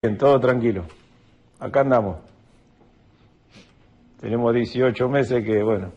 [0.00, 0.84] Bien, todo tranquilo.
[1.58, 2.18] Acá andamos.
[4.20, 5.90] Tenemos 18 meses que, bueno,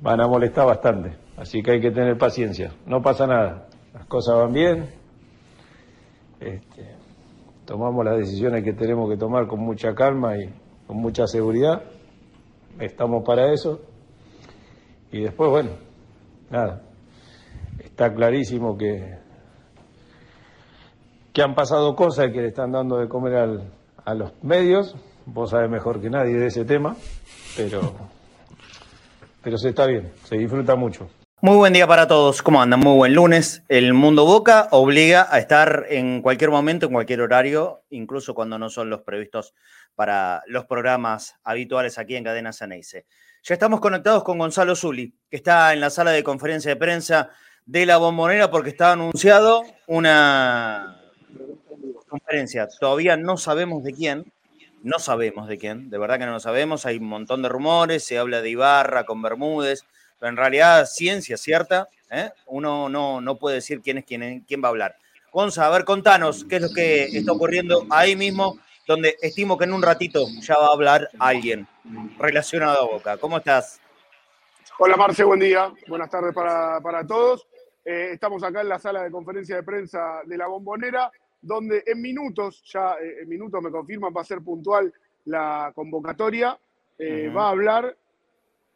[0.00, 1.18] van a molestar bastante.
[1.36, 2.72] Así que hay que tener paciencia.
[2.86, 3.68] No pasa nada.
[3.92, 4.88] Las cosas van bien.
[6.40, 6.96] Este,
[7.68, 10.48] tomamos las decisiones que tenemos que tomar con mucha calma y
[10.86, 11.82] con mucha seguridad.
[12.80, 13.82] Estamos para eso.
[15.12, 15.70] Y después, bueno,
[16.48, 16.80] nada.
[17.78, 19.18] Está clarísimo que
[21.34, 23.72] que han pasado cosas que le están dando de comer al,
[24.04, 24.96] a los medios.
[25.26, 26.96] Vos sabés mejor que nadie de ese tema,
[27.54, 27.80] pero,
[29.42, 31.06] pero se está bien, se disfruta mucho.
[31.40, 32.42] Muy buen día para todos.
[32.42, 32.80] ¿Cómo andan?
[32.80, 33.62] Muy buen lunes.
[33.68, 38.68] El Mundo Boca obliga a estar en cualquier momento, en cualquier horario, incluso cuando no
[38.70, 39.54] son los previstos
[39.94, 43.06] para los programas habituales aquí en Cadena Ceneice.
[43.44, 47.30] Ya estamos conectados con Gonzalo Zuli, que está en la sala de conferencia de prensa
[47.64, 51.00] de la Bombonera porque está anunciado una
[52.08, 52.66] conferencia.
[52.80, 54.32] Todavía no sabemos de quién,
[54.82, 56.84] no sabemos de quién, de verdad que no lo sabemos.
[56.84, 59.84] Hay un montón de rumores, se habla de Ibarra con Bermúdez,
[60.18, 62.30] pero en realidad ciencia cierta, ¿eh?
[62.46, 64.96] uno no, no puede decir quién es quién, quién va a hablar.
[65.32, 69.64] Gonza, a ver, contanos qué es lo que está ocurriendo ahí mismo, donde estimo que
[69.64, 71.66] en un ratito ya va a hablar alguien
[72.18, 73.16] relacionado a Boca.
[73.18, 73.80] ¿Cómo estás?
[74.78, 75.72] Hola Marce, buen día.
[75.86, 77.46] Buenas tardes para, para todos.
[77.84, 82.00] Eh, estamos acá en la sala de conferencia de prensa de la Bombonera donde en
[82.00, 84.92] minutos, ya eh, en minutos me confirman, va a ser puntual
[85.24, 86.58] la convocatoria,
[86.98, 87.96] eh, va a hablar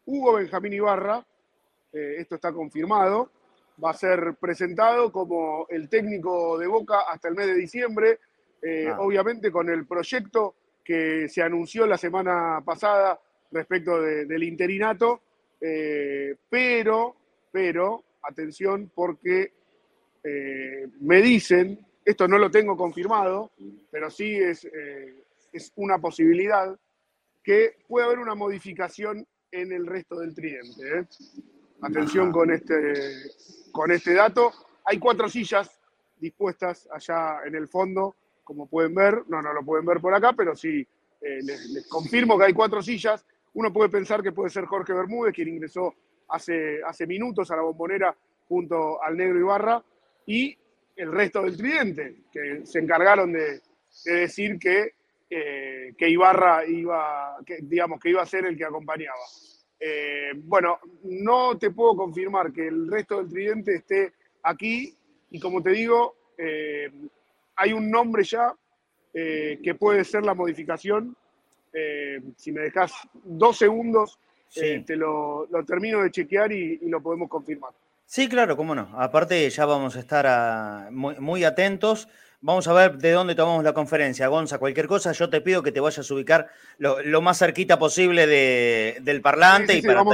[0.07, 1.25] Hugo Benjamín Ibarra,
[1.93, 3.31] eh, esto está confirmado,
[3.83, 8.21] va a ser presentado como el técnico de Boca hasta el mes de diciembre,
[8.89, 8.99] ah.
[9.01, 10.55] obviamente con el proyecto
[10.85, 13.21] que se anunció la semana pasada
[13.51, 15.21] respecto del interinato,
[16.49, 17.17] pero,
[17.51, 19.53] pero, atención, porque
[21.01, 23.53] me dicen esto no lo tengo confirmado,
[23.91, 26.77] pero sí es, eh, es una posibilidad
[27.43, 30.99] que puede haber una modificación en el resto del tridente.
[30.99, 31.07] ¿eh?
[31.83, 32.95] Atención con este,
[33.73, 34.53] con este dato.
[34.85, 35.81] Hay cuatro sillas
[36.19, 39.25] dispuestas allá en el fondo, como pueden ver.
[39.27, 40.87] No, no lo pueden ver por acá, pero sí
[41.21, 43.27] eh, les, confirmo que hay cuatro sillas.
[43.55, 45.95] Uno puede pensar que puede ser Jorge Bermúdez, quien ingresó
[46.29, 48.17] hace, hace minutos a la bombonera
[48.49, 49.83] junto al negro Ibarra.
[50.27, 50.57] Y
[50.95, 53.61] el resto del tridente, que se encargaron de,
[54.05, 54.93] decir que,
[55.29, 59.19] eh, que Ibarra iba, que, digamos, que iba a ser el que acompañaba.
[59.85, 64.13] Eh, bueno, no te puedo confirmar que el resto del tridente esté
[64.43, 64.95] aquí
[65.31, 66.91] y como te digo, eh,
[67.57, 68.55] hay un nombre ya
[69.13, 71.15] que puede ser la modificación.
[72.37, 72.93] si me dejas
[73.25, 74.19] dos segundos,
[74.55, 77.73] te lo, termino de chequear y lo podemos confirmar.
[78.13, 78.91] Sí, claro, cómo no.
[78.99, 82.09] Aparte, ya vamos a estar muy, atentos.
[82.45, 84.27] Vamos a ver de dónde tomamos la conferencia.
[84.27, 86.49] Gonza, cualquier cosa, yo te pido que te vayas a ubicar
[86.79, 90.05] lo, más cerquita posible del parlante y para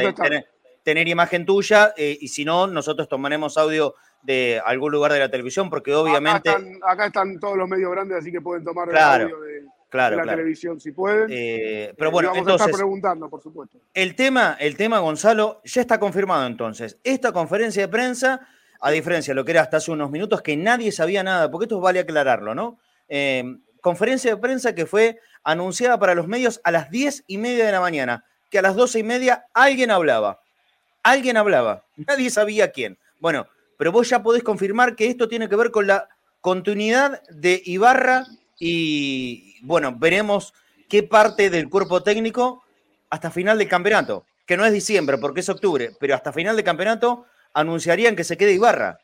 [0.83, 1.94] tener, imagen tuya.
[1.97, 6.50] Eh, y si no, nosotros tomaremos audio de algún lugar de la televisión, porque obviamente.
[6.83, 10.78] Acá están, todos los medios grandes, así que pueden tomar audio de claro, la televisión
[10.81, 11.28] si pueden.
[11.31, 13.78] Eh, pero bueno, vamos entonces, a estar preguntando, por supuesto.
[13.95, 16.99] El tema, el tema, Gonzalo, ya está confirmado entonces.
[17.05, 18.47] Esta conferencia de prensa,
[18.81, 21.65] a diferencia de lo que era hasta hace unos minutos, que nadie sabía nada, porque
[21.65, 22.78] esto vale aclararlo, ¿no?
[23.09, 27.66] Eh, conferencia de prensa que fue anunciada para los medios a las diez y media
[27.66, 30.41] de la mañana, que a las doce y media alguien hablaba.
[31.03, 32.99] Alguien hablaba, nadie sabía quién.
[33.21, 33.47] Bueno,
[33.78, 36.09] pero vos ya podés confirmar que esto tiene que ver con la
[36.41, 38.27] continuidad de Ibarra
[38.59, 40.53] y bueno, veremos
[40.89, 42.62] qué parte del cuerpo técnico
[43.10, 46.65] hasta final del campeonato, que no es diciembre porque es octubre, pero hasta final del
[46.65, 48.98] campeonato anunciarían que se quede Ibarra.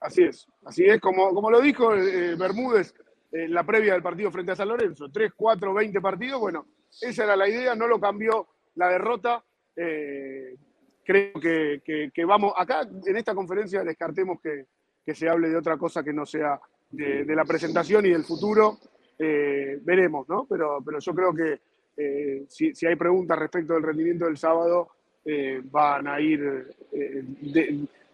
[0.00, 2.94] Así es, así es, como, como lo dijo eh, Bermúdez
[3.30, 6.66] en la previa del partido frente a San Lorenzo, 3, 4, 20 partidos, bueno,
[7.00, 9.42] esa era la idea, no lo cambió la derrota.
[9.74, 10.56] Eh,
[11.04, 14.66] creo que, vamos, acá en esta conferencia descartemos que,
[15.04, 16.60] que se hable de otra cosa que no sea
[16.90, 18.78] de, la presentación y del futuro,
[19.18, 20.46] eh, veremos, ¿no?
[20.48, 21.60] Pero, pero yo creo que
[21.96, 24.90] eh, si, hay preguntas respecto del rendimiento del sábado,
[25.24, 26.74] eh, van a ir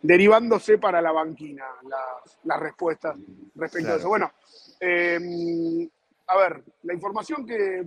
[0.02, 1.64] derivándose para la banquina
[2.44, 3.16] las, respuestas
[3.54, 4.08] respecto a eso.
[4.08, 4.30] Bueno,
[6.26, 7.84] a ver, la información que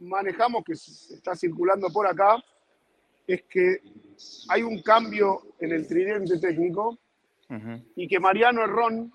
[0.00, 2.42] manejamos, que está circulando por acá,
[3.26, 3.80] es que
[4.48, 6.98] hay un cambio en el tridente técnico
[7.94, 9.12] y que Mariano Herrón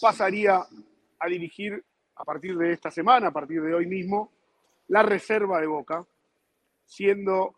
[0.00, 0.64] pasaría
[1.18, 1.82] a dirigir
[2.16, 4.32] a partir de esta semana, a partir de hoy mismo,
[4.88, 6.04] la reserva de Boca,
[6.86, 7.56] siendo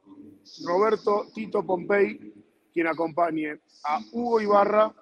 [0.67, 2.35] Roberto Tito Pompey
[2.73, 4.93] quien acompañe a Hugo Ibarra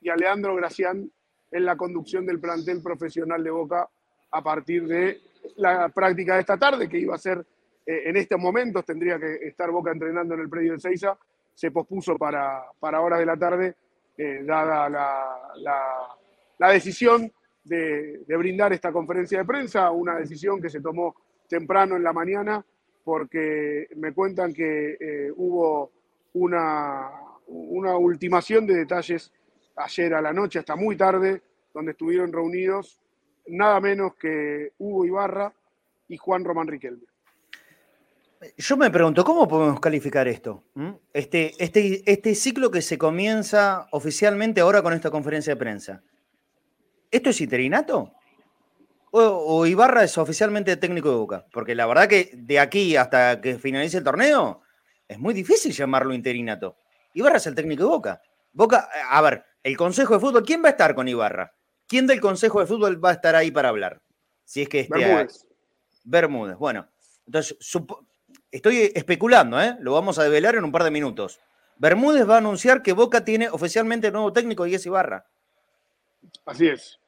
[0.00, 1.10] y a Leandro Gracián
[1.50, 3.88] en la conducción del plantel profesional de Boca
[4.30, 5.20] a partir de
[5.56, 7.44] la práctica de esta tarde, que iba a ser
[7.86, 11.16] eh, en estos momentos, tendría que estar Boca entrenando en el predio de Seiza,
[11.54, 13.76] se pospuso para, para horas de la tarde,
[14.18, 17.30] eh, dada la, decisión
[17.64, 21.14] de, brindar esta conferencia de prensa, una decisión que se tomó
[21.48, 22.64] temprano en la mañana,
[23.06, 25.92] porque me cuentan que eh, hubo
[26.32, 27.08] una,
[27.46, 29.32] ultimación de detalles
[29.76, 31.40] ayer a la noche hasta muy tarde,
[31.72, 33.00] donde estuvieron reunidos
[33.46, 35.52] nada menos que Hugo Ibarra
[36.08, 37.04] y Juan Román Riquelme.
[38.56, 40.64] Yo me pregunto, ¿cómo podemos calificar esto?
[40.74, 40.90] ¿Mm?
[41.12, 46.02] Este, este, este ciclo que se comienza oficialmente ahora con esta conferencia de prensa.
[47.12, 48.15] ¿Esto es interinato?
[49.18, 51.46] ¿O, Ibarra es oficialmente técnico de Boca?
[51.50, 54.60] Porque la verdad que de aquí hasta que finalice el torneo
[55.08, 56.76] es muy difícil llamarlo interinato.
[57.14, 58.22] Ibarra es el técnico de Boca.
[58.52, 61.54] Boca, a ver, el Consejo de Fútbol, ¿quién va a estar con Ibarra?
[61.86, 64.02] ¿Quién del Consejo de Fútbol va a estar ahí para hablar?
[64.44, 65.46] Si es que este Bermúdez.
[66.04, 66.58] Bermúdez.
[66.58, 66.86] Bueno,
[67.24, 67.56] entonces
[68.50, 69.78] estoy especulando, ¿eh?
[69.80, 71.40] Lo vamos a develar en un par de minutos.
[71.78, 75.26] Bermúdez va a anunciar que Boca tiene oficialmente nuevo técnico y es Ibarra.
[76.44, 76.98] Así es.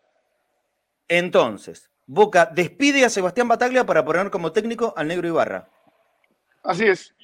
[1.06, 5.68] Entonces, Boca despide a Sebastián Bataglia para poner como técnico al negro Ibarra.
[6.64, 7.14] Así es.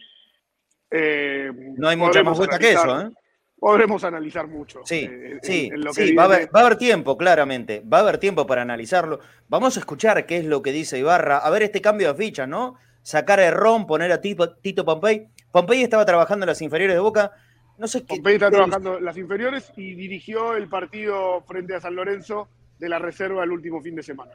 [0.91, 3.11] Eh, no hay mucha más vuelta que eso, ¿eh?
[3.59, 4.83] podremos analizar mucho.
[4.85, 7.81] Sí, eh, sí, sí va, a haber, tiempo, claramente.
[7.81, 9.21] Va a haber tiempo para analizarlo.
[9.49, 11.39] Vamos a escuchar qué es lo que dice Ibarra.
[11.39, 12.75] A ver este cambio de ficha, ¿no?
[13.01, 15.29] Sacar a Ron, poner a Tito, Tito Pompey.
[15.51, 17.33] Pompey estaba trabajando en las inferiores de Boca.
[17.79, 18.17] No sé qué.
[18.17, 22.91] Pompey está trabajando en las inferiores y dirigió el partido frente a San Lorenzo de
[22.91, 24.33] la reserva el último fin de semana.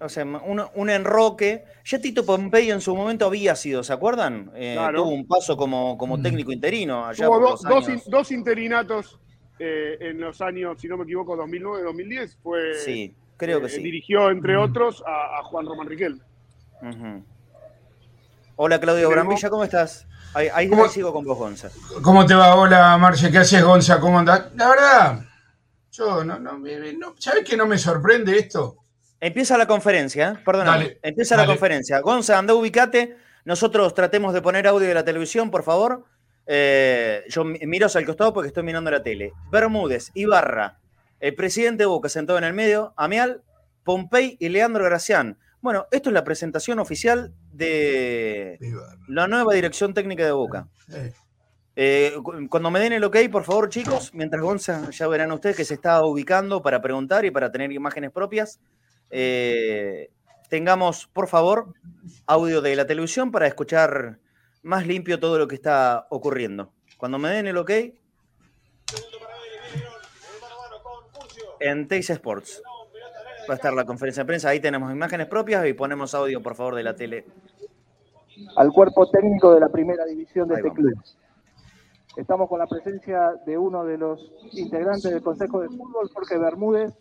[0.00, 1.64] O sea, un, enroque.
[1.84, 4.50] Ya Tito Pompey en su momento había sido, ¿se acuerdan?
[4.54, 6.22] Eh, tuvo un paso como, como mm.
[6.22, 7.06] técnico interino.
[7.06, 7.56] Allá tuvo
[8.08, 9.20] dos, interinatos
[9.58, 12.36] eh, en los años, si no me equivoco, 2009-2010.
[12.42, 13.82] Fue, sí, creo que eh, sí.
[13.82, 16.20] Dirigió, entre otros, a, Juan Román Riquel.
[18.56, 20.06] Hola, Claudio Brambilla, ¿cómo estás?
[20.34, 21.70] Ahí, sigo con vos, Gonza.
[22.02, 22.56] ¿Cómo te va?
[22.56, 24.00] Hola, Marce, ¿qué haces, Gonza?
[24.00, 24.50] ¿Cómo andás?
[24.56, 25.24] La verdad,
[25.92, 28.81] yo no, no, no ¿sabes que no me sorprende esto?
[29.22, 30.42] Empieza la conferencia, ¿eh?
[31.00, 32.00] empieza la conferencia.
[32.00, 33.16] Gonza, anda, ubicate.
[33.44, 36.04] Nosotros tratemos de poner audio de la televisión, por favor.
[36.44, 39.32] Eh, yo miro hacia el costado porque estoy mirando la tele.
[39.52, 40.80] Bermúdez, Ibarra,
[41.20, 43.42] el presidente Boca sentado en el medio, Amial,
[43.84, 45.38] Pompey y Leandro Gracián.
[45.60, 48.58] Bueno, esto es la presentación oficial de
[49.06, 50.66] la nueva dirección técnica de Boca.
[51.76, 52.16] Eh,
[52.50, 55.74] cuando me den el ok, por favor, chicos, mientras Gonza, ya verán ustedes que se
[55.74, 58.58] está ubicando para preguntar y para tener imágenes propias.
[59.14, 60.10] Eh,
[60.48, 61.74] tengamos, por favor,
[62.26, 64.18] audio de la televisión para escuchar
[64.62, 66.72] más limpio todo lo que está ocurriendo.
[66.96, 67.70] Cuando me den el ok,
[71.60, 72.62] en Teis Sports
[73.48, 74.48] va a estar la conferencia de prensa.
[74.48, 77.26] Ahí tenemos imágenes propias y ponemos audio, por favor, de la tele.
[78.56, 80.94] Al cuerpo técnico de la primera división de este club.
[82.16, 86.92] Estamos con la presencia de uno de los integrantes del Consejo de Fútbol, Jorge Bermúdez,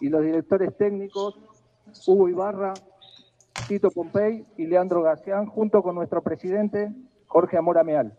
[0.00, 1.38] y los directores técnicos
[2.06, 2.74] Hugo Ibarra,
[3.68, 6.92] Tito Pompey y Leandro García, junto con nuestro presidente
[7.26, 8.12] Jorge Amora Meal.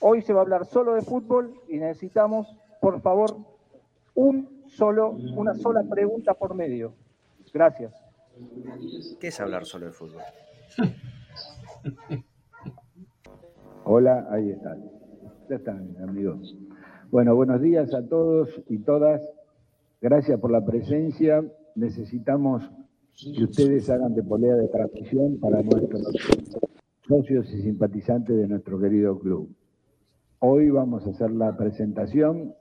[0.00, 2.46] Hoy se va a hablar solo de fútbol y necesitamos,
[2.80, 3.36] por favor,
[4.14, 6.94] un solo, una sola pregunta por medio.
[7.52, 7.94] Gracias.
[9.18, 10.22] ¿Qué es hablar solo de fútbol?
[13.84, 14.84] Hola, ahí están.
[15.48, 16.56] Ya están, amigos.
[17.10, 19.22] Bueno, buenos días a todos y todas.
[20.00, 21.42] Gracias por la presencia.
[21.74, 22.70] Necesitamos
[23.14, 26.02] que ustedes hagan de polea de transmisión para nuestros
[27.08, 29.48] socios y simpatizantes de nuestro querido club.
[30.40, 32.54] Hoy vamos a hacer la presentación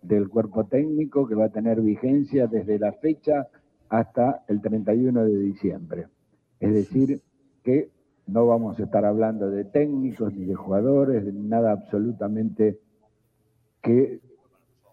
[0.00, 3.48] del cuerpo técnico que va a tener vigencia desde la fecha
[3.90, 6.06] hasta el 31 de diciembre.
[6.58, 7.20] Es decir,
[7.62, 7.90] que
[8.26, 12.78] no vamos a estar hablando de técnicos ni de jugadores, de nada absolutamente
[13.82, 14.20] que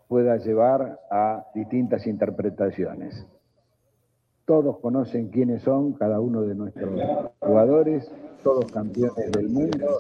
[0.07, 3.25] pueda llevar a distintas interpretaciones.
[4.45, 7.01] Todos conocen quiénes son cada uno de nuestros
[7.39, 8.11] jugadores,
[8.43, 9.97] todos campeones del mundo,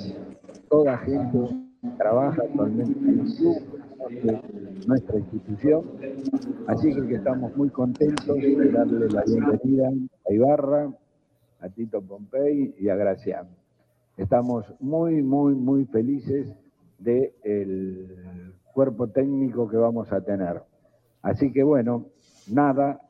[0.69, 1.49] toda gente
[1.97, 4.41] trabaja actualmente en
[4.87, 5.83] nuestra institución.
[6.67, 9.89] Así que estamos muy contentos de darle la bienvenida
[10.29, 10.93] a Ibarra,
[11.61, 13.47] a Tito Pompey y a Gracián.
[14.17, 16.47] Estamos muy, muy, muy felices
[16.99, 18.44] de el
[18.75, 20.61] cuerpo técnico que vamos a tener.
[21.23, 22.05] Así que bueno,
[22.47, 23.01] nada,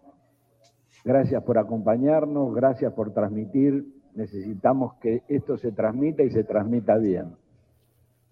[1.05, 3.85] Gracias por acompañarnos, gracias por transmitir.
[4.15, 7.35] Necesitamos que esto se transmita y se transmita bien.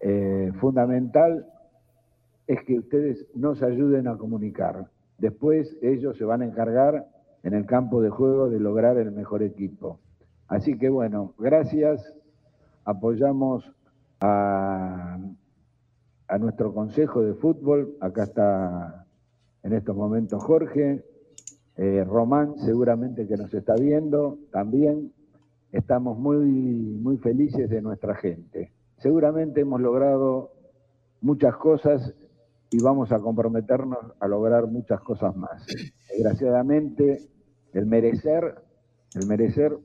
[0.00, 1.46] Eh, fundamental
[2.48, 4.88] es que ustedes nos ayuden a comunicar.
[5.18, 7.06] Después ellos se van a encargar
[7.44, 10.00] en el campo de juego de lograr el mejor equipo.
[10.48, 12.12] Así que bueno, gracias.
[12.84, 13.72] Apoyamos
[14.20, 15.16] a,
[16.28, 17.96] a nuestro consejo de fútbol.
[18.00, 19.06] Acá está
[19.62, 21.04] en estos momentos Jorge.
[21.76, 25.12] Eh, Román seguramente que nos está viendo también.
[25.72, 28.72] Estamos muy, muy felices de nuestra gente.
[28.98, 30.52] Seguramente hemos logrado
[31.20, 32.14] muchas cosas
[32.70, 35.66] y vamos a comprometernos a lograr muchas cosas más.
[36.08, 37.28] Desgraciadamente,
[37.72, 38.54] el merecer,
[39.14, 39.76] el merecer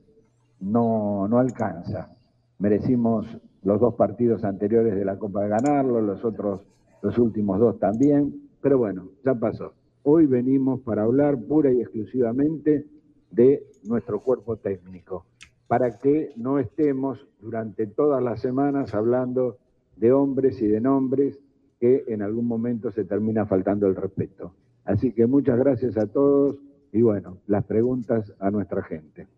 [0.60, 2.16] no, no alcanza.
[2.58, 3.26] Merecimos
[3.62, 6.66] los dos partidos anteriores de la Copa de ganarlo, los otros,
[7.02, 9.74] los últimos dos también, pero bueno, ya pasó.
[10.02, 12.86] Hoy venimos para hablar pura y exclusivamente
[13.30, 15.26] de nuestro cuerpo técnico,
[15.66, 19.58] para que no estemos durante todas las semanas hablando
[19.96, 21.38] de hombres y de nombres
[21.78, 24.52] que en algún momento se termina faltando el respeto.
[24.84, 26.56] Así que muchas gracias a todos
[26.92, 29.28] y bueno, las preguntas a nuestra gente.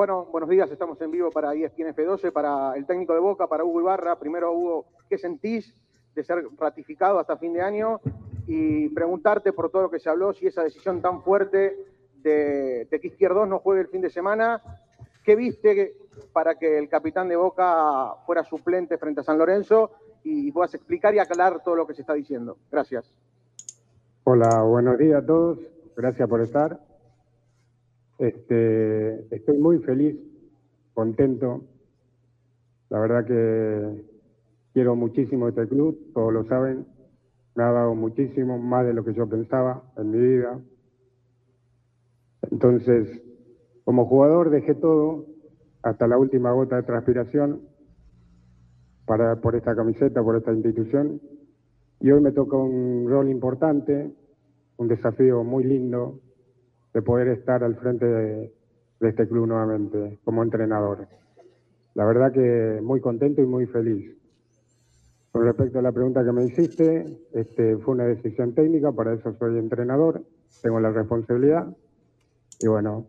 [0.00, 3.64] Bueno, buenos días, estamos en vivo para ESPN F12, para el técnico de Boca, para
[3.64, 4.18] Hugo Ibarra.
[4.18, 5.74] Primero, Hugo, ¿qué sentís
[6.14, 8.00] de ser ratificado hasta fin de año?
[8.46, 11.76] Y preguntarte por todo lo que se habló, si esa decisión tan fuerte
[12.22, 14.62] de, que Izquierdos no juegue el fin de semana,
[15.22, 15.92] ¿qué viste
[16.32, 19.90] para que el capitán de Boca fuera suplente frente a San Lorenzo?
[20.24, 22.56] Y puedas explicar y aclarar todo lo que se está diciendo.
[22.72, 23.12] Gracias.
[24.24, 25.58] Hola, buenos días a todos.
[25.94, 26.89] Gracias por estar.
[28.20, 30.14] Este, estoy muy feliz,
[30.92, 31.64] contento.
[32.90, 34.04] La verdad que
[34.74, 36.84] quiero muchísimo este club, todos lo saben.
[37.54, 40.60] Me ha dado muchísimo, más de lo que yo pensaba en mi vida.
[42.50, 43.22] Entonces,
[43.84, 45.24] como jugador dejé todo,
[45.82, 47.62] hasta la última gota de transpiración,
[49.06, 51.22] para, por esta camiseta, por esta institución.
[52.00, 54.12] Y hoy me toca un rol importante,
[54.76, 56.20] un desafío muy lindo,
[56.92, 58.52] de poder estar al frente de,
[59.00, 61.08] este club nuevamente como entrenador.
[61.94, 64.14] La verdad que muy contento y muy feliz.
[65.32, 69.32] Con respecto a la pregunta que me hiciste, este, fue una decisión técnica, para eso
[69.38, 70.22] soy entrenador,
[70.62, 71.74] tengo la responsabilidad
[72.60, 73.06] y bueno,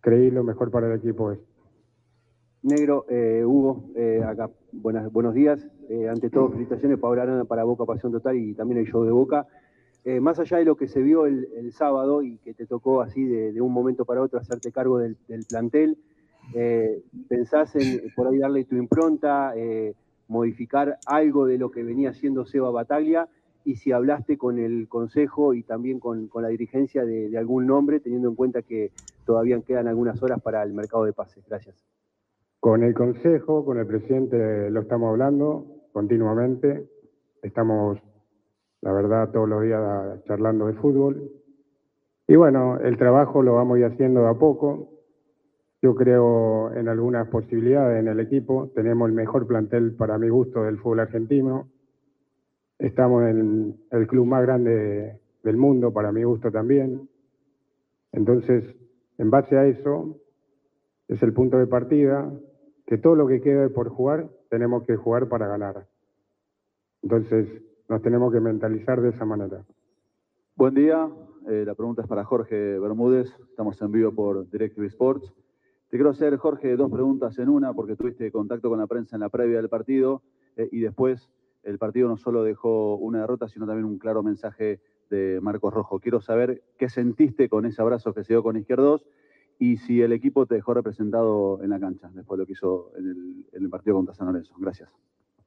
[0.00, 1.38] creí lo mejor para el equipo es.
[2.62, 5.66] Negro, eh, Hugo, eh, acá, buenas, buenos días.
[5.88, 9.10] Eh, ante todo, felicitaciones para Arana, para Boca Pasión Total y también el show de
[9.10, 9.46] Boca.
[10.04, 13.24] Eh, más allá de lo que se vio el, sábado y que te tocó así
[13.24, 15.16] de, un momento para otro hacerte cargo del,
[15.48, 15.96] plantel,
[16.54, 19.94] eh, ¿pensás en por ahí darle tu impronta, eh,
[20.26, 23.28] modificar algo de lo que venía haciendo Seba Bataglia?
[23.64, 28.28] Y si hablaste con el consejo y también con, la dirigencia de, algún nombre, teniendo
[28.28, 28.90] en cuenta que
[29.24, 31.44] todavía quedan algunas horas para el mercado de pases.
[31.46, 31.76] Gracias.
[32.58, 36.88] Con el consejo, con el presidente lo estamos hablando continuamente.
[37.40, 38.00] Estamos
[38.82, 41.30] la verdad, todos los días charlando de fútbol.
[42.26, 44.88] Y bueno, el trabajo lo vamos a ir haciendo de a poco.
[45.80, 48.70] Yo creo en algunas posibilidades en el equipo.
[48.74, 51.68] Tenemos el mejor plantel para mi gusto del fútbol argentino.
[52.78, 57.08] Estamos en el club más grande del mundo, para mi gusto también.
[58.10, 58.64] Entonces,
[59.18, 60.18] en base a eso,
[61.06, 62.32] es el punto de partida,
[62.86, 65.86] que todo lo que quede por jugar, tenemos que jugar para ganar.
[67.02, 67.48] Entonces,
[67.92, 69.66] nos tenemos que mentalizar de esa manera.
[70.56, 71.10] Buen día,
[71.46, 75.34] eh, la pregunta es para Jorge Bermúdez, estamos en vivo por DirecTV Sports.
[75.90, 79.20] Te quiero hacer, Jorge, dos preguntas en una, porque tuviste contacto con la prensa en
[79.20, 80.22] la previa del partido
[80.56, 81.28] eh, y después
[81.64, 84.80] el partido no solo dejó una derrota, sino también un claro mensaje
[85.10, 86.00] de Marcos Rojo.
[86.00, 89.04] Quiero saber qué sentiste con ese abrazo que se dio con Izquierdos
[89.58, 92.90] y si el equipo te dejó representado en la cancha después de lo que hizo
[92.96, 94.54] en el, en el partido contra San Lorenzo.
[94.56, 94.88] Gracias.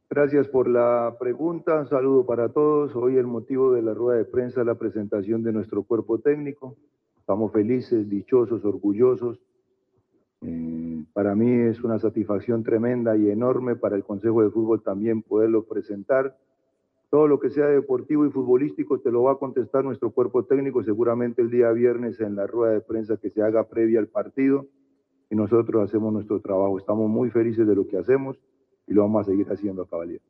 [0.07, 1.79] Gracias por la pregunta.
[1.79, 2.95] Un saludo para todos.
[2.95, 6.77] Hoy el motivo de la rueda de prensa es la presentación de nuestro cuerpo técnico.
[7.17, 9.39] Estamos felices, dichosos, orgullosos.
[10.41, 15.23] Eh, para mí es una satisfacción tremenda y enorme para el Consejo de Fútbol también
[15.23, 16.37] poderlo presentar.
[17.09, 20.83] Todo lo que sea deportivo y futbolístico te lo va a contestar nuestro cuerpo técnico
[20.83, 24.67] seguramente el día viernes en la rueda de prensa que se haga previa al partido
[25.31, 26.77] y nosotros hacemos nuestro trabajo.
[26.77, 28.37] Estamos muy felices de lo que hacemos
[28.87, 30.23] y lo vamos a seguir haciendo, caballero.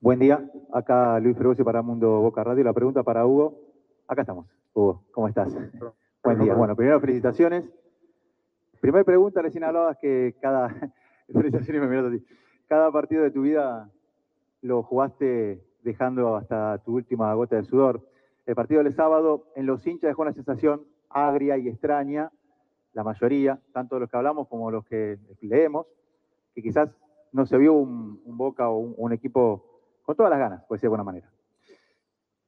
[0.00, 2.64] Buen día, acá Luis Fregoso para Mundo Boca Radio.
[2.64, 3.60] La pregunta para Hugo.
[4.06, 4.46] Acá estamos.
[4.72, 5.56] Hugo, ¿cómo estás?
[6.22, 6.54] Buen día.
[6.54, 7.64] Bueno, primero felicitaciones.
[8.80, 10.68] Primera pregunta, recién hablabas que cada,
[12.68, 13.90] cada partido de tu vida
[14.60, 18.06] lo jugaste dejando hasta tu última gota de sudor.
[18.44, 22.30] El partido del sábado en los hinchas dejó una sensación agria y extraña,
[22.92, 25.86] la mayoría, tanto los que hablamos como los que leemos,
[26.54, 26.90] que quizás
[27.34, 30.90] no se vio un, Boca o un, equipo con todas las ganas, puede ser de
[30.90, 31.30] buena manera.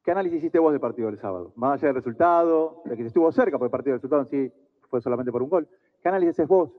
[0.02, 1.52] ¿Qué análisis hiciste vos del partido del sábado?
[1.56, 4.28] Más allá del resultado, de que se estuvo cerca, porque el partido del resultado en
[4.28, 4.52] sí
[4.88, 5.68] fue solamente por un gol.
[6.00, 6.70] ¿Qué análisis haces vos?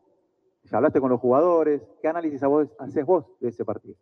[0.63, 2.41] Si hablaste con los jugadores, ¿qué análisis
[2.79, 3.95] haces vos de ese partido?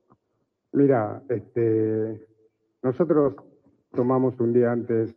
[0.72, 2.28] Mira, este,
[2.84, 3.36] nosotros
[3.92, 5.16] tomamos un día antes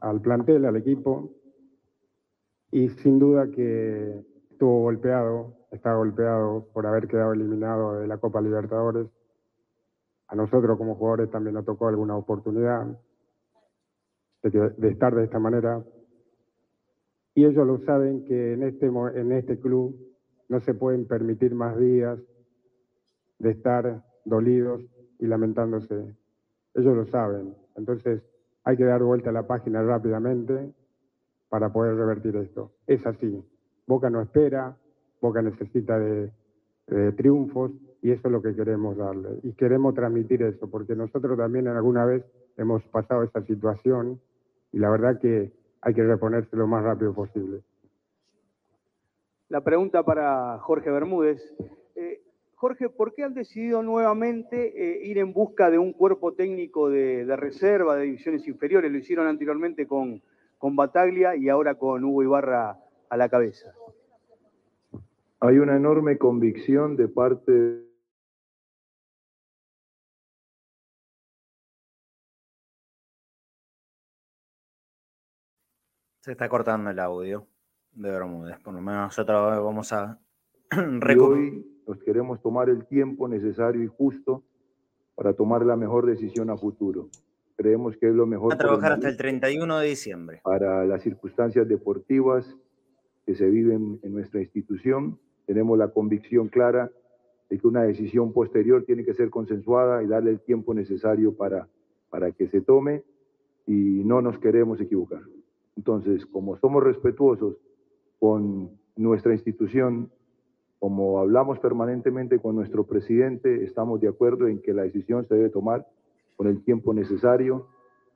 [0.00, 1.30] al plantel, al equipo,
[2.70, 8.40] y sin duda que estuvo golpeado, está golpeado por haber quedado eliminado de la Copa
[8.40, 9.06] Libertadores.
[10.28, 12.86] A nosotros como jugadores también nos tocó alguna oportunidad
[14.42, 15.84] de, estar de esta manera.
[17.34, 19.96] Y ellos lo saben que en este, en este club
[20.48, 22.18] no se pueden permitir más días
[23.38, 24.82] de estar dolidos
[25.18, 26.16] y lamentándose.
[26.74, 27.54] Ellos lo saben.
[27.76, 28.22] Entonces
[28.64, 30.72] hay que dar vuelta a la página rápidamente
[31.48, 32.72] para poder revertir esto.
[32.86, 33.44] Es así.
[33.86, 34.76] Boca no espera,
[35.20, 36.30] Boca necesita de,
[37.16, 37.70] triunfos
[38.02, 39.38] y eso es lo que queremos darle.
[39.44, 42.24] Y queremos transmitir eso, porque nosotros también alguna vez
[42.56, 44.20] hemos pasado esa situación
[44.72, 47.60] y la verdad que hay que reponerse lo más rápido posible.
[49.48, 51.40] La pregunta para Jorge Bermúdez.
[51.94, 52.22] Eh,
[52.54, 57.24] Jorge, ¿por qué han decidido nuevamente eh, ir en busca de un cuerpo técnico de,
[57.36, 58.92] reserva de divisiones inferiores?
[58.92, 60.22] Lo hicieron anteriormente con,
[60.58, 63.72] con Bataglia y ahora con Hugo Ibarra a la cabeza.
[65.42, 67.86] Hay una enorme convicción de parte
[76.22, 77.46] Se está cortando el audio
[77.92, 78.58] de Bermúdez.
[78.58, 80.20] Por lo menos nosotros vamos a
[81.18, 84.44] hoy nos queremos tomar el tiempo necesario y justo
[85.14, 87.08] para tomar la mejor decisión a futuro.
[87.56, 88.52] Creemos que es lo mejor.
[88.52, 90.40] A trabajar hasta el 31 de diciembre.
[90.44, 92.54] Para las circunstancias deportivas
[93.24, 95.18] que se viven en nuestra institución
[95.50, 96.92] tenemos la convicción clara
[97.48, 101.66] de que una decisión posterior tiene que ser consensuada y darle el tiempo necesario para,
[102.08, 103.02] para que se tome
[103.66, 105.22] y no nos queremos equivocar.
[105.76, 107.56] Entonces, como somos respetuosos
[108.20, 110.12] con nuestra institución,
[110.78, 115.48] como hablamos permanentemente con nuestro presidente, estamos de acuerdo en que la decisión se debe
[115.48, 115.84] tomar
[116.36, 117.66] con el tiempo necesario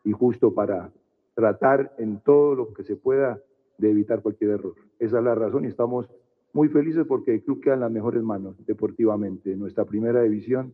[0.04, 0.92] y justo para
[1.34, 3.40] tratar en todo lo que se pueda
[3.78, 4.76] de evitar cualquier error.
[5.00, 6.08] Esa es la razón y estamos
[6.54, 9.54] muy felices porque el club queda en las mejores manos deportivamente.
[9.56, 10.72] Nuestra primera división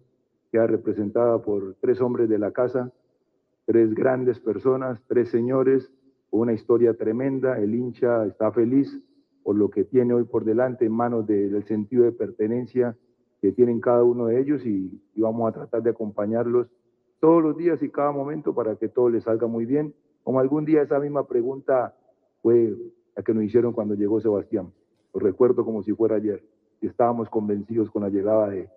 [0.53, 2.93] queda representada por tres hombres de la casa,
[3.65, 5.91] tres grandes personas, tres señores,
[6.31, 7.59] una historia tremenda.
[7.59, 9.01] El hincha está feliz
[9.43, 12.95] por lo que tiene hoy por delante en manos del sentido de pertenencia
[13.41, 16.69] que tienen cada uno de ellos y, y, vamos a tratar de acompañarlos
[17.21, 19.95] todos los días y cada momento para que todo les salga muy bien.
[20.25, 21.97] Como algún día esa misma pregunta
[22.43, 22.77] fue
[23.17, 24.71] la que nos hicieron cuando llegó Sebastián.
[25.13, 26.43] Lo recuerdo como si fuera ayer.
[26.81, 28.69] Y estábamos convencidos con la llegada de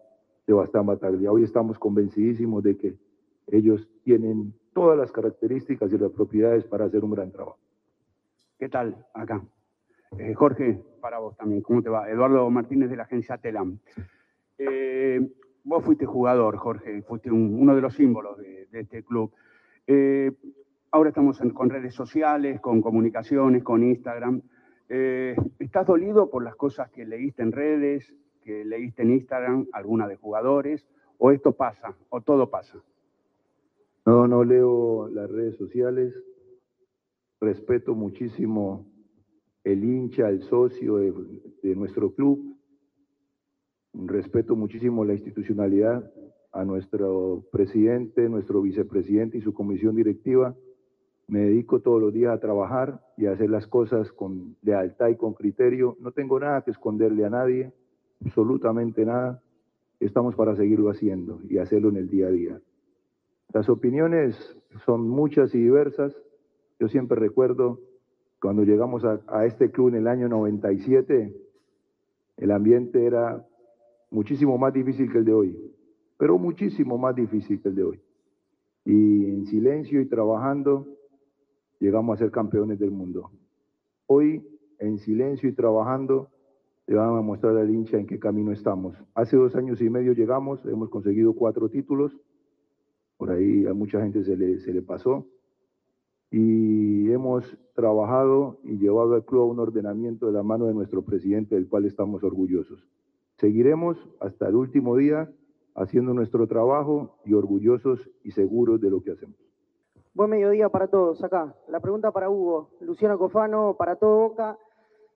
[0.46, 1.32] Sebastián Bataglia.
[1.32, 2.96] Hoy estamos convencidísimos de que
[3.48, 7.60] ellos tienen todas las características y las propiedades para hacer un gran trabajo.
[8.58, 9.06] ¿Qué tal?
[9.14, 9.44] Acá.
[10.18, 12.10] Eh, Jorge, para vos también, ¿cómo te va?
[12.10, 13.80] Eduardo Martínez de la agencia Telam.
[14.58, 15.20] Eh,
[15.64, 19.32] vos fuiste jugador, Jorge, fuiste uno de los símbolos de, este club.
[19.88, 20.32] Eh,
[20.92, 24.42] ahora estamos con redes sociales, con comunicaciones, con Instagram.
[24.90, 30.08] Eh, ¿Estás dolido por las cosas que leíste en redes, que leíste en Instagram, alguna
[30.08, 30.86] de jugadores?
[31.18, 31.96] ¿O esto pasa?
[32.10, 32.84] ¿O todo pasa?
[34.06, 36.14] No, no leo las redes sociales.
[37.40, 38.86] Respeto muchísimo
[39.64, 41.14] el hincha, el socio de,
[41.62, 42.58] de nuestro club.
[43.94, 46.12] Respeto muchísimo la institucionalidad,
[46.52, 50.56] a nuestro presidente, nuestro vicepresidente y su comisión directiva
[51.28, 55.16] me dedico todos los días a trabajar y a hacer las cosas con lealtad y
[55.16, 55.98] con criterio.
[56.00, 57.72] No tengo nada que esconderle a nadie,
[58.26, 59.42] absolutamente nada.
[60.00, 62.62] Estamos para seguirlo haciendo y hacerlo en el día a día.
[63.54, 64.36] Las opiniones
[64.86, 66.14] son muchas y diversas.
[66.80, 67.80] Yo siempre recuerdo
[68.42, 71.34] cuando llegamos a, a este club en el año 97,
[72.38, 73.46] el ambiente era
[74.12, 75.74] muchísimo más difícil que el de hoy,
[76.18, 78.02] pero muchísimo más difícil que el de hoy.
[78.86, 80.88] Y en silencio y trabajando,
[81.84, 83.30] llegamos a ser campeones del mundo.
[84.08, 84.42] Hoy,
[84.80, 86.30] en silencio y trabajando,
[86.88, 88.96] le vamos a mostrar al hincha en qué camino estamos.
[89.14, 92.18] Hace dos años y medio llegamos, hemos conseguido cuatro títulos,
[93.18, 95.28] por ahí a mucha gente se le, se le pasó,
[96.32, 101.02] y hemos trabajado y llevado al club a un ordenamiento de la mano de nuestro
[101.02, 102.88] presidente, del cual estamos orgullosos.
[103.36, 105.30] Seguiremos hasta el último día
[105.76, 109.43] haciendo nuestro trabajo y orgullosos y seguros de lo que hacemos.
[110.16, 111.56] Buen mediodía para todos acá.
[111.68, 114.60] La pregunta para Hugo, Luciano Cofano, para todo Boca.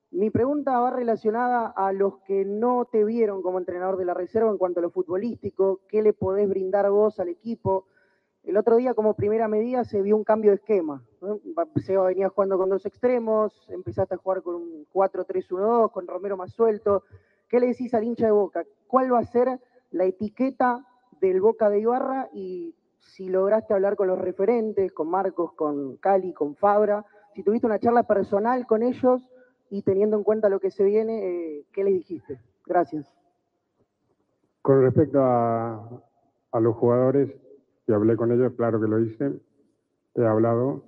[0.10, 4.50] Mi pregunta va relacionada a los que no te vieron como entrenador de la reserva
[4.50, 5.82] en cuanto a lo futbolístico.
[5.88, 7.86] ¿Qué le podés brindar vos al equipo?
[8.42, 11.06] El otro día, como primera medida, se vio un cambio de esquema.
[11.76, 16.54] Seba venía jugando con dos extremos, empezaste a jugar con un 4-3-1-2, con Romero más
[16.54, 17.04] suelto.
[17.48, 18.66] ¿Qué le decís al hincha de Boca?
[18.88, 19.60] ¿Cuál va a ser
[19.92, 20.88] la etiqueta
[21.22, 26.34] del Boca de Ibarra y si lograste hablar con los referentes, con Marcos, con Cali,
[26.34, 29.22] con Fabra, si tuviste una charla personal con ellos
[29.70, 32.40] y teniendo en cuenta lo que se viene, eh, ¿qué les dijiste?
[32.66, 33.12] Gracias.
[34.62, 36.02] Con respecto a,
[36.60, 37.30] los jugadores,
[37.88, 39.32] y hablé con ellos, claro que lo hice,
[40.16, 40.84] he hablado.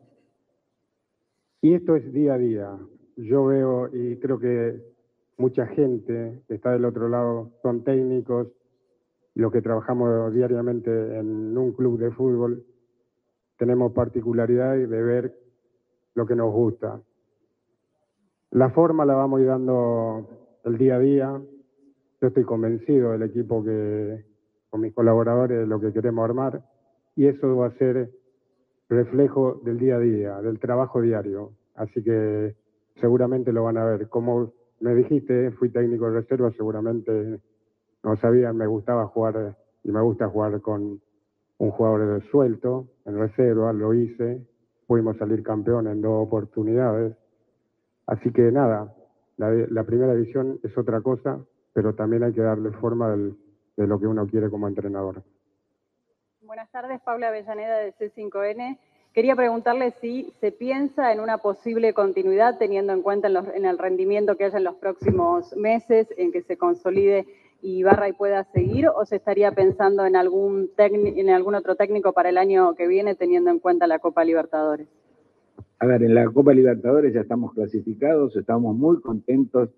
[1.61, 2.77] Y esto es día a día.
[3.15, 4.81] Yo veo y creo que
[5.37, 8.47] mucha gente que está del otro lado son técnicos,
[9.35, 12.63] los que trabajamos diariamente en un club de fútbol,
[13.57, 15.35] tenemos particularidad de ver
[16.15, 17.01] lo que nos gusta.
[18.51, 20.27] La forma la vamos dando
[20.65, 21.41] el día a día.
[22.21, 24.25] Yo estoy convencido del equipo que,
[24.69, 26.63] con mis colaboradores, de lo que queremos armar,
[27.15, 28.11] y eso va a ser
[28.89, 31.51] reflejo del día a día, del trabajo diario.
[31.75, 32.55] Así que
[32.99, 34.09] seguramente lo van a ver.
[34.09, 37.39] Como me dijiste, fui técnico de reserva, seguramente
[38.03, 41.01] no sabían, me gustaba jugar y me gusta jugar con
[41.57, 44.41] un jugador suelto, en reserva, lo hice,
[44.87, 47.15] pudimos salir campeón en dos oportunidades.
[48.07, 48.93] Así que nada,
[49.37, 51.39] la, primera división es otra cosa,
[51.73, 55.23] pero también hay que darle forma de lo que uno quiere como entrenador.
[56.41, 58.79] Buenas tardes, Paula Avellaneda de C5N.
[59.13, 64.35] Quería preguntarle si se piensa en una posible continuidad teniendo en cuenta en el rendimiento
[64.35, 67.27] que haya en los próximos meses, en que se consolide
[67.61, 67.83] Y
[68.17, 72.73] pueda seguir, o se estaría pensando en algún, en algún otro técnico para el año
[72.75, 74.87] que viene teniendo en cuenta la Copa Libertadores?
[75.79, 79.69] A ver, en la Copa Libertadores ya estamos clasificados, estamos muy contentos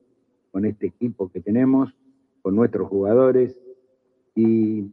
[0.52, 1.94] con este equipo que tenemos,
[2.42, 3.58] con nuestros jugadores,
[4.36, 4.92] y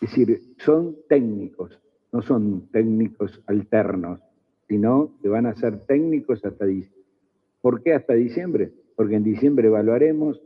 [0.00, 1.78] es decir, son técnicos,
[2.12, 4.20] no son técnicos alternos,
[4.68, 7.04] sino que van a ser técnicos hasta diciembre.
[7.60, 8.72] ¿Por qué hasta diciembre?
[8.96, 10.40] Porque en diciembre evaluaremos,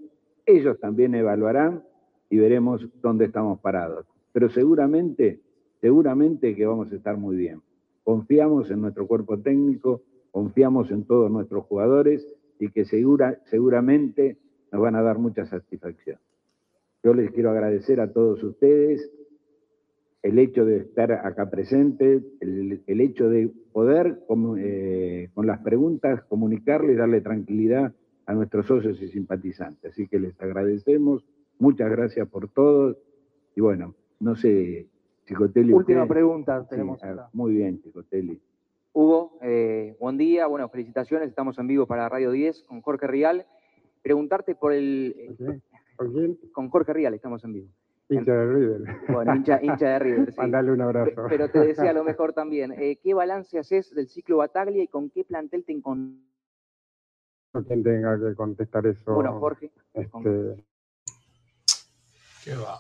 [0.47, 1.83] ellos también evaluarán
[2.31, 4.07] y veremos dónde estamos parados.
[4.33, 5.41] Pero seguramente,
[5.81, 7.61] seguramente que vamos a estar muy bien.
[8.05, 12.27] Confiamos en nuestro cuerpo técnico, confiamos en todos nuestros jugadores
[12.59, 14.39] y que segura, seguramente
[14.73, 16.19] nos van a dar mucha satisfacción.
[17.05, 19.11] Yo les quiero agradecer a todos ustedes
[20.23, 24.21] el hecho de estar acá presente, el, hecho de poder
[24.59, 27.93] eh, con las preguntas comunicarle y darle tranquilidad
[28.27, 29.93] a nuestros socios y simpatizantes.
[29.93, 31.25] Así que les agradecemos,
[31.59, 32.97] muchas gracias por todo.
[33.55, 34.87] Y bueno, no sé,
[35.27, 35.73] Chicotelli.
[35.73, 37.29] Última usted- pregunta tenemos acá.
[37.33, 38.41] muy bien, Chicotelli.
[38.95, 43.47] Hugo, eh, buen día, bueno, felicitaciones, estamos en vivo para Radio 10 con Jorge Rial.
[44.03, 45.15] Preguntarte por el...
[45.17, 45.61] eh,
[45.97, 46.39] ¿Con quién?
[46.53, 47.69] Con Jorge Rial estamos en vivo.
[48.09, 48.83] Hincha de River.
[49.09, 50.39] Bueno, hincha, hincha de River, sí.
[50.39, 51.15] Mandale un abrazo.
[51.15, 54.89] Pe- Pero te decía lo mejor también, eh, ¿qué balance haces del ciclo Bataglia y
[54.89, 56.21] con qué plantel te encontrás?
[57.61, 59.15] Quien tenga que contestar eso.
[59.15, 59.71] Bueno, Jorge.
[59.93, 60.65] Este,
[62.45, 62.79] Qué va.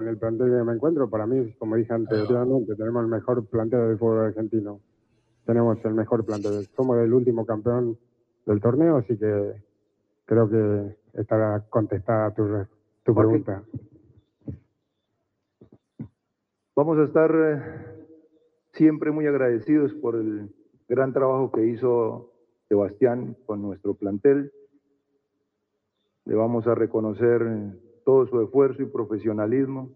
[0.00, 3.88] en el plantel que me encuentro, para mí, como dije anteriormente, tenemos el mejor plantel
[3.88, 4.80] del fútbol argentino.
[5.44, 6.66] Tenemos el mejor plantel.
[6.74, 7.98] Somos el último campeón
[8.46, 9.62] del torneo, así que
[10.24, 12.66] creo que estará contestada tu,
[13.04, 13.62] tu pregunta.
[16.74, 17.62] Vamos a estar eh,
[18.72, 20.48] siempre muy agradecidos por el
[20.88, 22.31] gran trabajo que hizo
[22.72, 24.50] Sebastián con nuestro plantel.
[26.24, 27.42] Le vamos a reconocer
[28.02, 29.90] todo su esfuerzo y profesionalismo.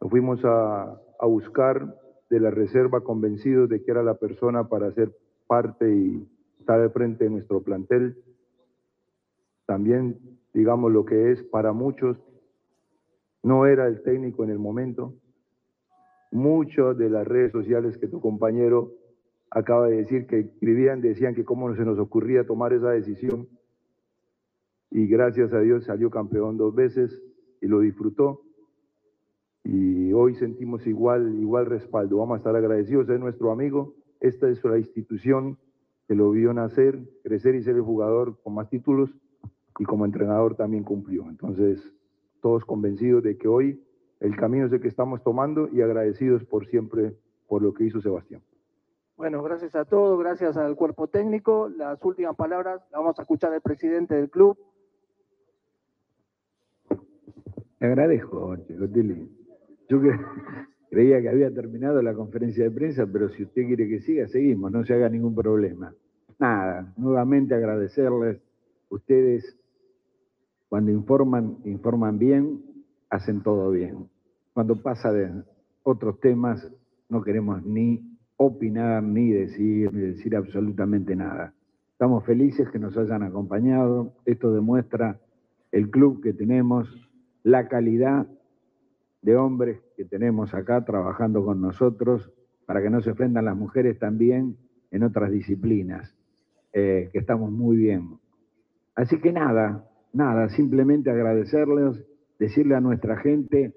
[0.00, 1.96] Lo fuimos a, buscar
[2.28, 6.90] de la reserva convencidos de que era la persona para ser parte y estar al
[6.90, 8.20] frente de nuestro plantel.
[9.64, 10.18] También,
[10.52, 12.18] digamos, lo que es para muchos,
[13.44, 15.14] no era el técnico en el momento,
[16.32, 19.03] muchas de las redes sociales que tu compañero
[19.54, 23.48] acaba de decir que escribían, decían que cómo se nos ocurría tomar esa decisión.
[24.90, 27.22] Y gracias a Dios salió campeón dos veces
[27.60, 28.42] y lo disfrutó.
[29.62, 32.18] Y hoy sentimos igual, igual respaldo.
[32.18, 33.94] Vamos a estar agradecidos, es nuestro amigo.
[34.20, 35.56] Esta es la institución
[36.08, 39.10] que lo vio nacer, crecer y ser el jugador con más títulos
[39.78, 41.28] y como entrenador también cumplió.
[41.30, 41.80] Entonces,
[42.42, 43.80] todos convencidos de que hoy
[44.18, 48.00] el camino es el que estamos tomando y agradecidos por siempre por lo que hizo
[48.00, 48.42] Sebastián.
[49.16, 51.68] Bueno, gracias a todos, gracias al cuerpo técnico.
[51.68, 54.58] Las últimas palabras las vamos a escuchar del presidente del club.
[57.78, 59.30] Te agradezco, Chicotelli.
[59.88, 60.00] Yo
[60.90, 64.70] Creía que había terminado la conferencia de prensa, pero si usted quiere que siga, seguimos,
[64.70, 65.92] no se haga ningún problema.
[66.38, 68.40] Nada, nuevamente agradecerles.
[68.90, 69.56] Ustedes,
[70.68, 72.62] cuando informan, informan bien,
[73.10, 74.08] hacen todo bien.
[74.52, 75.42] Cuando pasa de
[75.82, 76.70] otros temas,
[77.08, 81.54] no queremos ni opinar, ni decir, ni decir absolutamente nada.
[81.92, 84.14] Estamos felices que nos hayan acompañado.
[84.24, 85.20] Esto demuestra
[85.72, 86.88] el club que tenemos,
[87.42, 88.26] la calidad
[89.22, 92.30] de hombres que tenemos acá trabajando con nosotros
[92.66, 94.56] para que no se ofendan las mujeres también
[94.90, 96.14] en otras disciplinas,
[96.72, 98.18] eh, que estamos muy bien.
[98.94, 102.04] Así que nada, nada, simplemente agradecerles,
[102.38, 103.74] decirle a nuestra gente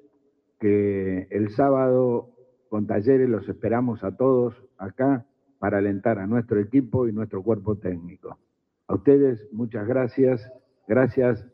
[0.59, 2.36] que el sábado
[2.69, 5.25] con talleres los esperamos a todos acá
[5.59, 8.37] para alentar a nuestro equipo y nuestro cuerpo técnico.
[8.87, 10.51] A ustedes, muchas gracias.
[10.87, 11.45] Gracias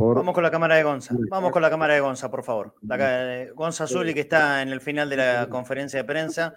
[0.00, 1.14] Vamos con la cámara de Gonza.
[1.28, 2.74] Vamos con la cámara de Gonza, por favor.
[2.80, 6.54] La, Gonza Zuli, que está en el final de la conferencia de prensa,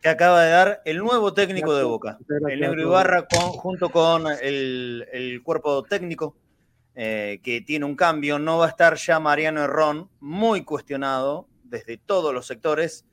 [0.00, 2.18] que acaba de dar el nuevo técnico de Boca.
[2.48, 6.36] El Negro Ibarra, junto con el, cuerpo técnico,
[6.94, 8.38] eh, que tiene un cambio.
[8.38, 13.04] No va a estar ya Mariano Herrón, muy cuestionado desde todos los sectores.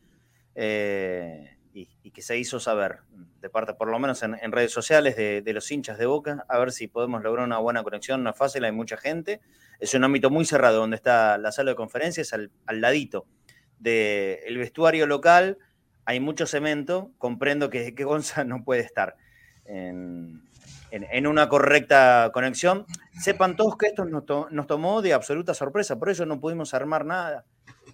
[0.56, 3.00] Eh, y, que se hizo saber
[3.42, 6.72] de parte, por lo menos en, redes sociales, de, los hinchas de Boca, a ver
[6.72, 8.24] si podemos lograr una buena conexión.
[8.24, 9.42] No es fácil, hay mucha gente.
[9.80, 13.26] Es un ámbito muy cerrado donde está la sala de conferencias, al, ladito
[13.80, 15.58] del vestuario local.
[16.06, 17.12] Hay mucho cemento.
[17.18, 19.18] Comprendo que, que Gonza no puede estar
[19.66, 20.42] en,
[21.28, 22.86] una correcta conexión.
[23.20, 27.06] Sepan todos que esto nos, nos tomó de absoluta sorpresa, por eso no pudimos armar
[27.06, 27.44] nada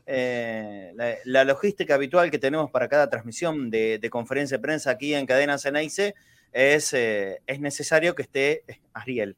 [0.05, 0.93] eh,
[1.25, 5.57] la, logística habitual que tenemos para cada transmisión de, conferencia de prensa aquí en Cadena
[5.57, 6.15] Ceneice
[6.51, 9.37] es, eh, es necesario que esté Ariel.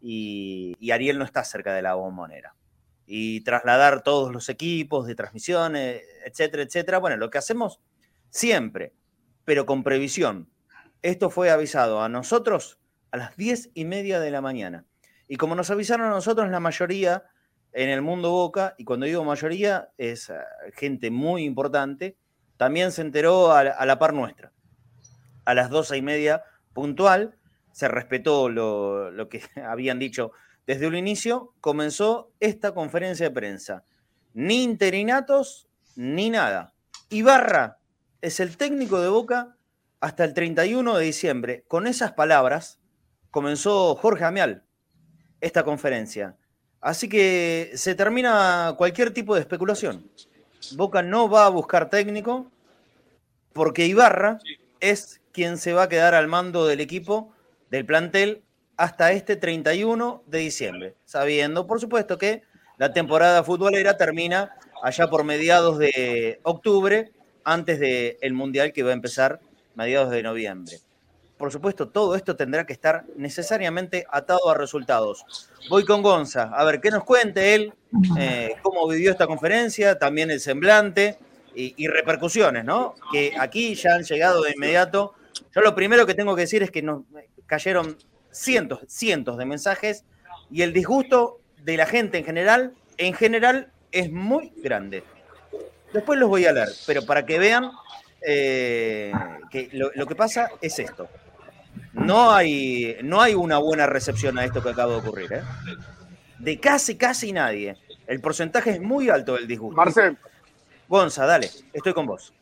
[0.00, 2.54] Y, Ariel no está cerca de la bombonera.
[3.06, 6.98] Y trasladar todos los equipos de transmisiones, etcétera, etcétera.
[6.98, 7.80] Bueno, lo que hacemos
[8.30, 8.92] siempre,
[9.44, 10.50] pero con previsión.
[11.00, 12.78] Esto fue avisado a nosotros
[13.10, 14.84] a las diez y media de la mañana.
[15.26, 17.24] Y como nos avisaron a nosotros, la mayoría
[17.78, 22.16] en el mundo Boca, y cuando digo mayoría, es ah, gente muy importante,
[22.56, 24.50] también se enteró a, la par nuestra.
[25.44, 27.36] A las doce y media puntual,
[27.70, 30.32] se respetó lo, que habían dicho
[30.66, 33.84] desde el inicio, comenzó esta conferencia de prensa.
[34.34, 36.74] Ni interinatos, ni nada.
[37.10, 37.78] Ibarra
[38.20, 39.56] es el técnico de Boca
[40.00, 41.64] hasta el 31 de diciembre.
[41.68, 42.80] Con esas palabras
[43.30, 44.64] comenzó Jorge Amial
[45.40, 46.36] esta conferencia.
[46.80, 50.08] Así que se termina cualquier tipo de especulación.
[50.72, 52.50] Boca no va a buscar técnico
[53.52, 54.38] porque Ibarra
[54.80, 57.32] es quien se va a quedar al mando del equipo,
[57.70, 58.42] del plantel,
[58.76, 62.42] hasta este 31 de diciembre, sabiendo, por supuesto, que
[62.76, 67.10] la temporada futbolera termina allá por mediados de octubre,
[67.42, 69.40] antes del Mundial que va a empezar
[69.74, 70.78] mediados de noviembre
[71.38, 75.24] por supuesto, todo esto tendrá que estar necesariamente atado a resultados.
[75.70, 77.72] Voy con Gonza, a ver qué nos cuente él,
[78.18, 81.18] eh, cómo vivió esta conferencia, también el semblante
[81.54, 82.94] y, repercusiones, ¿no?
[83.12, 85.14] Que aquí ya han llegado de inmediato.
[85.54, 87.02] Yo lo primero que tengo que decir es que nos
[87.46, 87.96] cayeron
[88.30, 90.04] cientos, cientos de mensajes
[90.50, 95.02] y el disgusto de la gente en general, en general, es muy grande.
[95.92, 97.70] Después los voy a leer, pero para que vean
[98.26, 99.12] eh,
[99.50, 101.08] que lo, que pasa es esto.
[101.92, 105.32] No hay, no hay una buena recepción a esto que acaba de ocurrir.
[105.32, 105.42] ¿eh?
[106.38, 107.76] De casi, casi nadie.
[108.06, 109.76] El porcentaje es muy alto del disgusto.
[109.76, 110.16] Marcel.
[110.88, 112.32] Gonza, dale, estoy con vos.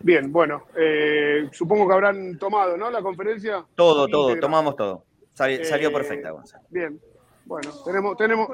[0.00, 2.90] Bien, bueno, eh, supongo que habrán tomado, ¿no?
[2.90, 3.64] La conferencia.
[3.74, 5.04] Todo, todo, tomamos todo.
[5.34, 6.60] salió eh, perfecta, Gonza.
[6.70, 6.98] Bien,
[7.44, 8.48] bueno, tenemos, tenemos,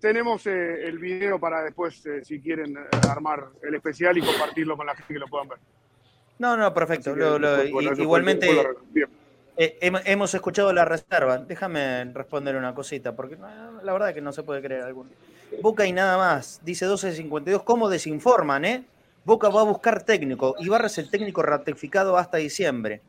[0.00, 2.76] tenemos el video para después, si quieren,
[3.08, 5.58] armar el especial y compartirlo con la gente que lo puedan ver.
[6.38, 7.14] No, no, perfecto.
[7.98, 8.48] igualmente,
[9.56, 11.38] eh, hemos escuchado la reserva.
[11.38, 15.10] Déjame responder una cosita, porque la verdad es que no se puede creer alguno.
[15.62, 17.62] Boca y nada más, dice 1252.
[17.62, 18.84] ¿Cómo desinforman, eh?
[19.24, 20.54] Boca va a buscar técnico.
[20.58, 23.00] Ibarra es el técnico ratificado hasta diciembre.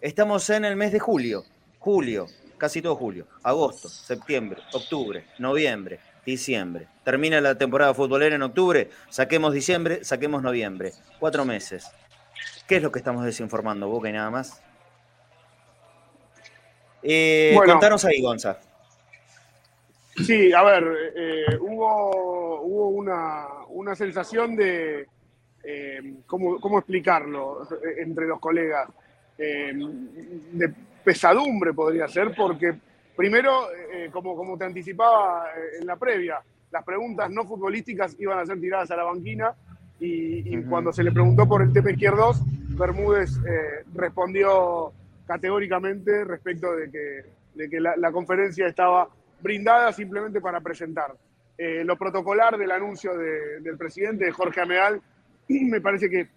[0.00, 1.44] Estamos en el mes de julio.
[1.78, 2.26] Julio,
[2.58, 3.26] casi todo julio.
[3.42, 6.88] Agosto, septiembre, octubre, noviembre, diciembre.
[7.02, 8.90] Termina la temporada futbolera en octubre.
[9.08, 10.92] Saquemos diciembre, saquemos noviembre.
[11.18, 11.90] Cuatro meses.
[12.66, 14.62] ¿Qué es lo que estamos desinformando, Boca y nada más?
[17.02, 18.58] Eh, contanos ahí, Gonza.
[20.16, 22.88] Sí, a ver, eh, hubo, hubo
[23.68, 25.06] una, sensación de,
[25.62, 28.88] eh, ¿cómo, explicarlo entre los colegas?
[29.36, 30.72] de
[31.02, 32.72] pesadumbre podría ser, porque
[33.16, 33.66] primero,
[34.12, 38.92] como, como te anticipaba en la previa, las preguntas no futbolísticas iban a ser tiradas
[38.92, 39.52] a la banquina
[40.00, 44.92] y, cuando se le preguntó por el TP2, Bermúdez eh, respondió
[45.26, 49.08] categóricamente respecto de que, de que la, conferencia estaba
[49.40, 51.14] brindada simplemente para presentar.
[51.56, 55.00] Eh, lo protocolar del anuncio del presidente Jorge Ameal
[55.48, 56.28] me parece que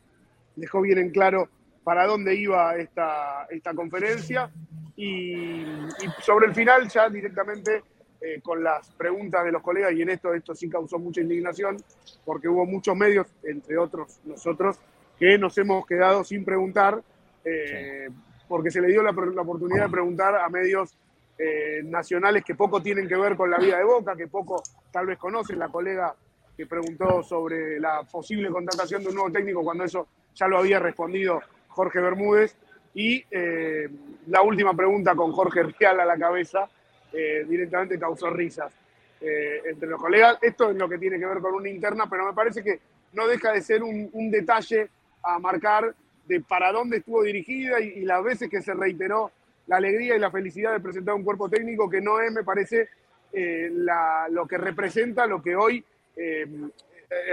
[0.55, 1.49] dejó bien en claro
[1.83, 4.51] para dónde iba esta, esta conferencia
[4.95, 5.63] y,
[6.21, 7.83] sobre el final ya directamente
[8.21, 11.77] eh, con las preguntas de los colegas y en esto esto sí causó mucha indignación
[12.25, 14.79] porque hubo muchos medios, entre otros nosotros,
[15.19, 17.01] que nos hemos quedado sin preguntar
[17.43, 18.09] eh,
[18.47, 20.97] porque se le dio la, oportunidad de preguntar a medios
[21.37, 25.05] eh, nacionales que poco tienen que ver con la vida de Boca, que poco tal
[25.05, 25.59] vez conocen.
[25.59, 26.15] La colega
[26.55, 30.79] que preguntó sobre la posible contratación de un nuevo técnico cuando eso ya lo había
[30.79, 32.55] respondido Jorge Bermúdez.
[32.93, 33.87] Y eh,
[34.27, 36.67] la última pregunta con Jorge Rial a la cabeza
[37.13, 38.71] eh, directamente causó risas
[39.21, 40.37] eh, entre los colegas.
[40.41, 42.79] Esto es lo que tiene que ver con una interna, pero me parece que
[43.13, 44.89] no deja de ser un, detalle
[45.23, 45.93] a marcar
[46.27, 49.31] de para dónde estuvo dirigida y, las veces que se reiteró
[49.67, 52.89] la alegría y la felicidad de presentar un cuerpo técnico que no es, me parece,
[53.33, 55.83] lo que representa lo que hoy,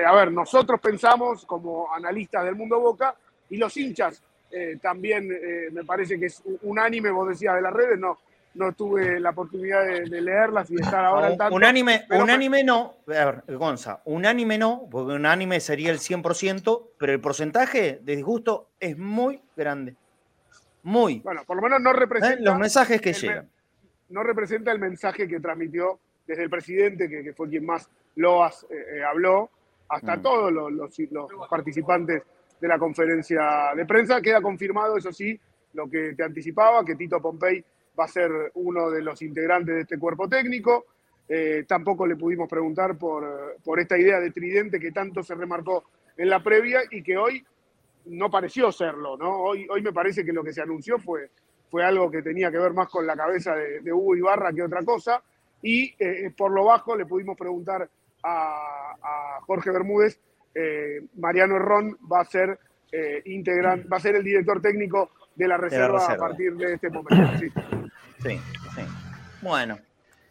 [0.04, 3.14] a ver, nosotros pensamos como analistas del mundo Boca
[3.50, 4.22] y los hinchas
[4.56, 8.18] eh, también eh, me parece que es unánime, vos decías de las redes, no,
[8.54, 11.54] no tuve la oportunidad de, leerlas y estar ahora al tanto.
[11.54, 17.20] Unánime, unánime no, a ver, Gonza, unánime no, porque unánime sería el 100%, pero el
[17.20, 19.96] porcentaje de disgusto es muy grande.
[20.82, 21.20] Muy.
[21.20, 22.38] Bueno, por lo menos no representa.
[22.38, 22.44] ¿Eh?
[22.44, 23.48] Los mensajes que llegan.
[24.10, 28.66] No representa el mensaje que transmitió desde el presidente, que, fue quien más loas
[29.10, 29.50] habló,
[29.88, 30.22] hasta mm.
[30.22, 30.72] todos los,
[31.10, 32.22] los participantes
[32.60, 34.20] de la conferencia de prensa.
[34.20, 35.38] Queda confirmado, eso sí,
[35.72, 37.64] lo que te anticipaba, que Tito Pompey
[37.98, 40.86] va a ser uno de los integrantes de este cuerpo técnico.
[41.28, 45.84] Eh, tampoco le pudimos preguntar por, por, esta idea de tridente que tanto se remarcó
[46.16, 47.44] en la previa y que hoy
[48.06, 49.30] no pareció serlo, ¿no?
[49.40, 51.30] Hoy, hoy me parece que lo que se anunció fue,
[51.70, 54.84] fue algo que tenía que ver más con la cabeza de, Hugo Ibarra que otra
[54.84, 55.22] cosa.
[55.62, 57.88] Y eh, por lo bajo le pudimos preguntar
[58.22, 60.20] a, a Jorge Bermúdez
[60.54, 62.58] eh, Mariano Herrón va a ser
[62.92, 63.24] eh,
[63.92, 67.38] va a ser el director técnico de la, reserva, a partir de este momento.
[67.40, 67.48] Sí,
[68.24, 68.40] sí.
[69.42, 69.78] Bueno,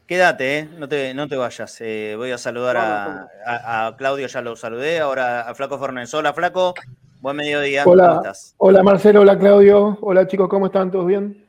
[0.08, 0.70] quédate, ¿eh?
[0.78, 1.78] no, te, no te vayas.
[2.18, 6.14] voy a saludar a, Claudio, ya lo saludé, ahora a Flaco Fernández.
[6.14, 6.74] Hola, Flaco.
[7.22, 7.84] Buen mediodía.
[7.86, 8.56] Hola, ¿Cómo estás?
[8.58, 9.22] Hola, Marcelo.
[9.22, 9.98] Hola, Claudio.
[10.02, 10.50] Hola, chicos.
[10.50, 10.92] ¿Cómo están?
[10.92, 11.46] ¿Todos bien?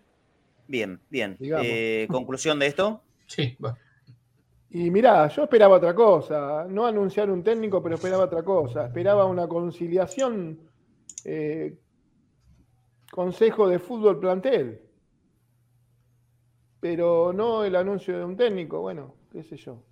[0.68, 1.37] Bien, bien.
[2.09, 3.00] ¿Conclusión de esto?
[3.26, 3.76] Sí, bueno.
[4.74, 9.24] Y mirá, yo esperaba otra cosa, no anunciar un técnico, pero esperaba otra cosa, esperaba
[9.24, 10.59] una conciliación
[11.24, 11.78] eh,
[13.09, 14.80] consejo de fútbol plantel,
[16.85, 19.83] pero no el anuncio de un técnico, bueno, qué sé yo,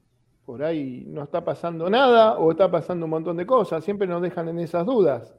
[0.44, 4.20] por ahí no está pasando nada o está pasando un montón de cosas, siempre nos
[4.20, 5.34] dejan en esas dudas,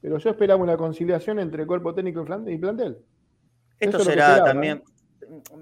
[0.00, 2.98] pero yo esperaba una conciliación entre cuerpo técnico y plantel.
[3.80, 4.84] Esto será también,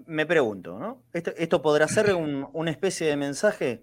[0.05, 1.05] me pregunto, ¿no?
[1.15, 3.83] ¿Esto, podrá ser una especie de mensaje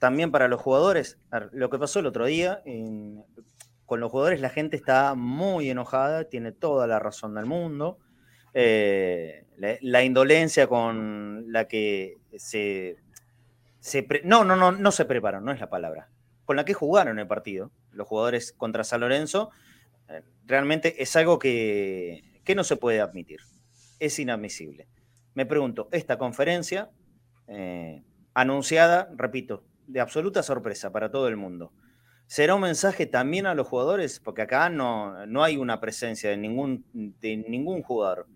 [0.00, 1.20] también para los jugadores?
[1.52, 2.60] lo que pasó el otro día,
[3.86, 7.98] con los jugadores la gente está muy enojada, tiene toda la razón del mundo.
[8.52, 12.96] Eh, la, indolencia con la que se...
[14.24, 16.08] no, no, no, no se preparan, no es la palabra.
[16.44, 19.50] Con la que jugaron el partido, los jugadores contra San Lorenzo,
[20.08, 23.40] eh, realmente es algo que, que no se puede admitir.
[23.98, 24.88] Es inadmisible
[25.38, 26.90] me pregunto, esta conferencia
[27.46, 28.02] eh,
[28.34, 31.72] anunciada, repito, de absoluta sorpresa para todo el mundo,
[32.26, 34.18] ¿será un mensaje también a los jugadores?
[34.18, 38.26] Porque acá no, no hay una presencia de ningún, de ningún jugador.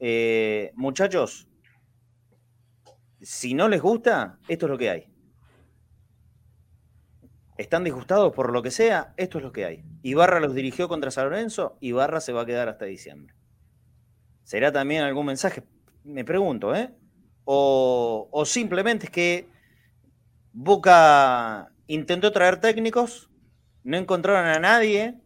[0.00, 1.48] Eh, muchachos,
[3.20, 5.06] si no les gusta, esto es lo que hay.
[7.56, 9.12] ¿Están disgustados por lo que sea?
[9.16, 9.84] Esto es lo que hay.
[10.02, 13.34] Ibarra los dirigió contra San Lorenzo, Ibarra se va a quedar hasta diciembre.
[14.42, 15.62] ¿Será también algún mensaje?
[16.04, 16.94] me pregunto, ¿eh?
[17.44, 19.48] O, simplemente es que
[20.52, 23.28] Boca intentó traer técnicos,
[23.82, 25.20] no encontraron a nadie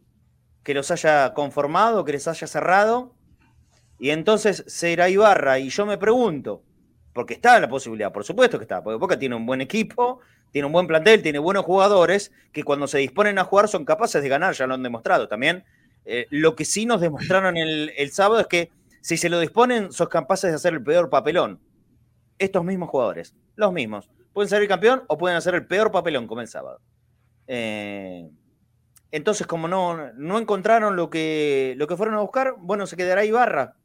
[0.63, 3.15] que los haya conformado, que les haya cerrado,
[3.99, 5.59] y entonces será Ibarra.
[5.59, 6.63] Y yo me pregunto,
[7.13, 10.19] porque está la posibilidad, por supuesto que está, porque Boca tiene un buen equipo,
[10.51, 14.21] tiene un buen plantel, tiene buenos jugadores que cuando se disponen a jugar son capaces
[14.21, 15.63] de ganar, ya lo han demostrado también.
[16.05, 18.71] Eh, lo que sí nos demostraron el, el sábado es que
[19.01, 21.59] si se lo disponen, sos capaces de hacer el peor papelón.
[22.37, 24.09] Estos mismos jugadores, los mismos.
[24.33, 26.81] Pueden ser el campeón o pueden hacer el peor papelón, como el sábado.
[27.47, 28.29] Eh,
[29.11, 33.23] entonces, como no, no encontraron lo que, lo que fueron a buscar, bueno, se quedará
[33.23, 33.75] Ibarra.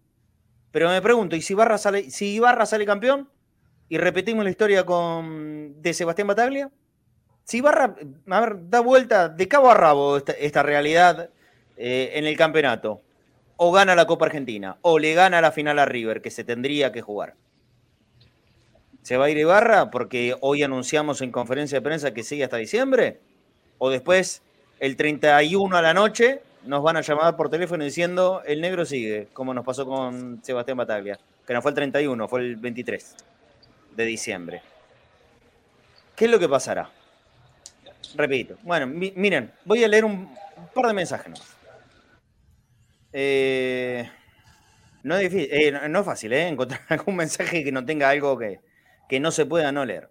[0.73, 3.29] Pero me pregunto, ¿y si Ibarra sale, si Ibarra sale campeón?
[3.89, 6.71] Y repetimos la historia con, de Sebastián Bataglia.
[7.45, 7.97] Si Barra,
[8.29, 11.31] a ver, da vuelta de cabo a rabo esta, esta realidad
[11.77, 13.03] eh, en el campeonato,
[13.57, 16.93] o gana la Copa Argentina, o le gana la final a River, que se tendría
[16.93, 17.35] que jugar.
[19.03, 22.59] ¿Se va a ir Ibarra porque hoy anunciamos en conferencia de prensa que sigue hasta
[22.59, 23.18] diciembre?
[23.79, 24.43] ¿O después,
[24.79, 29.29] el 31 a la noche, nos van a llamar por teléfono diciendo el negro sigue,
[29.33, 33.17] como nos pasó con Sebastián Bataglia, que no fue el 31, fue el 23
[33.97, 34.63] de diciembre?
[36.17, 36.91] ¿Qué es lo que pasará?
[38.15, 38.57] Repito.
[38.63, 40.35] Bueno, miren, voy a leer un,
[40.75, 41.41] par de mensajes.
[43.13, 44.09] Eh,
[45.03, 46.49] no, es difícil, eh, no es fácil ¿eh?
[46.49, 48.61] encontrar algún mensaje que no tenga algo que,
[49.09, 50.09] que no se pueda no leer.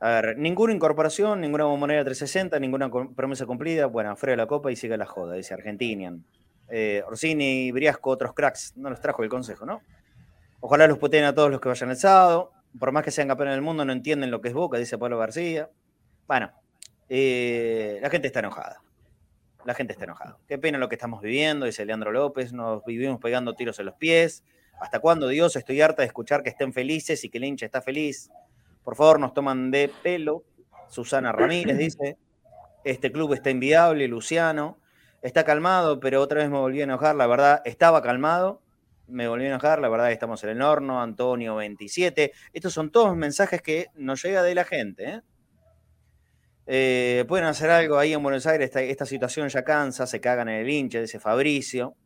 [0.00, 3.86] A ver, ninguna incorporación, ninguna bombonera 360, ninguna promesa cumplida.
[3.86, 6.24] Bueno, fuera la copa y sigue la joda, dice Argentinian.
[6.68, 9.80] Eh, Orsini, Briasco, otros cracks, no los trajo el consejo, ¿no?
[10.60, 12.52] Ojalá los puteen a todos los que vayan el sábado.
[12.78, 15.18] Por más que sean campeones del mundo, no entienden lo que es Boca, dice Pablo
[15.18, 15.70] García.
[16.26, 16.52] Bueno,
[17.08, 18.82] eh, la gente está enojada.
[19.64, 20.38] La gente está enojada.
[20.46, 22.52] Qué pena lo que estamos viviendo, dice Leandro López.
[22.52, 24.44] Nos vivimos pegando tiros en los pies.
[24.80, 25.56] ¿Hasta cuándo, Dios?
[25.56, 28.30] Estoy harta de escuchar que estén felices y que el hincha está feliz.
[28.86, 30.44] Por favor, nos toman de pelo.
[30.88, 32.18] Susana Ramírez dice,
[32.84, 34.78] este club está inviable, Luciano.
[35.22, 37.16] Está calmado, pero otra vez me volví a enojar.
[37.16, 38.62] La verdad, estaba calmado,
[39.08, 39.80] me volví a enojar.
[39.80, 41.02] La verdad, estamos en el horno.
[41.02, 42.30] Antonio 27.
[42.52, 45.04] Estos son todos mensajes que nos llega de la gente.
[45.04, 45.20] ¿eh?
[46.68, 48.66] Eh, pueden hacer algo ahí en Buenos Aires.
[48.66, 51.96] Esta, esta situación ya cansa, se cagan en el hincha, dice Fabricio.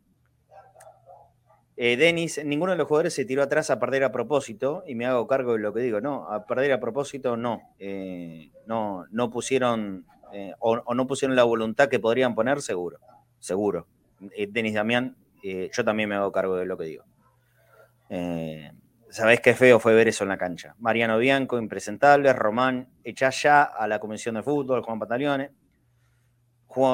[1.83, 5.07] Eh, Denis, ninguno de los jugadores se tiró atrás a perder a propósito, y me
[5.07, 9.31] hago cargo de lo que digo, no, a perder a propósito no, eh, no, no
[9.31, 12.99] pusieron, eh, o, no pusieron la voluntad que podrían poner, seguro,
[13.39, 13.87] seguro.
[14.19, 17.03] Denis Damián, yo también me hago cargo de lo que digo.
[19.09, 20.75] Sabés qué feo fue ver eso en la cancha.
[20.77, 25.49] Mariano Bianco, impresentable, Román, echa ya a la Comisión de Fútbol, Juan Pantaleone.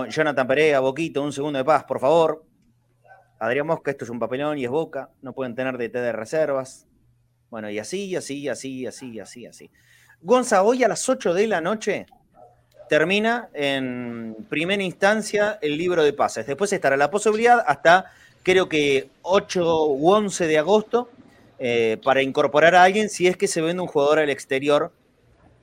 [0.08, 2.47] Jonathan Perea, Boquito, un segundo de paz, por favor.
[3.40, 6.88] Adrián Mosca, esto es un papelón y es Boca, no pueden tener DT de reservas.
[7.50, 9.72] Bueno, y así, así, así, así, así, así.
[10.22, 12.08] Gonza, hoy a las 8 de la noche
[12.90, 16.48] termina en primera instancia el libro de pases.
[16.48, 18.12] Después estará la posibilidad hasta
[18.44, 21.10] creo que 8 u 11 de agosto
[21.60, 24.92] eh, para incorporar a alguien si es que se vende un jugador al exterior,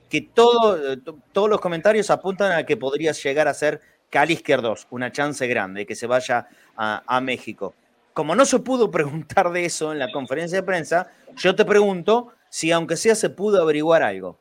[0.09, 0.97] que todo,
[1.33, 5.85] todos los comentarios apuntan a que podría llegar a ser Cali Izquierdos, una chance grande
[5.85, 7.73] que se vaya a, México.
[8.13, 12.33] Como no se pudo preguntar de eso en la conferencia de prensa, yo te pregunto
[12.49, 14.37] si aunque sea se pudo averiguar algo.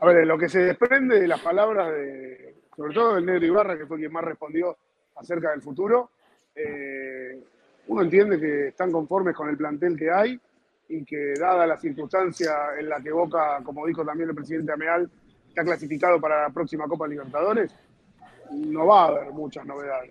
[0.00, 3.78] A ver, lo que se desprende de las palabras de, sobre todo del negro Ibarra,
[3.78, 4.76] que fue quien más respondió
[5.16, 6.10] acerca del futuro,
[6.54, 7.42] eh,
[7.86, 10.38] uno entiende que están conformes con el plantel que hay
[10.88, 15.10] y que dada la circunstancia en la que Boca, como dijo también el presidente Ameal,
[15.54, 17.72] está clasificado para la próxima Copa Libertadores,
[18.50, 20.10] no va a haber muchas novedades.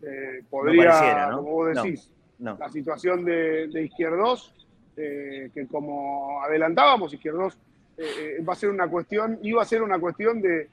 [0.00, 4.54] Eh, podría, como vos decís, la situación de, Izquierdos,
[4.96, 7.58] eh, que como adelantábamos, Izquierdos
[7.98, 10.68] eh, va a ser una cuestión, iba a ser una cuestión de,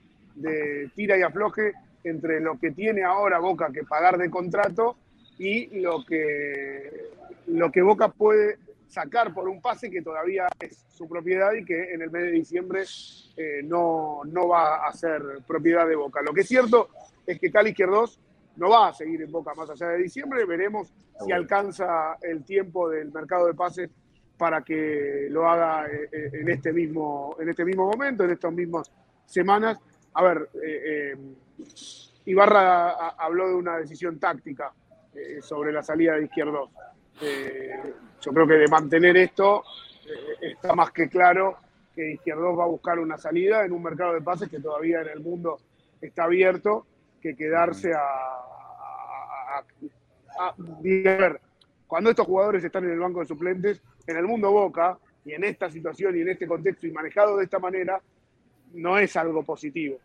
[0.96, 1.74] tira y afloje
[2.04, 4.96] entre lo que tiene ahora Boca que pagar de contrato
[5.40, 7.10] y lo que,
[7.48, 8.60] lo que Boca puede
[8.92, 12.32] sacar por un pase que todavía es su propiedad y que en el mes de
[12.32, 12.84] diciembre
[13.64, 16.22] no, no va a ser propiedad de Boca.
[16.22, 16.90] Lo que es cierto
[17.26, 18.20] es que Cali Izquierdos
[18.58, 20.46] no va a seguir en Boca más allá de diciembre.
[20.46, 23.90] Veremos si alcanza el tiempo del mercado de pases
[24.38, 28.52] para que lo haga eh, eh, en este mismo, en este mismo momento, en estas
[28.52, 28.92] mismas
[29.26, 29.80] semanas.
[30.14, 31.16] A ver, eh,
[32.26, 34.74] Ibarra habló de una decisión táctica
[35.42, 36.70] sobre la salida de Izquierdos.
[38.22, 39.64] Yo creo que de mantener esto
[40.42, 41.58] está más que claro
[41.94, 45.10] que Izquierdos va a buscar una salida en un mercado de pases que todavía en
[45.10, 45.60] el mundo
[46.00, 46.86] está abierto
[47.22, 48.00] que quedarse a,
[50.40, 51.40] a, ver,
[51.86, 55.44] cuando estos jugadores están en el banco de suplentes, en el mundo Boca, y en
[55.44, 58.02] esta situación y en este contexto y manejado de esta manera,
[58.74, 59.98] no es algo positivo,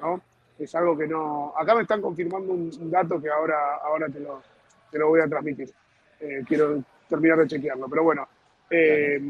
[0.00, 0.20] ¿no?
[0.58, 1.54] Es algo que no...
[1.56, 4.42] Acá me están confirmando un, dato que ahora, ahora te, lo,
[4.90, 5.72] te lo voy a transmitir.
[6.20, 8.26] Eh, quiero terminar de chequearlo, pero bueno.
[8.72, 9.20] Eh,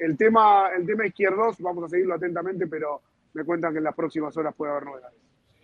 [0.00, 3.02] el, tema, el tema izquierdos, vamos a seguirlo atentamente, pero
[3.34, 5.18] me cuentan que en las próximas horas puede haber novedades.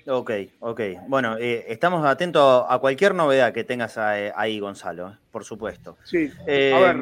[0.06, 0.80] Ok, ok.
[1.08, 5.96] Bueno, eh, estamos atentos a cualquier novedad que tengas eh, ahí, Gonzalo, por supuesto.
[6.04, 6.30] Sí.
[6.40, 6.96] a ver,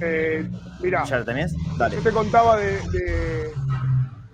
[0.00, 0.44] eh,
[0.82, 1.04] mira.
[1.04, 1.54] ¿Ya lo tenés?
[1.78, 1.96] Dale.
[1.96, 3.52] Yo te contaba de,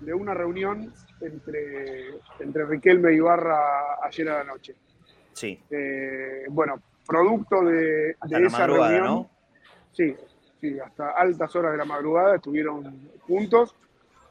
[0.01, 4.73] de, una reunión entre, entre Riquelme y Ibarra ayer a la noche.
[5.33, 5.59] Sí.
[6.49, 9.05] bueno, producto de, esa reunión.
[9.05, 9.29] ¿no?
[9.97, 10.15] Sí,
[10.61, 13.75] sí, hasta altas horas de la madrugada estuvieron juntos.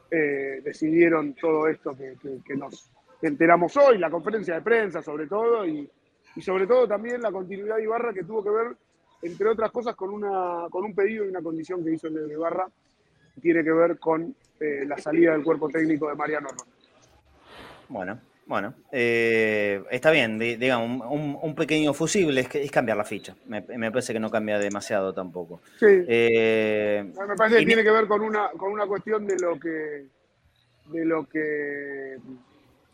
[0.09, 2.89] eh, decidieron todo esto que, nos
[3.21, 5.89] enteramos hoy, la conferencia de prensa sobre todo, y,
[6.39, 8.77] sobre todo también la continuidad de Ibarra que tuvo que ver,
[9.21, 12.33] entre otras cosas, con, una, con un pedido y una condición que hizo el de
[12.33, 12.67] Ibarra,
[13.35, 16.67] que tiene que ver con eh, la salida del cuerpo técnico de Mariano Ron.
[17.89, 23.35] Bueno, bueno, eh, está bien, digamos, un, pequeño fusible es, cambiar la ficha.
[23.45, 25.61] Me, parece que no cambia demasiado tampoco.
[25.77, 25.85] Sí.
[26.07, 30.05] Eh, me parece que tiene que ver con una, con una cuestión de lo que
[30.85, 32.17] de lo que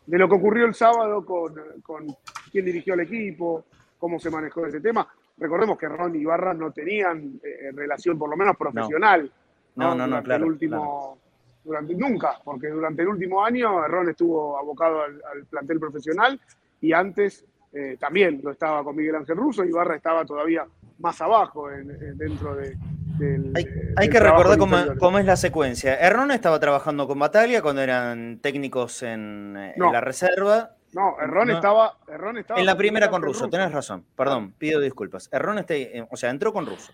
[0.06, 2.06] de lo que ocurrió el sábado con, con
[2.50, 3.64] quién dirigió el equipo,
[3.98, 5.06] cómo se manejó ese tema.
[5.38, 9.30] Recordemos que Ron y Barra no tenían eh, relación, por lo menos profesional.
[9.76, 10.44] No, no, no, claro.
[10.44, 11.18] El último,
[11.64, 16.40] durante nunca, porque durante el último año Ron estuvo abocado al, plantel profesional
[16.80, 20.66] y antes eh, también lo estaba con Miguel Ángel Russo y Barra estaba todavía
[20.98, 22.76] más abajo dentro de,
[23.18, 23.52] del.
[23.96, 25.96] Hay, que recordar cómo, es la secuencia.
[25.96, 30.76] Erron estaba trabajando con Bataglia cuando eran técnicos en, la reserva.
[30.92, 31.98] No, Erron, Estaba,
[32.38, 32.60] estaba.
[32.60, 34.04] En la primera con Russo, tenés razón.
[34.16, 35.28] Perdón, pido disculpas.
[35.32, 36.92] Erron, este, eh, o sea, entró con Russo.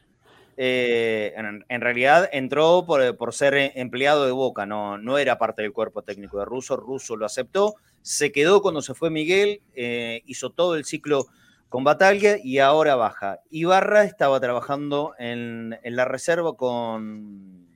[0.57, 6.03] Eh, en, realidad entró por, ser empleado de Boca, no, no era parte del cuerpo
[6.03, 10.75] técnico de Russo, Russo lo aceptó, se quedó cuando se fue Miguel, eh, hizo todo
[10.75, 11.27] el ciclo
[11.69, 13.41] con Bataglia y ahora baja.
[13.51, 17.67] Ibarra estaba trabajando en, la reserva con,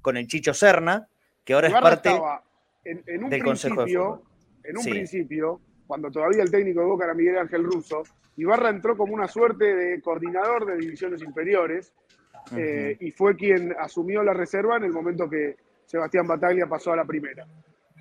[0.00, 1.08] con el Chicho Serna,
[1.44, 2.18] que ahora es parte
[2.84, 3.92] en, un del Consejo de
[4.64, 8.02] En un principio, cuando todavía el técnico de Boca era Miguel Ángel Russo,
[8.36, 11.92] Ibarra entró como una suerte de coordinador de divisiones inferiores
[12.56, 15.56] eh, y fue quien asumió la reserva en el momento que
[15.86, 17.46] Sebastián Bataglia pasó a la primera.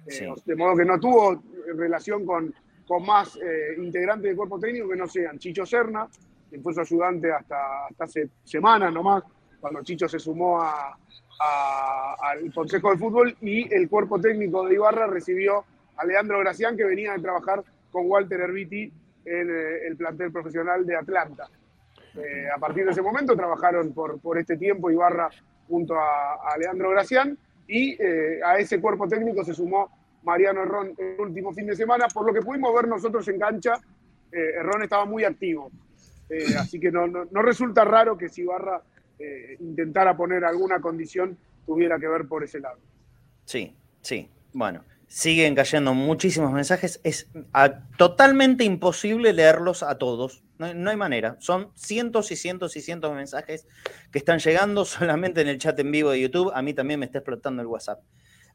[0.08, 1.42] Eh, de modo que no tuvo
[1.76, 2.54] relación con,
[2.86, 6.08] con más eh, integrantes del cuerpo técnico que no sean Chicho Serna,
[6.50, 9.24] quien fue su ayudante hasta, hasta hace semanas nomás,
[9.62, 15.64] cuando Chicho se sumó al Consejo de Fútbol, y el cuerpo técnico de Ibarra recibió
[15.96, 17.64] a Leandro Gracián, que venía de trabajar
[17.94, 18.92] con Walter Herbiti
[19.24, 19.50] en
[19.88, 21.48] el plantel profesional de Atlanta.
[22.16, 25.30] Eh, a partir de ese momento trabajaron por, por este tiempo Ibarra
[25.68, 27.38] junto a, Leandro Gracián
[27.68, 29.90] y eh, a ese cuerpo técnico se sumó
[30.24, 32.08] Mariano Herrón el último fin de semana.
[32.08, 33.74] Por lo que pudimos ver nosotros en cancha,
[34.32, 35.72] eh, Herrón estaba muy activo.
[36.58, 38.82] así que no, no, resulta raro que si Ibarra
[39.60, 42.80] intentara poner alguna condición tuviera que ver por ese lado.
[43.46, 44.28] Sí, sí.
[44.54, 44.84] Bueno,
[45.14, 47.00] siguen cayendo muchísimos mensajes.
[47.04, 47.30] Es
[47.98, 50.44] totalmente imposible leerlos a todos.
[50.58, 51.38] No, hay manera.
[51.40, 53.68] Son cientos y cientos y cientos de mensajes
[54.12, 56.52] que están llegando solamente en el chat en vivo de YouTube.
[56.56, 58.00] A mí también me está explotando el WhatsApp.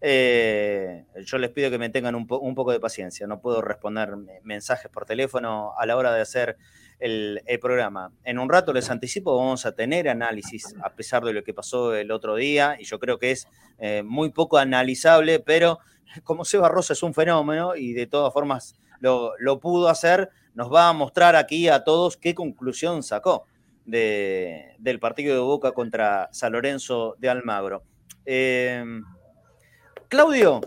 [0.01, 3.29] Eh, yo les pido que me tengan un, poco de paciencia.
[3.29, 6.57] No puedo responder mensajes por teléfono a la hora de hacer
[6.99, 8.11] el, programa.
[8.25, 11.95] En un rato les anticipo, vamos a tener análisis a pesar de lo que pasó
[11.95, 12.77] el otro día.
[12.81, 13.47] Y yo creo que es
[13.79, 15.79] eh, muy poco analizable, pero
[16.25, 20.89] como Seba Rosa es un fenómeno y de todas formas lo, pudo hacer, nos va
[20.89, 23.47] a mostrar aquí a todos qué conclusión sacó
[23.85, 27.83] del partido de Boca contra San Lorenzo de Almagro.
[28.27, 29.03] Em,
[30.09, 30.61] Claudio,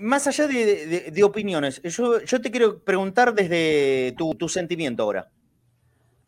[0.00, 5.28] más allá de, opiniones, yo, te quiero preguntar desde tu, sentimiento ahora.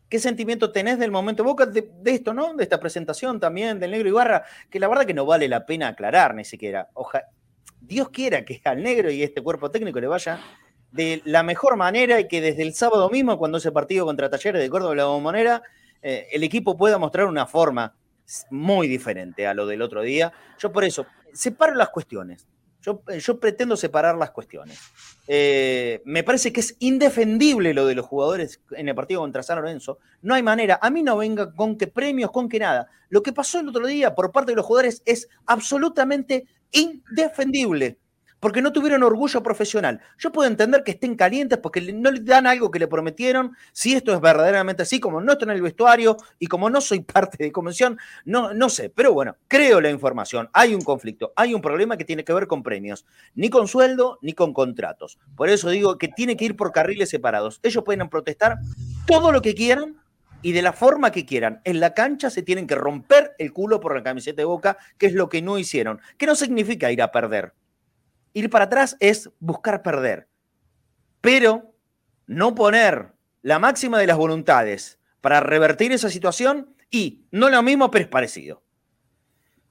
[0.09, 2.53] ¿Qué sentimiento tenés del momento Boca de, esto, ¿no?
[2.53, 5.87] De esta presentación también del Negro Ibarra, que la verdad que no vale la pena
[5.87, 6.89] aclarar ni siquiera.
[6.93, 7.25] Ojalá
[7.87, 10.39] Dios quiera que al negro y este cuerpo técnico le vaya
[10.91, 14.61] de la mejor manera y que desde el sábado mismo, cuando ese partido contra Talleres
[14.61, 15.63] de Córdoba la Bombonera,
[16.01, 17.95] eh, el equipo pueda mostrar una forma
[18.51, 20.31] muy diferente a lo del otro día.
[20.59, 22.47] Yo por eso separo las cuestiones.
[22.81, 24.77] Yo, yo pretendo separar las cuestiones.
[25.27, 29.57] Eh, me parece que es indefendible lo de los jugadores en el partido contra San
[29.57, 29.99] Lorenzo.
[30.21, 30.79] No hay manera.
[30.81, 32.89] A mí no venga con que premios, con que nada.
[33.07, 37.97] Lo que pasó el otro día por parte de los jugadores es absolutamente indefendible,
[38.43, 40.01] porque no tuvieron orgullo profesional.
[40.17, 43.93] Yo puedo entender que estén calientes porque no le dan algo que le prometieron, si
[43.93, 47.41] esto es verdaderamente así, como no está en el vestuario y como no soy parte
[47.41, 51.61] de convención, no, no sé, pero bueno, creo la información, hay un conflicto, hay un
[51.61, 55.19] problema que tiene que ver con premios, ni con sueldo ni con contratos.
[55.37, 57.61] Por eso digo que tiene que ir por carriles separados.
[57.63, 58.57] Ellos pueden protestar
[59.07, 60.02] todo lo que quieran,
[60.43, 61.61] y de la forma que quieran.
[61.63, 65.07] En la cancha se tienen que romper el culo por la camiseta de boca, que
[65.07, 65.99] es lo que no hicieron.
[66.17, 67.53] Que no significa ir a perder.
[68.33, 70.27] Ir para atrás es buscar perder.
[71.21, 71.73] Pero
[72.27, 77.89] no poner la máxima de las voluntades para revertir esa situación y no lo mismo,
[77.89, 78.61] pero es parecido.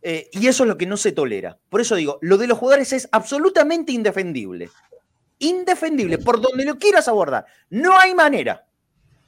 [0.01, 1.59] Eh, y eso es lo que no se tolera.
[1.69, 4.71] Por eso digo, lo de los jugadores es absolutamente indefendible.
[5.39, 7.45] Indefendible, por donde lo quieras abordar.
[7.69, 8.67] No hay manera.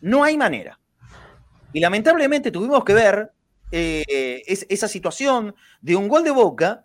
[0.01, 0.79] No hay manera.
[1.75, 3.33] Y lamentablemente tuvimos que ver
[3.73, 6.85] eh, esa situación de un gol de boca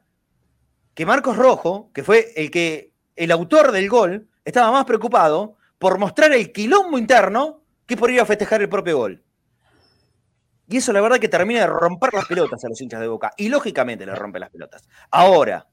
[0.95, 5.99] que Marcos Rojo, que fue el que el autor del gol, estaba más preocupado por
[5.99, 9.23] mostrar el quilombo interno que por ir a festejar el propio gol.
[10.67, 13.31] Y eso la verdad que termina de romper las pelotas a los hinchas de Boca.
[13.37, 14.89] Y lógicamente le rompe las pelotas.
[15.11, 15.67] Ahora,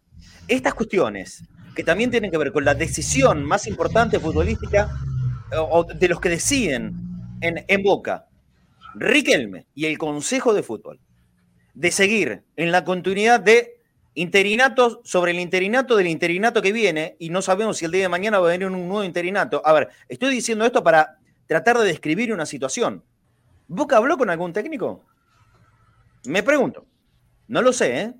[0.46, 1.42] estas cuestiones
[1.74, 4.90] que también tienen que ver con la decisión más importante futbolística
[5.58, 6.94] o de los que deciden
[7.40, 8.26] en, en Boca,
[8.99, 11.01] Riquelme y el Consejo de Fútbol,
[11.74, 13.78] de seguir en la continuidad de
[14.14, 18.09] interinatos sobre el interinato del interinato que viene y no sabemos si el día de
[18.09, 19.61] mañana va a venir un nuevo interinato.
[19.66, 23.05] A ver, estoy diciendo esto para tratar de describir una situación.
[23.68, 25.05] ¿Boca habló con algún técnico?
[26.24, 26.86] Me pregunto.
[27.49, 28.14] No lo sé, ¿eh?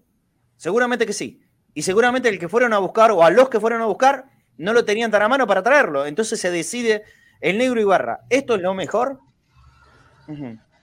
[0.59, 1.41] Seguramente que sí.
[1.73, 4.27] Y seguramente el que fueron a buscar o a los que fueron a buscar
[4.59, 6.05] no lo tenían tan a mano para traerlo.
[6.05, 7.03] Entonces se decide
[7.41, 8.21] el negro Ibarra.
[8.29, 9.21] ¿Esto es lo mejor?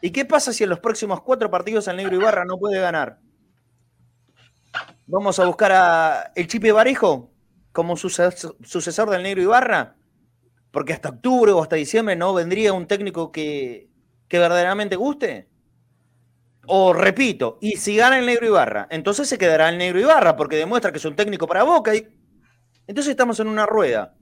[0.04, 3.20] ¿Y qué pasa si en los próximos cuatro partidos el negro Ibarra no puede ganar?
[5.08, 7.32] Vamos a buscar a el Chipe Barejo
[7.72, 9.96] como sucesor del Negro Ibarra,
[10.72, 13.90] porque hasta octubre o hasta diciembre no vendría un técnico que,
[14.28, 15.48] que verdaderamente guste.
[16.68, 20.58] O repito, y si gana el Negro Ibarra, entonces se quedará el Negro Ibarra, porque
[20.58, 21.96] demuestra que es un técnico para Boca.
[21.96, 22.06] Y...
[22.88, 24.18] Entonces estamos en una rueda.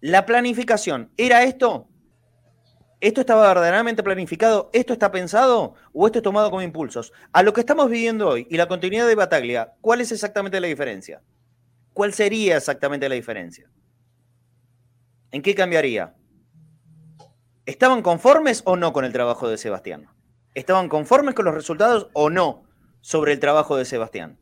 [0.00, 1.91] La planificación, ¿era esto?
[3.02, 4.70] ¿Esto estaba verdaderamente planificado?
[4.72, 5.74] ¿Esto está pensado?
[5.92, 7.12] ¿O esto es tomado como impulsos?
[7.32, 10.68] A lo que estamos viviendo hoy y la continuidad de Bataglia, ¿cuál es exactamente la
[10.68, 11.20] diferencia?
[11.94, 13.68] ¿Cuál sería exactamente la diferencia?
[15.32, 16.14] ¿En qué cambiaría?
[17.66, 20.06] ¿Estaban conformes o no con el trabajo de Sebastián?
[20.54, 22.62] ¿Estaban conformes con los resultados o no
[23.00, 24.38] sobre el trabajo de Sebastián?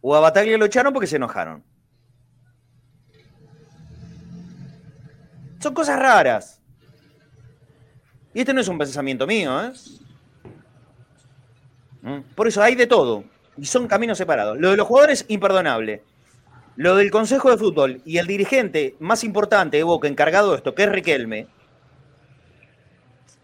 [0.00, 1.62] ¿O a Bataglia lo echaron porque se enojaron?
[5.60, 6.61] Son cosas raras.
[8.34, 9.72] Y este no es un pensamiento mío, ¿eh?
[12.02, 12.20] ¿Mm?
[12.34, 13.24] Por eso hay de todo.
[13.56, 14.58] Y son caminos separados.
[14.58, 16.02] Lo de los jugadores, imperdonable.
[16.76, 20.74] Lo del Consejo de Fútbol y el dirigente más importante de Boca encargado de esto,
[20.74, 21.46] que es Riquelme,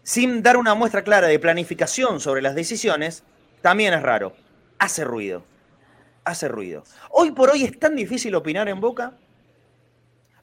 [0.01, 3.23] sin dar una muestra clara de planificación sobre las decisiones,
[3.61, 4.33] también es raro.
[4.79, 5.43] Hace ruido.
[6.23, 6.83] Hace ruido.
[7.11, 9.13] Hoy por hoy es tan difícil opinar en Boca.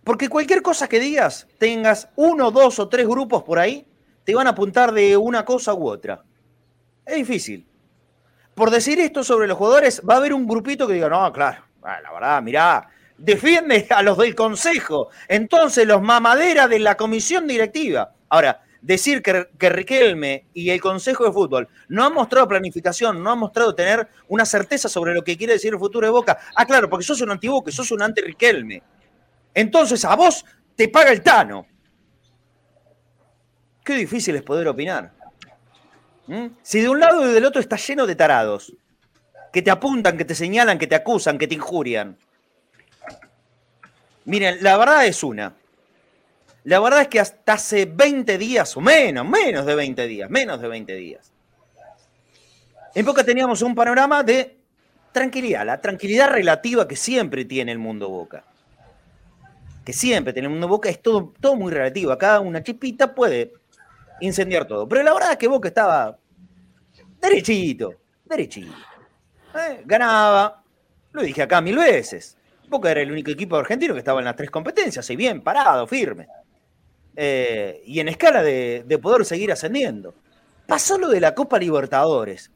[0.04, 3.84] Porque cualquier cosa que digas, tengas uno, dos o tres grupos por ahí
[4.26, 6.20] te van a apuntar de una cosa u otra.
[7.06, 7.64] Es difícil.
[8.54, 11.62] Por decir esto sobre los jugadores, va a haber un grupito que diga, no, claro,
[11.80, 15.10] la verdad, mirá, defiende a los del consejo.
[15.28, 18.14] Entonces, los mamaderas de la comisión directiva.
[18.28, 23.30] Ahora, decir que, que, Riquelme y el Consejo de Fútbol no han mostrado planificación, no
[23.30, 26.36] han mostrado tener una certeza sobre lo que quiere decir el futuro de Boca.
[26.56, 28.82] Ah, claro, porque sos un antiboque, sos un anti-Riquelme.
[29.54, 31.66] Entonces, a vos te paga el Tano.
[33.86, 35.12] Qué difícil es poder opinar.
[36.26, 36.46] ¿Mm?
[36.60, 38.72] Si de un lado y del otro está lleno de tarados,
[39.52, 42.18] que te apuntan, que te señalan, que te acusan, que te injurian.
[44.24, 45.54] Miren, la verdad es una.
[46.64, 50.60] La verdad es que hasta hace 20 días, o menos, menos de 20 días, menos
[50.60, 51.32] de 20 días.
[52.92, 54.56] En Boca teníamos un panorama de
[55.12, 58.42] tranquilidad, la tranquilidad relativa que siempre tiene el mundo Boca.
[59.84, 62.10] Que siempre tiene el mundo Boca, es todo, todo muy relativo.
[62.10, 63.52] Acá una chipita puede
[64.20, 64.88] incendiar todo.
[64.88, 66.18] Pero la verdad es que Boca estaba
[67.20, 67.94] derechito,
[68.24, 68.72] derechito.
[69.54, 69.82] ¿Eh?
[69.84, 70.62] Ganaba,
[71.12, 72.36] lo dije acá mil veces.
[72.68, 75.86] Boca era el único equipo argentino que estaba en las tres competencias, y bien, parado,
[75.86, 76.26] firme.
[77.14, 80.14] Eh, y en escala de, poder seguir ascendiendo.
[80.66, 82.50] Pasó lo de la Copa Libertadores.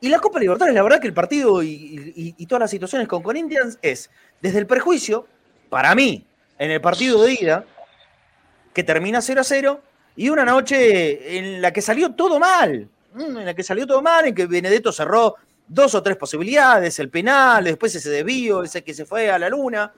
[0.00, 3.78] Y la Copa Libertadores, la verdad que el partido y, todas las situaciones con Corinthians
[3.80, 4.10] es,
[4.42, 5.26] desde el prejuicio,
[5.70, 6.26] para mí,
[6.58, 7.64] en el partido de ida,
[8.74, 9.82] que termina 0 a 0,
[10.16, 14.00] y una noche en la que salió todo mal, mm, en la que salió todo
[14.00, 15.34] mal, en que Benedetto cerró
[15.66, 19.48] dos o tres posibilidades, el penal, después ese desvío, ese que se fue a la
[19.48, 19.92] luna.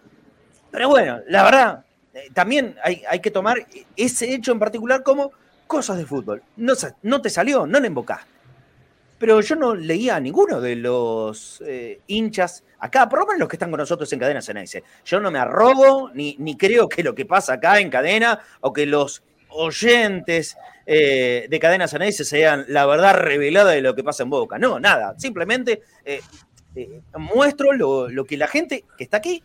[0.70, 5.32] Pero bueno, la verdad, eh, también hay, que tomar ese hecho en particular como
[5.66, 6.42] cosas de fútbol.
[6.56, 8.36] No, no te salió, no le embocaste.
[9.18, 13.48] Pero yo no leía a ninguno de los eh, hinchas acá, por lo menos los
[13.48, 14.84] que están con nosotros en Cadena Ceneice.
[15.06, 18.74] Yo no me arrobo, ni, ni creo que lo que pasa acá en Cadena, o
[18.74, 24.22] que los oyentes eh, de Cadena Ceneice sean la verdad revelada de lo que pasa
[24.22, 24.58] en Boca.
[24.58, 25.18] No, nada.
[25.18, 26.20] Simplemente eh,
[26.74, 29.42] eh, muestro lo, que la gente que está aquí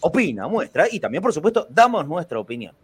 [0.00, 0.86] opina, muestra.
[0.90, 2.74] Y también, por supuesto, damos nuestra opinión.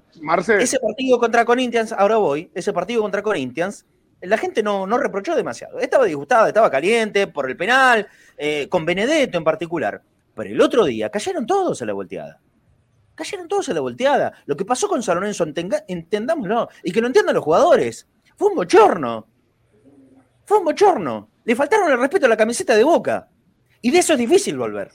[0.61, 3.87] Ese partido contra Corinthians, ahora voy, ese partido contra Corinthians,
[4.23, 5.79] la gente no, no reprochó demasiado.
[5.79, 8.09] Estaba disgustada, estaba caliente por el penal,
[8.69, 10.03] con Benedetto en particular.
[10.35, 12.41] Pero el otro día cayeron todos a la volteada.
[13.21, 14.33] Cayeron todos a la volteada.
[14.47, 18.09] Lo que pasó con San Lorenzo, entendámoslo, y que lo entiendan los jugadores.
[18.35, 19.27] Fue un bochorno.
[20.47, 21.29] Fue un bochorno.
[21.45, 23.29] Le faltaron el respeto a la camiseta de Boca.
[23.83, 24.91] Y de eso es difícil volver.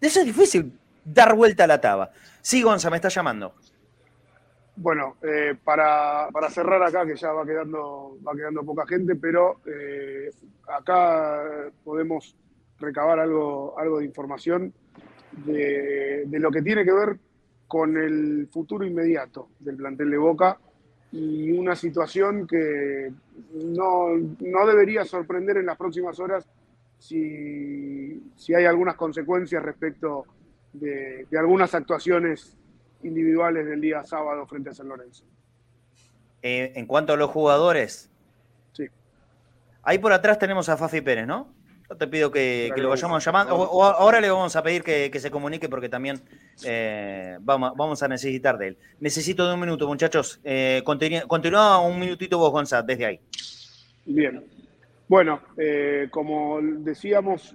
[0.00, 0.72] De eso es difícil
[1.04, 2.12] dar vuelta a la taba.
[2.40, 3.56] Sí, Gonza, me está llamando.
[4.74, 9.60] Bueno, eh, para, para, cerrar acá, que ya va quedando, va quedando poca gente, pero
[9.66, 10.30] eh,
[10.66, 12.34] acá podemos
[12.78, 14.72] recabar algo, algo de información
[15.44, 17.18] de, de, lo que tiene que ver
[17.66, 20.58] con el futuro inmediato del plantel de Boca
[21.12, 23.12] y una situación que
[23.54, 24.08] no,
[24.40, 26.46] no debería sorprender en las próximas horas
[26.98, 30.24] si, si hay algunas consecuencias respecto
[30.72, 32.56] de, de algunas actuaciones
[33.02, 35.24] individuales del día sábado frente a San Lorenzo.
[36.42, 38.10] Eh, en cuanto a los jugadores.
[38.72, 38.86] Sí.
[39.82, 41.48] Ahí por atrás tenemos a Fafi Pérez, ¿no?
[41.92, 43.54] Yo te pido que, que lo vayamos llamando.
[43.54, 46.20] O, o ahora le vamos a pedir que, que se comunique porque también
[46.64, 48.78] eh, vamos, vamos, a necesitar de él.
[48.98, 50.40] Necesito de un minuto, muchachos.
[50.42, 53.20] Eh, continúa, continúa, un minutito vos, Gonzalo, desde ahí.
[54.06, 54.42] Bien.
[55.06, 57.54] Bueno, eh, como decíamos,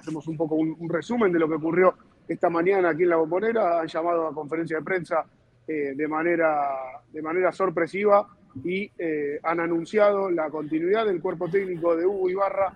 [0.00, 1.94] hacemos un poco un, un resumen de lo que ocurrió
[2.28, 5.24] esta mañana aquí en la bombonera, han llamado a conferencia de prensa
[5.66, 6.70] eh, de, manera,
[7.12, 8.28] de manera sorpresiva
[8.64, 12.72] y eh, han anunciado la continuidad del cuerpo técnico de Hugo Ibarra,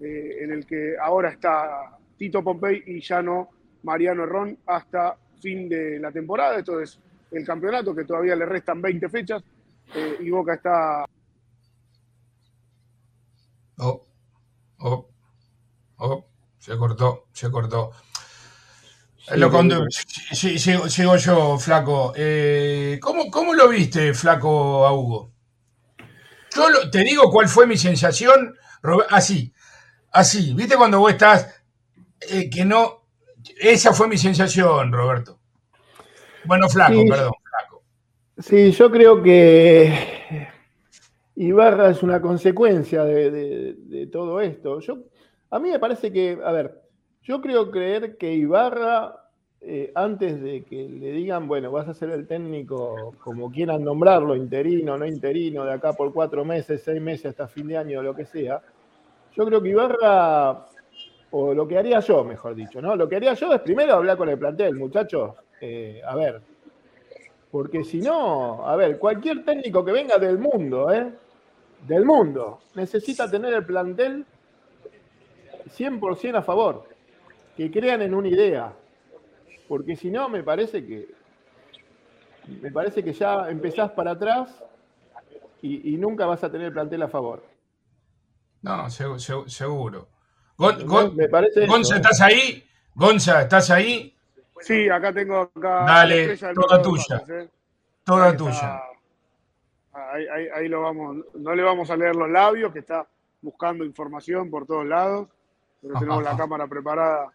[0.00, 3.48] eh, en el que ahora está Tito Pompey y ya no
[3.82, 6.58] Mariano Herrón hasta fin de la temporada.
[6.58, 6.98] Esto es
[7.30, 9.42] el campeonato, que todavía le restan 20 fechas
[10.20, 11.04] y Boca está...
[13.78, 14.06] Oh,
[14.78, 15.08] oh,
[15.98, 16.24] oh,
[16.58, 17.90] se cortó, se cortó.
[19.36, 22.12] Lo condu- sí, sigo, sigo yo, Flaco.
[22.16, 25.32] Eh, ¿cómo, cómo lo viste, Flaco, a Hugo?
[26.54, 28.54] Yo lo- te digo cuál fue mi sensación.
[29.08, 29.52] Así,
[30.14, 30.54] así.
[30.54, 31.62] ¿Viste cuando vos estás
[32.30, 33.02] eh, que no?
[33.60, 35.38] Esa fue mi sensación, Roberto.
[36.46, 37.08] Bueno, Flaco, Sí.
[37.08, 37.32] perdón.
[38.38, 40.48] Sí, yo creo que
[41.36, 44.80] Ibarra es una consecuencia de, de- de todo esto.
[44.80, 44.98] Yo,
[45.50, 46.80] a mí me parece que, a ver,
[47.22, 49.14] yo creo creer que Ibarra,
[49.60, 54.34] eh, antes de que le digan, bueno, vas a ser el técnico como quieran nombrarlo,
[54.36, 58.14] interino, no interino, de acá por cuatro meses, seis meses hasta fin de año, lo
[58.14, 58.60] que sea,
[59.36, 60.66] yo creo que Ibarra,
[61.30, 62.94] o lo que haría yo, mejor dicho, ¿no?
[62.94, 66.40] Lo que haría yo es primero hablar con el plantel, muchachos, eh, a ver,
[67.50, 71.12] porque si no, a ver, cualquier técnico que venga del mundo, ¿eh?
[71.86, 74.24] Del mundo, necesita tener el plantel
[75.76, 76.84] 100% a favor,
[77.56, 78.72] que crean en una idea,
[79.68, 81.08] porque si no, me parece que
[82.60, 84.62] me parece que ya empezás para atrás
[85.62, 87.53] y, y nunca vas a tener el plantel a favor.
[88.64, 90.08] No, segu- segu- seguro.
[90.56, 91.98] Gon- Gon- Me parece eso, Gonza, ¿eh?
[91.98, 92.68] ¿estás ahí?
[92.94, 94.16] Gonza, ¿estás ahí?
[94.60, 97.22] Sí, acá tengo acá Dale, toda tuya.
[97.28, 97.48] ¿eh?
[98.04, 98.52] Toda Ahí tuya.
[98.52, 98.82] está.
[99.92, 103.06] Ahí, ahí- ahí lo vamos, no le vamos a leer los labios, que está
[103.42, 105.28] buscando información por todos lados,
[105.82, 107.30] pero tenemos la cámara preparada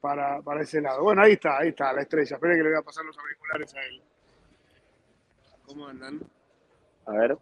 [0.00, 1.02] para, para ese lado.
[1.02, 2.36] Bueno, ahí está, ahí está la estrella.
[2.36, 4.02] Esperen que le voy a pasar los auriculares a él.
[5.66, 6.20] ¿Cómo andan?
[7.06, 7.36] A ver,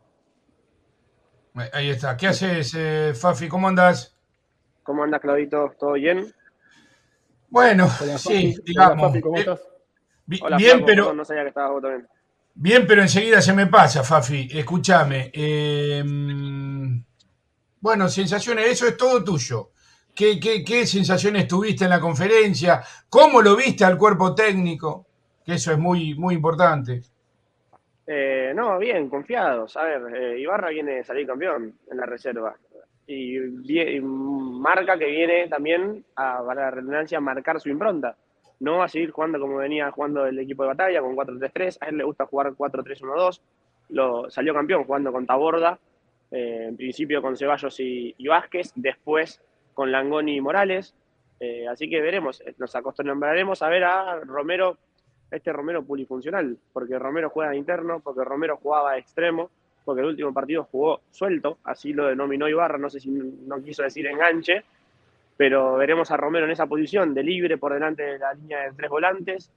[1.72, 2.16] Ahí está.
[2.16, 3.48] ¿Qué haces, eh, Fafi?
[3.48, 4.14] ¿Cómo andás?
[4.82, 5.74] ¿cómo andas, Claudito?
[5.78, 6.32] ¿Todo bien?
[7.50, 8.96] Bueno, Hola, sí, digamos.
[8.98, 9.61] Hola, Fafi, ¿cómo eh, estás?
[10.26, 12.09] bi- Hola, bien, Flaco, pero no sabía que estabas vos también.
[12.54, 14.48] bien, pero enseguida se me pasa, Fafi.
[14.52, 15.30] Escúchame.
[15.34, 17.00] eh, mm,
[17.80, 19.70] bueno, sensaciones, eso es todo tuyo.
[20.14, 22.82] ¿Qué, qué, qué sensaciones tuviste en la conferencia?
[23.09, 25.06] ¿Cómo lo viste al cuerpo técnico?
[25.44, 27.02] Que eso es muy, muy importante.
[28.11, 29.76] Eh, no, bien, confiados.
[29.76, 32.56] A ver, eh, Ibarra viene de salir campeón en la reserva.
[33.06, 33.38] Y,
[34.00, 38.16] marca que viene también, a, para la redundancia, a marcar su impronta.
[38.61, 41.78] No va a seguir jugando como venía jugando el equipo de batalla, con 4-3-3.
[41.82, 43.40] A él le gusta jugar 4-3-1-2.
[43.90, 45.78] Lo, salió campeón jugando con Taborda,
[46.30, 49.42] eh, en principio con Ceballos y, y Vázquez, después
[49.74, 50.94] con Langoni y Morales.
[51.40, 54.78] Eh, así que veremos, nos acostumbraremos a ver a Romero,
[55.31, 59.51] este Romero polifuncional, porque Romero juega de interno, porque Romero jugaba de extremo,
[59.85, 63.83] porque el último partido jugó suelto, así lo denominó Ibarra, no sé si no quiso
[63.83, 64.64] decir enganche,
[65.37, 68.72] pero veremos a Romero en esa posición, de libre por delante de la línea de
[68.72, 69.51] tres volantes,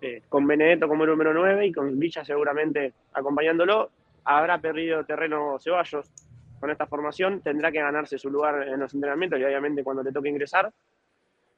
[0.00, 3.90] eh, con Benedetto como número 9 y con Villa seguramente acompañándolo.
[4.24, 6.10] Habrá perdido terreno Ceballos
[6.58, 10.12] con esta formación, tendrá que ganarse su lugar en los entrenamientos y obviamente cuando le
[10.12, 10.72] toque ingresar.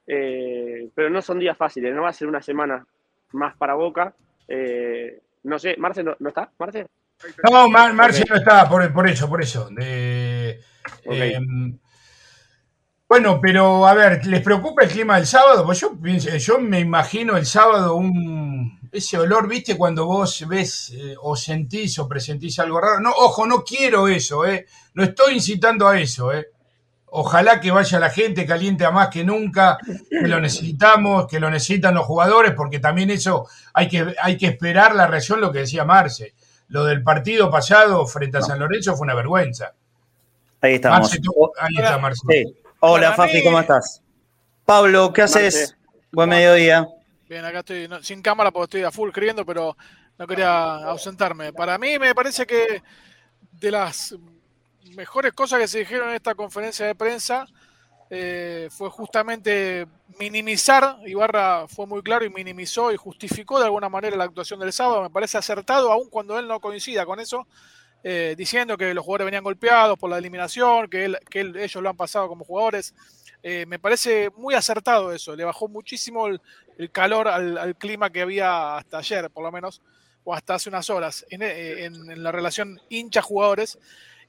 [0.07, 2.85] Eh, pero no son días fáciles, no va a ser una semana
[3.35, 4.15] más para Boca.
[4.47, 6.87] Eh, no sé, Marce no, ¿no está, Marce?
[7.49, 8.29] No, Mar Marci Ok.
[8.29, 9.69] no está, por, por eso, por eso.
[9.79, 10.59] Eh,
[11.05, 11.39] eh,
[13.07, 15.63] bueno, pero a ver, ¿les preocupa el clima del sábado?
[15.65, 19.77] Pues yo, pienso- yo me imagino el sábado un, ese olor, ¿viste?
[19.77, 22.99] Cuando vos ves eh, o sentís o presentís algo raro.
[22.99, 24.65] No, ojo, no quiero eso, ¿eh?
[24.95, 26.47] No estoy incitando a eso, ¿eh?
[27.17, 29.77] Ojalá que vaya la gente caliente a más que nunca,
[30.09, 34.47] que lo necesitamos, que lo necesitan los jugadores, porque también eso hay que, hay que
[34.47, 36.33] esperar la reacción, lo que decía Marce.
[36.67, 39.73] Lo del partido pasado frente a San Lorenzo fue una vergüenza.
[40.59, 40.99] Ahí estamos.
[40.99, 42.21] Marce, tú- ahí está Marce.
[42.29, 42.43] Sí.
[42.81, 44.01] Hola, Fafi, ¿cómo estás?
[44.65, 45.77] Pablo, ¿qué haces?
[46.11, 46.85] Buen mediodía.
[47.29, 49.77] Bien, acá estoy no, sin cámara porque estoy a full escribiendo, pero
[50.17, 51.53] no quería ausentarme.
[51.53, 52.83] Para mí me parece que
[53.53, 54.15] de las
[54.95, 57.47] mejores cosas que se dijeron en esta conferencia de prensa
[58.09, 59.87] eh, fue justamente
[60.19, 64.73] minimizar, Ibarra fue muy claro y minimizó y justificó de alguna manera la actuación del
[64.73, 67.47] sábado, me parece acertado, aun cuando él no coincida con eso,
[68.03, 71.89] eh, diciendo que los jugadores venían golpeados por la eliminación, que, él- que ellos lo
[71.89, 72.93] han pasado como jugadores.
[73.41, 76.41] Eh, me parece muy acertado eso, le bajó muchísimo el,
[76.91, 79.81] calor al, clima que había hasta ayer, por lo menos,
[80.23, 83.79] o hasta hace unas horas, en, en- en la relación hincha-jugadores.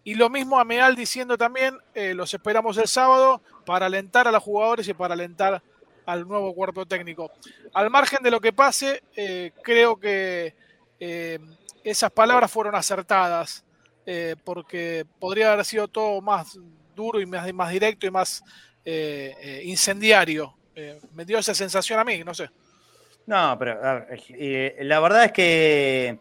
[0.07, 4.31] Y lo mismo a Meal diciendo también, eh, los esperamos el sábado para alentar a
[4.31, 5.61] los jugadores y para alentar
[6.07, 7.33] al nuevo cuerpo técnico.
[7.75, 10.55] Al margen de lo que pase, eh, creo que
[11.01, 11.41] eh,
[11.83, 13.65] esas palabras fueron acertadas,
[14.45, 16.57] porque podría haber sido todo más
[16.95, 18.45] duro y más, más directo y más
[19.65, 20.55] incendiario.
[21.15, 22.49] Me dio esa sensación a mí, no sé.
[23.27, 26.21] No, pero la verdad es que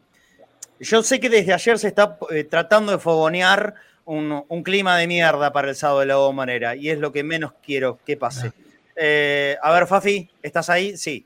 [0.79, 5.07] yo sé que desde ayer se está eh, tratando de fogonear un, un clima de
[5.07, 8.51] mierda para el sábado de la manera y es lo que menos quiero que pase.
[8.95, 10.95] Eh, a ver, Fafi, ¿estás ahí?
[10.97, 11.25] Sí.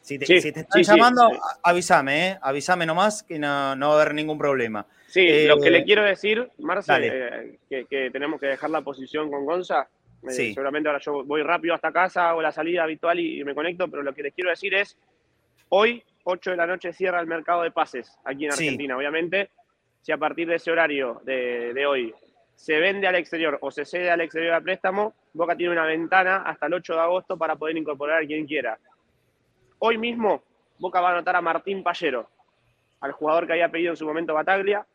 [0.00, 1.38] Si te, Sí, si te están sí, llamando, sí.
[1.62, 2.38] avísame, ¿eh?
[2.42, 4.86] Avísame nomás que no, no va a haber ningún problema.
[5.06, 8.82] Sí, Eh, lo que le quiero decir, Marce, eh, que, que tenemos que dejar la
[8.82, 9.88] posición con Gonza.
[10.22, 10.54] Eh, Sí.
[10.54, 13.88] Seguramente ahora yo voy rápido hasta casa, hago la salida habitual y, y me conecto,
[13.88, 14.96] pero lo que les quiero decir es,
[15.68, 18.64] hoy, 8 de la noche, cierra el mercado de pases aquí en Sí.
[18.64, 18.96] Argentina.
[18.96, 19.50] Obviamente,
[20.00, 22.14] si a partir de ese horario de, de hoy
[22.54, 26.42] se vende al exterior o se cede al exterior a préstamo, Boca tiene una ventana
[26.46, 28.78] hasta el 8 de agosto para poder incorporar a quien quiera.
[29.80, 30.42] Hoy mismo,
[30.78, 32.28] Boca va a anotar a Martín Pallero,
[33.00, 34.86] al jugador que había pedido en su momento Bataglia,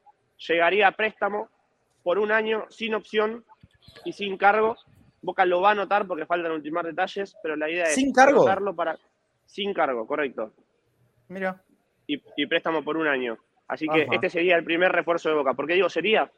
[0.47, 1.49] llegaría a préstamo
[2.01, 3.43] por un año sin opción
[4.05, 4.77] y sin cargo.
[5.21, 8.41] Boca lo va a anotar porque faltan ultimar detalles, pero la idea es ¿Sin cargo?
[8.43, 8.97] anotarlo para
[9.45, 10.53] sin cargo, correcto.
[11.29, 11.61] Mira.
[12.07, 13.37] Y, y préstamo por un año.
[13.67, 14.15] Así que Ajá.
[14.15, 15.53] este sería el primer refuerzo de Boca.
[15.53, 16.29] ¿Por qué digo sería?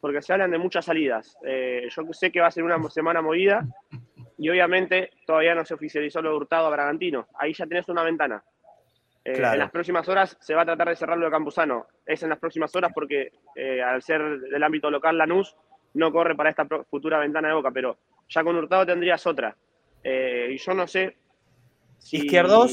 [0.00, 1.38] Porque se hablan de muchas salidas.
[1.46, 3.64] Eh, yo sé que va a ser una semana movida
[4.36, 7.28] y obviamente todavía no se oficializó lo de Hurtado a Bragantino.
[7.38, 8.42] Ahí ya tenés una ventana.
[9.24, 9.54] Eh, Claro.
[9.54, 11.86] En las próximas horas se va a tratar de cerrar lo de Campuzano.
[12.04, 15.56] Es en las próximas horas porque eh, al ser del ámbito local Lanús
[15.94, 17.96] no corre para esta futura ventana de Boca, pero
[18.28, 19.56] ya con Hurtado tendrías otra.
[20.02, 21.16] Y yo no sé
[21.98, 22.16] si...
[22.18, 22.72] ¿Izquierdos?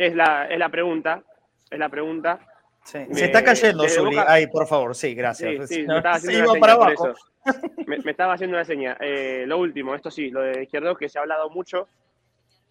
[0.00, 1.22] Es la, es la pregunta.
[1.70, 2.40] Es la pregunta.
[2.84, 4.16] Se Me- está cayendo, Zuli.
[4.16, 5.68] Boca- Ay, por favor, sí, gracias.
[5.68, 7.12] Sí, me estaba haciendo una para abajo.
[7.86, 8.96] Me, me estaba haciendo una seña.
[9.00, 11.86] Eh, lo último, esto sí, lo de Izquierdos, que se ha hablado mucho.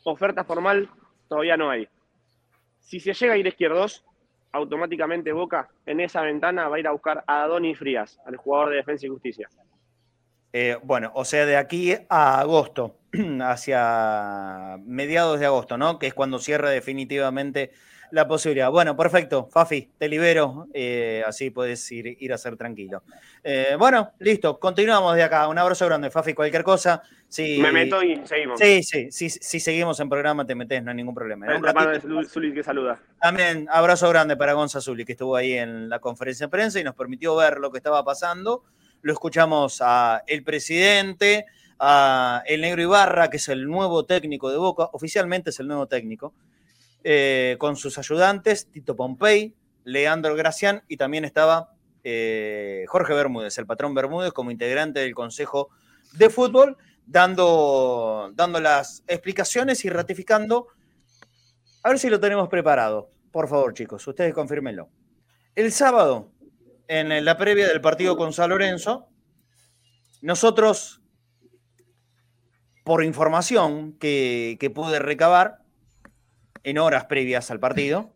[0.05, 0.89] Oferta formal
[1.27, 1.87] todavía no hay.
[2.79, 4.03] Si se llega a ir Izquierdos,
[4.51, 8.71] automáticamente Boca en esa ventana va a ir a buscar a Adonis Frías, al jugador
[8.71, 9.47] de Defensa y Justicia.
[10.51, 12.95] Eh, bueno, o sea, de aquí a agosto,
[13.41, 15.99] hacia mediados de agosto, ¿no?
[15.99, 17.71] Que es cuando cierra definitivamente
[18.11, 18.71] la posibilidad.
[18.71, 23.03] Bueno, perfecto, Fafi, te libero, eh, así puedes ir, ir a ser tranquilo.
[23.43, 25.47] Eh, bueno, listo, continuamos de acá.
[25.47, 27.03] Un abrazo grande, Fafi, cualquier cosa.
[27.27, 28.59] Si, Me meto y seguimos.
[28.59, 31.45] Sí, sí, sí, si seguimos en programa te metes, no hay ningún problema.
[31.55, 32.99] Un La mano de Zul- Zuli que saluda.
[33.21, 36.83] también abrazo grande para Gonza Zuli, que estuvo ahí en la conferencia de prensa y
[36.83, 38.63] nos permitió ver lo que estaba pasando.
[39.03, 41.45] Lo escuchamos a el presidente,
[41.79, 45.87] a el negro Ibarra, que es el nuevo técnico de Boca, oficialmente es el nuevo
[45.87, 46.33] técnico,
[47.03, 49.55] eh, con sus ayudantes, Tito Pompey,
[49.85, 51.73] Leandro Gracián y también estaba
[52.03, 55.69] eh, Jorge Bermúdez, el patrón Bermúdez, como integrante del Consejo
[56.13, 60.67] de Fútbol, dando, dando las explicaciones y ratificando
[61.81, 63.09] a ver si lo tenemos preparado.
[63.31, 64.89] Por favor, chicos, ustedes confírmenlo.
[65.55, 66.31] El sábado,
[66.87, 69.07] en la previa del partido con San Lorenzo,
[70.21, 70.98] nosotros,
[72.89, 75.59] por información que, pude recabar
[76.63, 78.15] en horas previas al partido,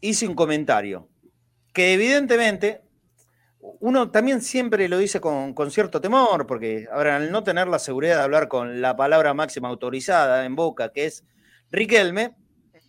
[0.00, 1.10] hice un comentario
[1.74, 2.80] que evidentemente
[3.60, 8.16] uno también siempre lo dice con, cierto temor, porque ahora al no tener la seguridad
[8.16, 11.22] de hablar con la palabra máxima autorizada en boca, que es
[11.70, 12.34] Riquelme,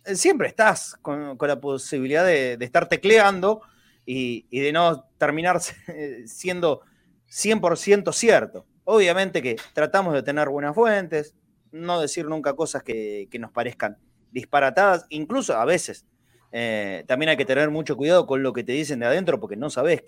[0.06, 3.60] eh, siempre estás con, la posibilidad de, de estar tecleando
[4.06, 5.60] y, y de no terminar
[6.24, 6.80] siendo
[7.28, 8.64] 100% cierto.
[8.88, 11.34] Obviamente que tratamos de tener buenas fuentes,
[11.72, 13.98] no decir nunca cosas que, nos parezcan
[14.30, 16.06] disparatadas, incluso a veces.
[16.52, 19.56] eh, también hay que tener mucho cuidado con lo que te dicen de adentro porque
[19.56, 20.04] no sabes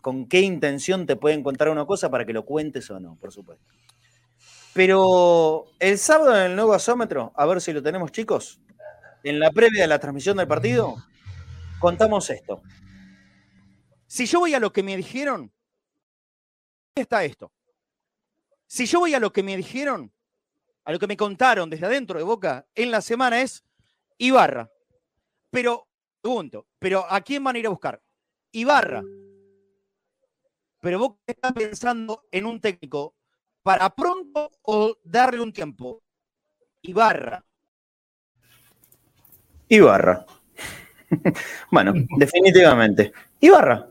[0.00, 3.30] con qué intención te pueden contar una cosa para que lo cuentes o no, por
[3.30, 3.62] supuesto.
[4.72, 8.58] Pero el sábado en el nuevo gasómetro, a ver si lo tenemos chicos,
[9.22, 10.96] en la previa de la transmisión del partido,
[11.78, 12.62] contamos esto.
[14.06, 15.52] Si yo voy a lo que me dijeron,
[16.94, 17.52] está esto.
[18.66, 20.12] Si yo voy a lo que me dijeron,
[20.84, 23.64] a lo que me contaron desde adentro de Boca en la semana es
[24.18, 24.70] Ibarra.
[25.50, 25.88] Pero,
[26.20, 28.02] pregunto, ¿pero a quién van a ir a buscar?
[28.52, 29.02] Ibarra.
[30.80, 33.14] Pero Boca está pensando en un técnico
[33.62, 36.02] para pronto o darle un tiempo.
[36.82, 37.44] Ibarra.
[39.68, 40.26] Ibarra.
[41.70, 43.12] bueno, definitivamente.
[43.40, 43.90] Ibarra.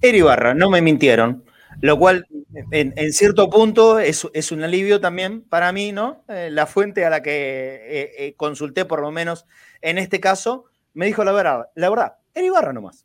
[0.00, 1.44] Era Ibarra, no me mintieron.
[1.84, 2.26] Lo cual,
[2.70, 6.24] en, cierto punto, es, un alivio también para mí, ¿no?
[6.28, 9.44] Eh, la fuente a la que eh, eh, consulté, por lo menos
[9.82, 10.64] en este caso,
[10.94, 11.66] me dijo la verdad.
[11.74, 13.04] La verdad, era Ibarra nomás.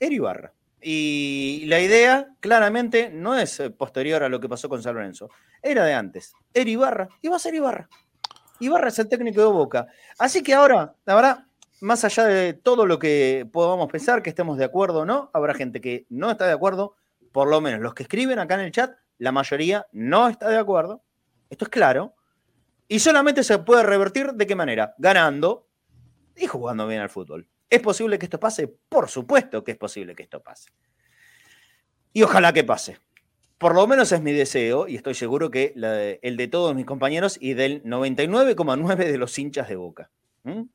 [0.00, 0.52] Era Ibarra.
[0.82, 5.30] Y la idea, claramente, no es posterior a lo que pasó con San Lorenzo.
[5.62, 6.32] Era de antes.
[6.52, 7.08] Era Ibarra.
[7.22, 7.88] Y va a ser Ibarra.
[8.58, 9.86] Ibarra es el técnico de Boca.
[10.18, 11.44] Así que ahora, la verdad,
[11.80, 15.54] más allá de todo lo que podamos pensar, que estemos de acuerdo o no, habrá
[15.54, 16.96] gente que no está de acuerdo
[17.36, 20.56] por lo menos los que escriben acá en el chat, la mayoría no está de
[20.56, 21.04] acuerdo.
[21.50, 22.14] Esto es claro.
[22.88, 24.94] Y solamente se puede revertir de qué manera?
[24.96, 25.68] Ganando
[26.34, 27.46] y jugando bien al fútbol.
[27.68, 28.68] ¿Es posible que esto pase?
[28.88, 30.70] Por supuesto que es posible que esto pase.
[32.14, 33.00] Y ojalá que pase.
[33.58, 35.74] Por lo menos es mi deseo y estoy seguro que
[36.22, 40.10] el de todos mis compañeros y del 99,9 de los hinchas de Boca.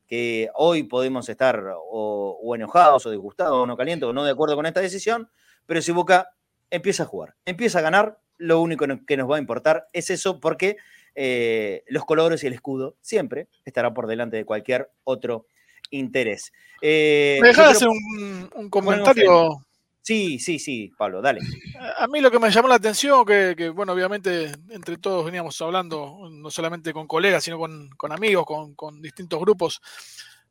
[0.06, 4.30] Que hoy podemos estar o, o enojados o disgustados o no calientes o no de
[4.30, 5.28] acuerdo con esta decisión,
[5.66, 6.28] pero si Boca
[6.72, 10.40] empieza a jugar, empieza a ganar, lo único que nos va a importar es eso
[10.40, 10.78] porque
[11.14, 15.46] eh, los colores y el escudo siempre estará por delante de cualquier otro
[15.90, 16.52] interés.
[16.80, 19.64] Eh, ¿Me dejas hacer un, comentario?
[20.00, 21.42] Sí, sí, sí, Pablo, dale.
[21.98, 26.28] A mí lo que me llamó la atención, que, bueno, obviamente entre todos veníamos hablando,
[26.30, 29.80] no solamente con colegas, sino con, amigos, con, con, distintos grupos,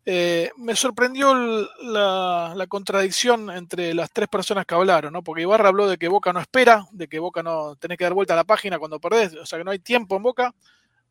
[0.03, 1.35] eh, me sorprendió
[1.83, 5.23] la, contradicción entre las tres personas que hablaron, ¿no?
[5.23, 8.13] Porque Ibarra habló de que Boca no espera, de que Boca no tenés que dar
[8.13, 10.55] vuelta a la página cuando perdés, o sea que no hay tiempo en Boca.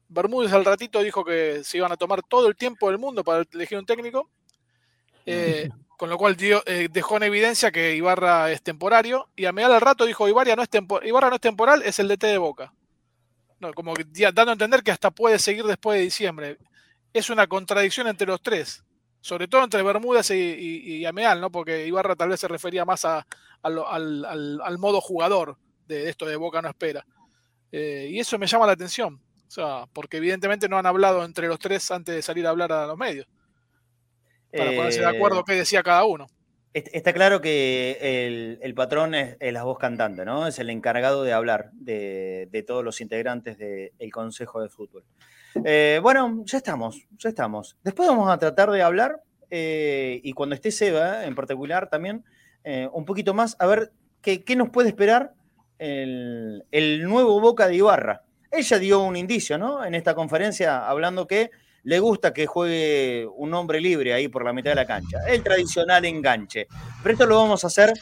[0.09, 3.45] Bermúdez al ratito dijo que se iban a tomar todo el tiempo del mundo para
[3.53, 4.29] elegir un técnico,
[5.25, 9.77] eh, con lo cual eh, dejó en evidencia que Ibarra es temporario, y a medida
[9.77, 10.69] al rato dijo Ibarra no es,
[11.05, 12.73] Ibarra no es temporal, es el DT de Boca.
[13.61, 16.59] No, como que dando a entender que hasta puede seguir después de diciembre
[17.13, 18.85] es una contradicción entre los tres,
[19.21, 21.51] sobre todo entre Bermudas y, Ameal, ¿no?
[21.51, 23.27] Porque Ibarra tal vez se refería más a,
[23.63, 25.57] al, modo jugador
[25.87, 27.05] de esto de Boca no espera.
[27.73, 31.49] Eh, y eso me llama la atención, o sea, porque evidentemente no han hablado entre
[31.49, 33.29] los tres antes de salir a hablar a los medios,
[34.53, 36.27] para ponerse de acuerdo eh, qué decía cada uno.
[36.73, 40.47] Está claro que el, patrón es, la voz cantante, ¿no?
[40.47, 45.05] Es el encargado de hablar de, de todos los integrantes del Consejo de Fútbol.
[45.65, 47.77] Eh, bueno, ya estamos, ya estamos.
[47.83, 52.25] Después vamos a tratar de hablar, eh, y cuando esté Seba en particular también,
[52.65, 53.93] eh, un poquito más, a ver
[54.23, 55.35] qué, nos puede esperar
[55.79, 56.65] el,
[57.03, 58.23] nuevo Boca de Ibarra.
[58.51, 59.85] Ella dio un indicio, ¿no?
[59.85, 61.51] En esta conferencia, hablando que
[61.83, 65.19] le gusta que juegue un hombre libre ahí por la mitad de la cancha.
[65.27, 66.67] El tradicional enganche.
[67.03, 67.93] Pero esto lo vamos a hacer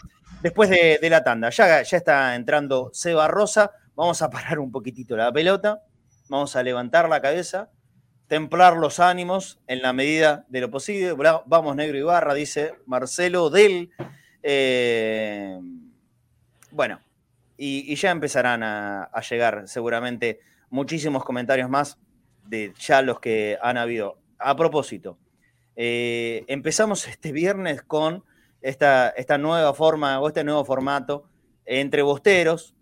[0.42, 1.50] después de, de la tanda.
[1.50, 3.70] Ya, ya está entrando Seba Rosa.
[3.94, 5.82] Vamos a parar un poquitito la pelota
[6.28, 7.70] vamos a levantar la cabeza,
[8.28, 11.14] templar los ánimos en la medida de lo posible.
[11.46, 13.90] Vamos, negro y barra, dice Marcelo del.
[14.42, 15.58] Eh,
[16.70, 17.00] bueno,
[17.56, 21.98] y, ya empezarán a, llegar seguramente muchísimos comentarios más
[22.46, 24.18] de ya los que han habido.
[24.38, 25.18] A propósito,
[25.74, 28.24] eh, empezamos este viernes con
[28.60, 31.24] esta, esta nueva forma o este nuevo formato
[31.64, 32.74] entre bosteros,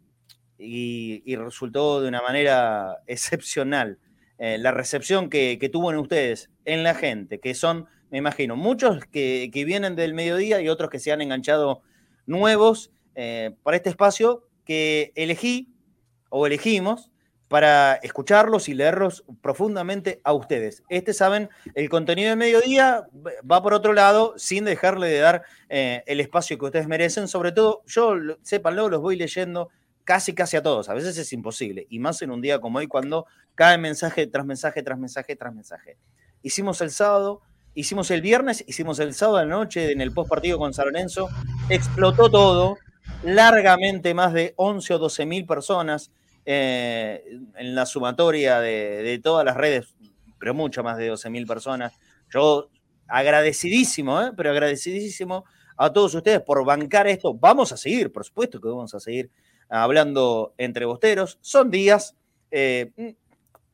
[0.58, 3.98] y, resultó de una manera excepcional.
[4.38, 9.04] Eh, la recepción que, tuvo en ustedes, en la gente, que son, me imagino, muchos
[9.06, 11.82] que, vienen del mediodía y otros que se han enganchado
[12.26, 15.72] nuevos eh, para este espacio que elegí
[16.28, 17.10] o elegimos
[17.48, 20.82] para escucharlos y leerlos profundamente a ustedes.
[20.88, 23.06] Este, saben, el contenido de mediodía
[23.50, 27.28] va por otro lado, sin dejarle de dar eh, el espacio que ustedes merecen.
[27.28, 29.70] Sobre todo, yo, sépanlo, los voy leyendo
[30.06, 30.88] casi, casi a todos.
[30.88, 31.86] A veces es imposible.
[31.90, 35.52] Y más en un día como hoy, cuando cae mensaje tras mensaje, tras mensaje, tras
[35.52, 35.98] mensaje.
[36.42, 37.42] Hicimos el sábado,
[37.74, 40.86] hicimos el viernes, hicimos el sábado de la noche en el post partido con San
[40.86, 41.28] Lorenzo.
[41.68, 42.78] Explotó todo.
[43.22, 46.10] Largamente más de 11 o 12 mil personas
[46.44, 47.24] eh,
[47.56, 49.94] en la sumatoria de, todas las redes,
[50.38, 51.92] pero mucho más de 12 mil personas.
[52.32, 52.68] Yo
[53.08, 54.32] agradecidísimo, ¿eh?
[54.36, 55.44] pero agradecidísimo
[55.76, 57.34] a todos ustedes por bancar esto.
[57.34, 59.30] Vamos a seguir, por supuesto que vamos a seguir
[59.68, 61.38] hablando entre bosteros.
[61.40, 62.16] Son días
[62.50, 63.14] eh,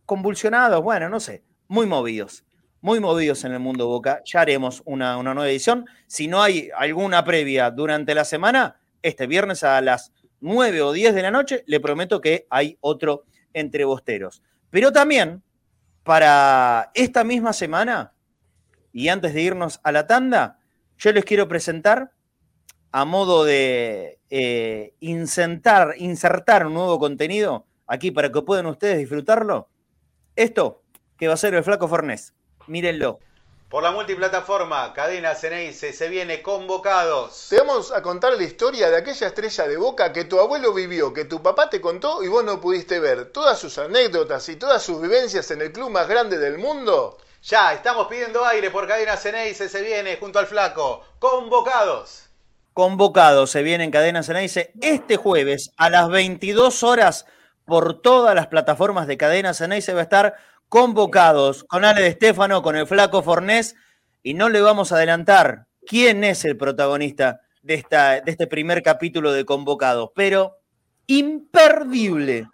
[0.07, 2.45] convulsionados, bueno, no sé, muy movidos,
[2.80, 4.22] muy movidos en el mundo Boca.
[4.24, 5.86] Ya haremos una, una nueva edición.
[6.07, 11.14] Si no hay alguna previa durante la semana, este viernes a las 9 o 10
[11.14, 14.43] de la noche, le prometo que hay otro entre bosteros.
[14.70, 15.43] Pero también,
[16.03, 18.12] para esta misma semana,
[18.93, 20.59] y antes de irnos a la tanda,
[20.99, 22.12] yo les quiero presentar,
[22.93, 29.68] a modo de eh, insertar, insertar un nuevo contenido aquí para que puedan ustedes disfrutarlo,
[30.36, 30.82] esto
[31.18, 32.34] que va a ser el Flaco Fornés.
[32.66, 33.18] Mírenlo.
[33.68, 37.47] Por la multiplataforma, Cadena Ceneice se viene convocados.
[37.49, 41.14] Te vamos a contar la historia de aquella estrella de boca que tu abuelo vivió,
[41.14, 43.32] que tu papá te contó y vos no pudiste ver.
[43.32, 47.16] Todas sus anécdotas y todas sus vivencias en el club más grande del mundo.
[47.43, 51.03] Ya, estamos pidiendo aire por Cadena Ceneice se viene junto al flaco.
[51.18, 52.28] Convocados.
[52.72, 57.26] Convocados se viene en Cadena Ceneice este jueves a las 22 horas
[57.66, 60.34] por todas las plataformas de Cadena Ceneice va a estar
[60.70, 63.76] convocados con Ale de Estefano, con el flaco Fornés,
[64.22, 68.82] y no le vamos a adelantar quién es el protagonista de, esta, de este primer
[68.82, 70.56] capítulo de Convocados, pero
[71.06, 72.48] imperdible,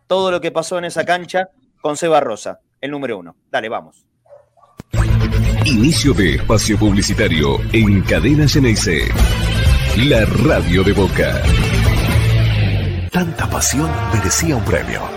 [0.06, 3.36] Todo lo que pasó en esa cancha con Seba Rosa, el número uno.
[3.50, 4.06] Dale, vamos.
[5.64, 9.08] Inicio de espacio publicitario en Cadena Ceneice.
[10.08, 11.42] La radio de Boca.
[13.12, 15.09] Tanta pasión merecía un premio.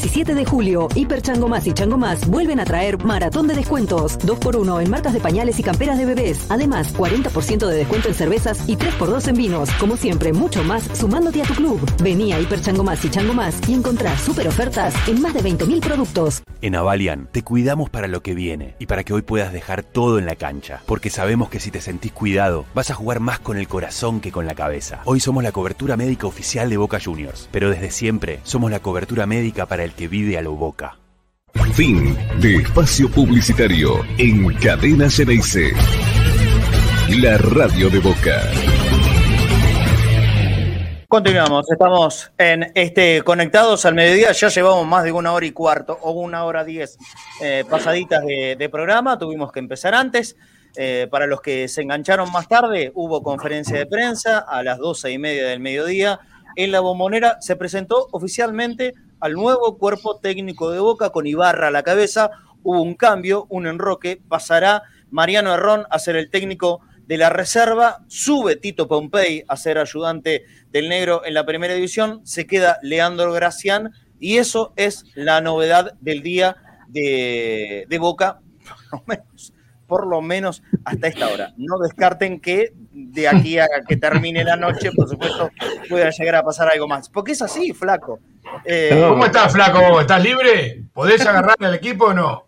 [0.00, 4.18] 17 de julio, Hiper Chango Más y Chango Más vuelven a traer maratón de descuentos.
[4.20, 6.46] 2x1 en marcas de pañales y camperas de bebés.
[6.48, 9.68] Además, 40% de descuento en cervezas y 3x2 en vinos.
[9.78, 11.78] Como siempre, mucho más sumándote a tu club.
[12.02, 15.42] Vení a Hiper Chango Más y Chango Más y encontrá super ofertas en más de
[15.42, 16.42] 20.000 productos.
[16.62, 20.18] En Avalian te cuidamos para lo que viene y para que hoy puedas dejar todo
[20.18, 20.80] en la cancha.
[20.86, 24.32] Porque sabemos que si te sentís cuidado, vas a jugar más con el corazón que
[24.32, 25.02] con la cabeza.
[25.04, 29.26] Hoy somos la cobertura médica oficial de Boca Juniors, pero desde siempre somos la cobertura
[29.26, 30.96] médica para el que vive a lo Boca.
[31.74, 35.72] Fin de espacio publicitario en Cadena Ceneice.
[37.20, 38.42] La radio de Boca.
[41.08, 45.98] Continuamos, estamos en este Conectados al Mediodía, ya llevamos más de una hora y cuarto
[46.02, 46.98] o una hora diez
[47.42, 50.36] eh, pasaditas de, de programa, tuvimos que empezar antes.
[50.76, 55.10] Eh, para los que se engancharon más tarde, hubo conferencia de prensa a las doce
[55.10, 56.20] y media del mediodía.
[56.56, 61.70] En la bombonera se presentó oficialmente al nuevo cuerpo técnico de Boca con Ibarra a
[61.70, 62.30] la cabeza.
[62.62, 64.20] Hubo un cambio, un enroque.
[64.28, 68.04] Pasará Mariano Herrón a ser el técnico de la reserva.
[68.08, 72.20] Sube Tito Pompey a ser ayudante del negro en la primera división.
[72.24, 73.92] Se queda Leandro Gracián.
[74.18, 76.56] Y eso es la novedad del día
[76.88, 78.40] de, de Boca,
[78.90, 79.52] por lo menos
[79.90, 81.52] por lo menos hasta esta hora.
[81.56, 85.50] No descarten que de aquí a que termine la noche, por supuesto,
[85.88, 87.08] pueda llegar a pasar algo más.
[87.08, 88.20] Porque es así, flaco.
[88.64, 90.00] Eh, ¿Cómo estás, flaco?
[90.00, 90.82] ¿Estás libre?
[90.92, 92.44] ¿Podés agarrarle al equipo o no?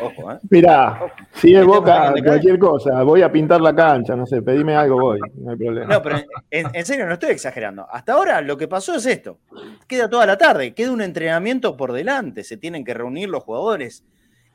[0.00, 0.38] Ojo, ¿eh?
[0.50, 1.00] Mirá,
[1.34, 5.20] si es Boca, cualquier cosa, voy a pintar la cancha, no sé, pedime algo, voy,
[5.36, 5.94] no hay problema.
[5.94, 6.16] No, pero
[6.50, 7.86] en, en, serio, no estoy exagerando.
[7.90, 9.38] Hasta ahora lo que pasó es esto.
[9.86, 14.04] Queda toda la tarde, queda un entrenamiento por delante, se tienen que reunir los jugadores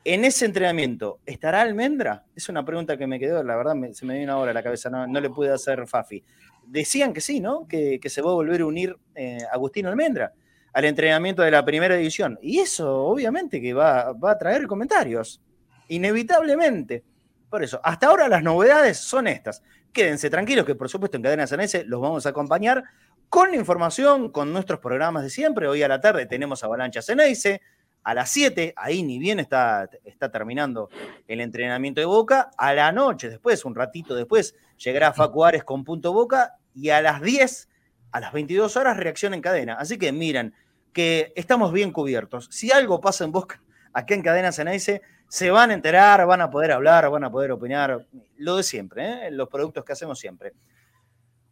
[0.04, 2.24] en ese entrenamiento, ¿estará Almendra?
[2.36, 4.90] Es una pregunta que me quedó, la verdad se me vino ahora a la cabeza,
[4.90, 6.22] no, le pude hacer Fafi.
[6.66, 7.66] Decían que sí, ¿no?
[7.66, 10.32] Que, se va a volver a unir eh, Agustín Almendra
[10.74, 12.38] al entrenamiento de la primera división.
[12.42, 15.40] Y eso, obviamente, que va, a traer comentarios,
[15.88, 17.04] inevitablemente.
[17.48, 19.62] Por eso, hasta ahora las novedades son estas.
[19.92, 22.82] Quédense tranquilos que, por supuesto, en Cadena Sanese los vamos a acompañar
[23.28, 25.68] con la información, con nuestros programas de siempre.
[25.68, 27.62] Hoy a la tarde tenemos Avalancha Ceneice,
[28.04, 30.90] a las 7, ahí ni bien está, está terminando
[31.26, 32.50] el entrenamiento de Boca.
[32.56, 36.58] A la noche, después, un ratito después, llegará Facu con punto Boca.
[36.74, 37.68] Y a las 10,
[38.12, 39.74] a las 22 horas, reacción en cadena.
[39.74, 40.54] Así que miren,
[40.92, 42.48] que estamos bien cubiertos.
[42.50, 43.62] Si algo pasa en Boca,
[43.94, 47.52] aquí en Cadena Ceneice, se van a enterar, van a poder hablar, van a poder
[47.52, 48.06] opinar.
[48.36, 49.30] Lo de siempre, ¿eh?
[49.30, 50.52] los productos que hacemos siempre.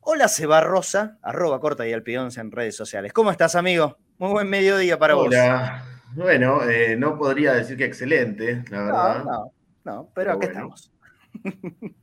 [0.01, 3.13] Hola Cebarrosa, arroba corta y alpidonce en redes sociales.
[3.13, 3.97] ¿Cómo estás, amigo?
[4.19, 5.29] Muy buen mediodía para vos.
[5.29, 5.92] Hola.
[6.15, 9.25] Bueno, eh, no podría decir que excelente, la verdad.
[9.25, 9.53] No,
[9.85, 10.93] no, pero, aquí estamos.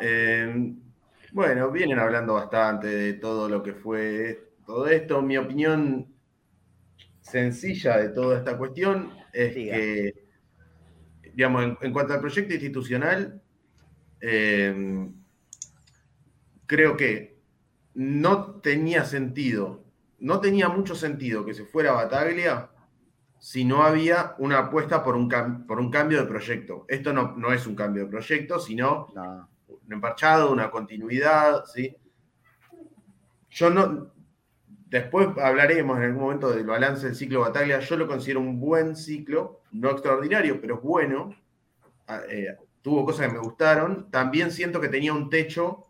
[0.00, 0.74] Eh,
[1.32, 5.20] bueno, vienen hablando bastante de todo lo que fue todo esto.
[5.22, 6.06] Mi opinión
[7.20, 10.14] sencilla de toda esta cuestión es que,
[11.34, 13.42] digamos, en, cuanto al proyecto institucional,
[14.20, 15.08] eh,
[16.66, 17.40] creo que
[17.94, 19.87] no tenía sentido
[20.20, 22.70] no tenía mucho sentido que se fuera Bataglia
[23.38, 25.28] si no había una apuesta por un,
[25.66, 26.84] por un cambio de proyecto.
[26.88, 29.06] Esto no, no, es un cambio de proyecto, sino
[29.68, 31.96] un emparchado, una continuidad, ¿sí?
[33.50, 34.12] Yo no...
[34.86, 37.78] Después hablaremos en algún momento del balance del ciclo Bataglia.
[37.78, 41.36] Yo lo considero un buen ciclo, no extraordinario, pero es bueno.
[42.06, 44.10] Ah, eh, tuvo cosas que me gustaron.
[44.10, 45.88] También siento que tenía un techo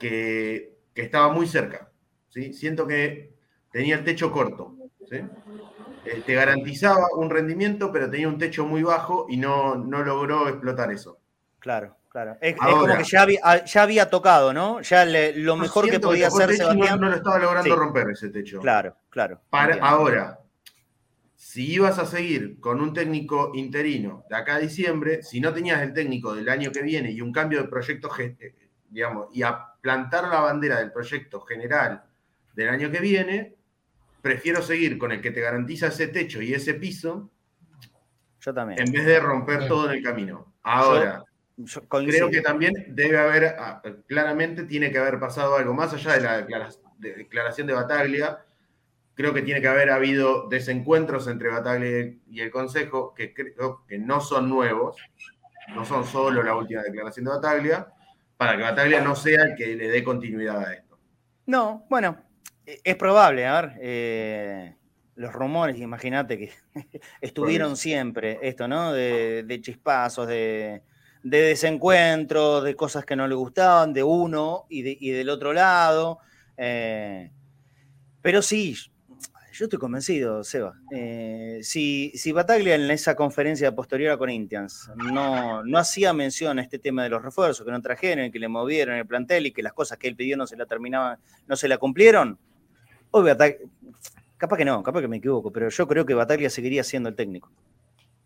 [0.00, 1.91] que, que estaba muy cerca.
[2.32, 3.34] Siento que
[3.70, 4.74] tenía el techo corto,
[5.10, 10.48] eh, te garantizaba un rendimiento, pero tenía un techo muy bajo y no, no logró
[10.48, 11.18] explotar eso.
[11.58, 12.36] Claro, claro.
[12.40, 14.80] Es, como que ya había, ah, ya había, tocado, ¿no?
[14.80, 17.00] Ya lo mejor que podía hacer Sebastián.
[17.00, 18.60] No, lo estaba logrando romper ese techo.
[18.60, 19.42] Claro, claro.
[19.80, 20.40] ahora,
[21.36, 25.82] si ibas a seguir con un técnico interino de acá a diciembre, si no tenías
[25.82, 28.54] el técnico del año que viene y un cambio de proyecto, eh,
[28.88, 32.02] digamos, y a plantar la bandera del proyecto general
[32.54, 33.54] del año que viene,
[34.20, 37.30] prefiero seguir con el que te garantiza ese techo y ese piso.
[38.40, 38.80] Yo también.
[38.80, 40.54] En vez de romper todo en el camino.
[40.62, 41.24] Ahora,
[41.88, 46.20] creo que también debe haber, ah, claramente tiene que haber pasado algo más allá de
[46.20, 46.46] la
[46.98, 48.44] declaración de Bataglia.
[49.14, 53.98] Creo que tiene que haber habido desencuentros entre Bataglia y el Consejo, que creo que
[53.98, 54.96] no son nuevos,
[55.74, 57.88] no son solo la última declaración de Bataglia,
[58.36, 60.98] para que Bataglia no sea el que le dé continuidad a esto.
[61.46, 62.16] No, bueno,
[62.66, 64.74] es probable, a ver, eh,
[65.16, 66.52] los rumores, imagínate que
[67.20, 68.92] estuvieron siempre, esto, ¿no?
[68.92, 70.82] De, chispazos, de,
[71.22, 76.18] desencuentros, de cosas que no le gustaban, de uno y, del otro lado.
[76.56, 77.30] Eh,
[78.20, 78.76] pero sí,
[79.52, 80.74] Yo estoy convencido, Seba.
[80.92, 86.62] Eh, si, si Bataglia en esa conferencia posterior a Corinthians no, no hacía mención a
[86.62, 89.62] este tema de los refuerzos, que no trajeron, que le movieron el plantel y que
[89.62, 92.38] las cosas que él pidió no se la terminaban, no se la cumplieron,
[93.12, 93.58] hoy Bataglia,
[94.36, 97.14] capaz que no, capaz que me equivoco, pero yo creo que Bataglia seguiría siendo el
[97.14, 97.50] técnico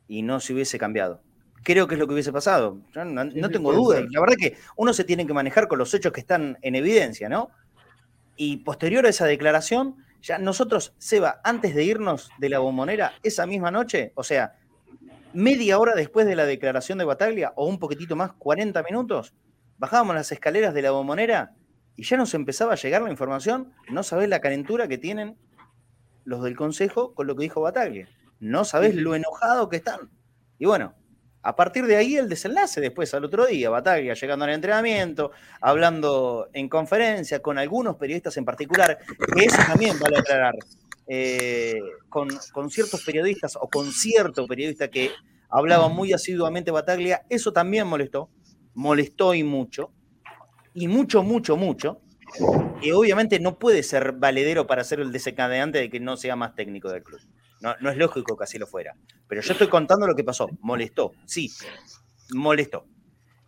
[0.08, 1.20] y no se hubiese cambiado.
[1.62, 2.78] Creo que es lo que hubiese pasado.
[2.94, 4.00] no, no tengo duda.
[4.10, 7.28] La verdad que uno se tiene que manejar con los hechos que están en evidencia,
[7.28, 7.50] ¿no?
[8.36, 13.46] Y posterior a esa declaración, ya nosotros, Seba, antes de irnos de la bombonera, esa
[13.46, 14.56] misma noche, o sea,
[15.32, 19.34] media hora después de la declaración de Bataglia, o un poquitito más, 40 minutos,
[19.76, 21.52] bajábamos las escaleras de la bombonera
[21.96, 23.72] y ya nos empezaba a llegar la información.
[23.90, 25.36] No sabés la calentura que tienen
[26.24, 28.08] los del Consejo con lo que dijo Bataglia.
[28.38, 30.10] No sabés lo enojado que están.
[30.58, 30.94] Y bueno,
[31.42, 36.48] a partir de ahí el desenlace después al otro día, Bataglia llegando al entrenamiento, hablando
[36.52, 38.98] en conferencia con algunos periodistas en particular,
[39.34, 40.54] que eso también vale aclarar,
[41.06, 45.12] eh, con, con, ciertos periodistas o con cierto periodista que
[45.48, 48.28] hablaba muy asiduamente Bataglia, eso también molestó,
[48.74, 49.92] molestó y mucho,
[50.76, 52.02] y mucho, mucho, mucho,
[52.82, 56.54] que obviamente no puede ser valedero para ser el desencadenante de que no sea más
[56.54, 57.20] técnico del club.
[57.60, 58.94] No, es lógico que así lo fuera.
[59.26, 60.48] Pero yo estoy contando lo que pasó.
[60.60, 61.50] Molestó, sí,
[62.34, 62.86] molestó.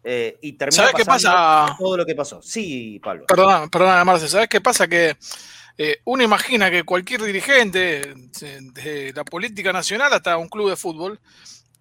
[0.02, 1.76] Eh, y terminó ¿Sabes qué pasa?
[1.78, 2.40] todo lo que pasó.
[2.40, 3.26] Sí, Pablo.
[3.26, 4.26] Perdona, perdona, Marce.
[4.26, 4.88] ¿Sabes qué pasa?
[4.88, 5.18] Que
[5.76, 11.20] eh, uno imagina que cualquier dirigente de la política nacional hasta un club de fútbol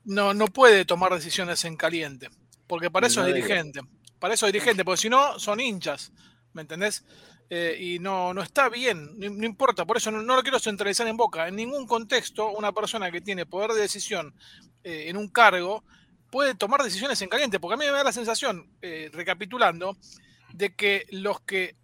[0.04, 2.28] no, no puede tomar decisiones en caliente.
[2.68, 3.80] Porque para eso es dirigente.
[4.20, 6.12] Para eso es dirigente, porque si no, son hinchas.
[6.54, 7.04] ¿Me entendés?
[7.50, 11.16] Eh, y no, no está bien, no, importa, por eso no, lo quiero centralizar en
[11.16, 11.48] boca.
[11.48, 14.34] En ningún contexto, una persona que tiene poder de decisión
[14.84, 15.84] eh, en un cargo
[16.30, 19.96] puede tomar decisiones en caliente, porque a mí me da la sensación, eh, recapitulando,
[20.54, 21.78] de que los que,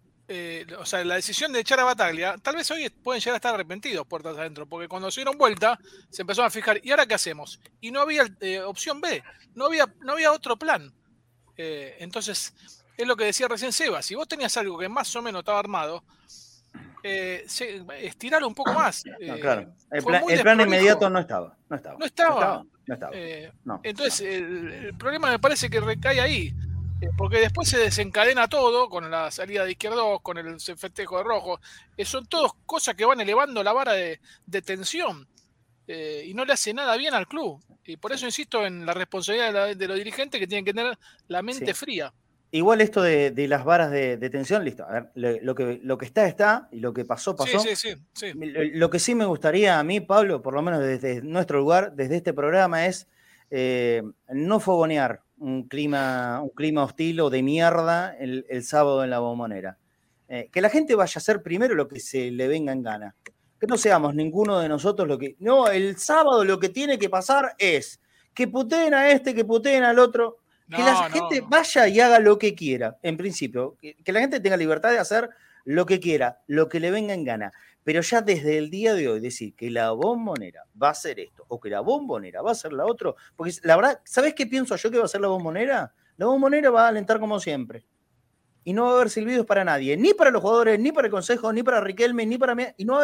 [0.78, 3.54] o sea, la decisión de echar a Bataglia, tal vez hoy pueden llegar a estar
[3.54, 5.78] arrepentidos puertas adentro, porque cuando se dieron vuelta,
[6.10, 7.58] se empezó a fijar, ¿y ahora qué hacemos?
[7.80, 8.26] Y no había
[8.66, 9.22] opción B,
[9.54, 10.92] no había, no había otro plan.
[11.56, 12.54] Entonces,
[12.96, 15.58] es lo que decía recién Seba, si vos tenías algo que más o menos estaba
[15.58, 16.02] armado,
[17.06, 17.44] eh,
[18.00, 19.04] estirarlo un poco más.
[19.20, 19.70] Eh, claro.
[19.90, 20.02] El,
[20.42, 21.54] plan, inmediato no estaba.
[21.68, 21.98] No estaba.
[21.98, 22.64] No estaba.
[23.12, 23.52] Eh,
[23.82, 26.54] entonces, el, problema me parece que recae ahí.
[27.02, 31.24] Eh, porque después se desencadena todo con la salida de izquierdos, con el festejo de
[31.24, 31.60] rojo.
[32.04, 34.18] son todas cosas que van elevando la vara de,
[34.64, 35.28] tensión.
[35.86, 37.62] Y no le hace nada bien al club.
[37.84, 40.98] Y por eso insisto en la responsabilidad de, los dirigentes que tienen que tener
[41.28, 42.12] la mente fría.
[42.54, 44.84] Igual esto de, las varas de, tensión, listo.
[44.84, 47.58] A ver, lo, que, lo que está, está, y lo que pasó, pasó.
[47.58, 51.20] Sí, sí, sí, Lo que sí me gustaría a mí, Pablo, por lo menos desde
[51.20, 53.08] nuestro lugar, desde este programa, es
[53.50, 59.18] eh, no fogonear un clima, un clima hostil o de mierda el, sábado en la
[59.18, 59.78] bombonera.
[60.28, 63.16] Eh, que la gente vaya a hacer primero lo que se le venga en gana.
[63.64, 65.36] Que no seamos ninguno de nosotros lo que.
[65.38, 67.98] No, el sábado lo que tiene que pasar es
[68.34, 70.36] que puteen a este, que puteen al otro
[70.68, 73.78] que la gente vaya y haga lo que quiera, en principio.
[73.80, 75.30] Que, la gente tenga libertad de hacer
[75.64, 77.52] lo que quiera, lo que le venga en gana.
[77.84, 81.46] Pero ya desde el día de hoy decir que la bombonera va a ser esto
[81.48, 84.76] o que la bombonera va a ser la otra, porque la verdad, ¿sabes qué pienso
[84.76, 85.94] yo que va a ser la bombonera?
[86.18, 87.86] La bombonera va a alentar como siempre.
[88.66, 91.10] Y no va a haber silbidos para nadie, ni para los jugadores, ni para el
[91.10, 92.64] consejo, ni para Riquelme, ni para mí.
[92.78, 92.98] Y no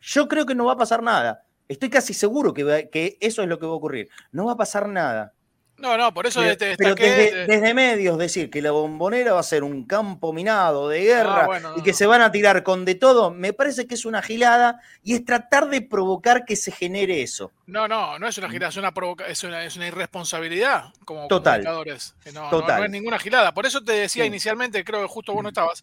[0.00, 1.44] yo creo que no va a pasar nada.
[1.68, 4.08] Estoy casi seguro que, que eso es lo que va a ocurrir.
[4.32, 5.34] No va a pasar nada.
[5.80, 9.86] No, no, por eso desde, desde, medios decir que la bombonera va a ser un
[9.86, 13.54] campo minado de guerra ah, y que se van a tirar con de todo, me
[13.54, 17.50] parece que es una gilada y es tratar de provocar que se genere eso.
[17.66, 18.92] No, no, no es una gilada, es una,
[19.26, 21.64] es una, es una irresponsabilidad como Total.
[21.64, 22.14] comunicadores.
[22.34, 23.54] No, No, es ninguna gilada.
[23.54, 25.82] Por eso te decía inicialmente, creo que justo vos no estabas,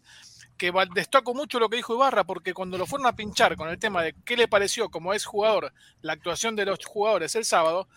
[0.58, 3.78] que destaco mucho lo que dijo Ibarra, porque cuando lo fueron a pinchar con el
[3.78, 5.72] tema de qué le pareció como es jugador
[6.02, 7.88] la actuación de los jugadores el sábado,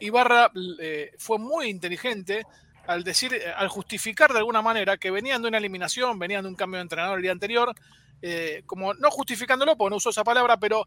[0.00, 0.50] Ibarra
[0.80, 2.46] eh, fue muy inteligente
[2.86, 6.50] al decir, eh, al justificar de alguna manera que venían de una eliminación, venían de
[6.50, 7.74] un cambio de entrenador el día anterior,
[8.22, 10.86] eh, como no justificándolo, porque no usó esa palabra, pero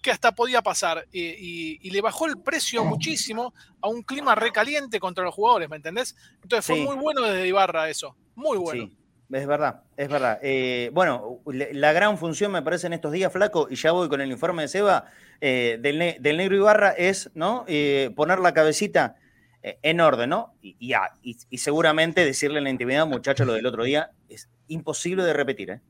[0.00, 1.06] que hasta podía pasar.
[1.12, 6.16] Y, le bajó el precio muchísimo a un clima recaliente contra los jugadores, ¿me entendés?
[6.42, 8.90] Entonces fue muy bueno desde Ibarra eso, muy bueno.
[9.30, 10.38] Es verdad, es verdad.
[10.42, 14.22] Eh, bueno, la gran función me parece en estos días, Flaco, y ya voy con
[14.22, 15.04] el informe de Seba,
[15.40, 17.64] eh, del, negro Ibarra, es ¿no?
[17.68, 19.16] Eh, poner la cabecita
[19.60, 20.54] en orden, ¿no?
[20.62, 25.34] Y, y, seguramente decirle en la intimidad, muchachos, lo del otro día, es imposible de
[25.34, 25.80] repetir, ¿eh?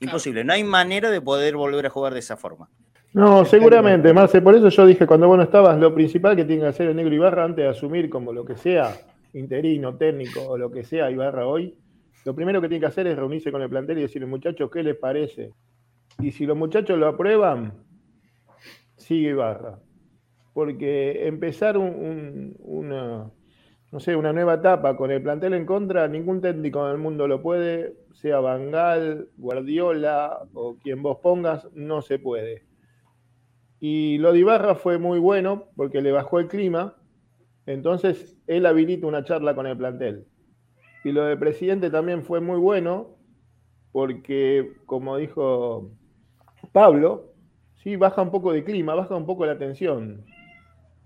[0.00, 0.42] Imposible.
[0.44, 2.70] No hay manera de poder volver a jugar de esa forma.
[3.12, 4.40] No, seguramente, Marce.
[4.40, 6.96] Por eso yo dije cuando vos no estabas, lo principal que tiene que hacer el
[6.96, 8.94] negro Ibarra antes de asumir como lo que sea,
[9.34, 11.74] interino, técnico o lo que sea Ibarra hoy,
[12.26, 14.82] lo primero que tiene que hacer es reunirse con el plantel y decirle, muchachos, ¿qué
[14.82, 15.52] les parece?
[16.18, 17.84] Y si los muchachos lo aprueban,
[18.96, 19.78] sigue Ibarra.
[20.52, 23.30] Porque empezar una,
[23.92, 27.28] no sé, una nueva etapa con el plantel en contra, ningún técnico en el mundo
[27.28, 32.64] lo puede, sea Bangal, Guardiola o quien vos pongas, no se puede.
[33.78, 36.96] Y lo de Ibarra fue muy bueno porque le bajó el clima,
[37.66, 40.26] entonces él habilita una charla con el plantel.
[41.06, 43.10] Y lo del presidente también fue muy bueno
[43.92, 45.92] porque, como dijo
[46.72, 47.32] Pablo,
[47.76, 50.24] sí, baja un poco de clima, baja un poco la tensión.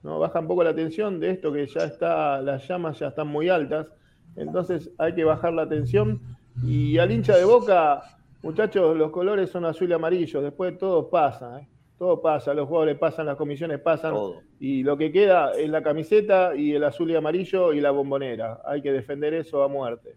[0.03, 0.19] ¿no?
[0.19, 3.51] Baja un poco la tensión de esto que ya está, las llamas ya están muy
[3.51, 3.89] altas,
[4.37, 6.23] entonces hay que bajar la tensión.
[6.65, 8.01] Y al hincha de boca,
[8.43, 11.69] muchachos, los colores son azul y amarillo, después todo pasa, ¿eh?
[12.01, 14.15] Todo pasa, los jugadores pasan, las comisiones pasan,
[14.59, 18.63] y lo que queda es la camiseta y el azul y amarillo y la bombonera.
[18.65, 20.17] Hay que defender eso a muerte.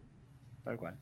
[0.63, 0.95] Tal cual.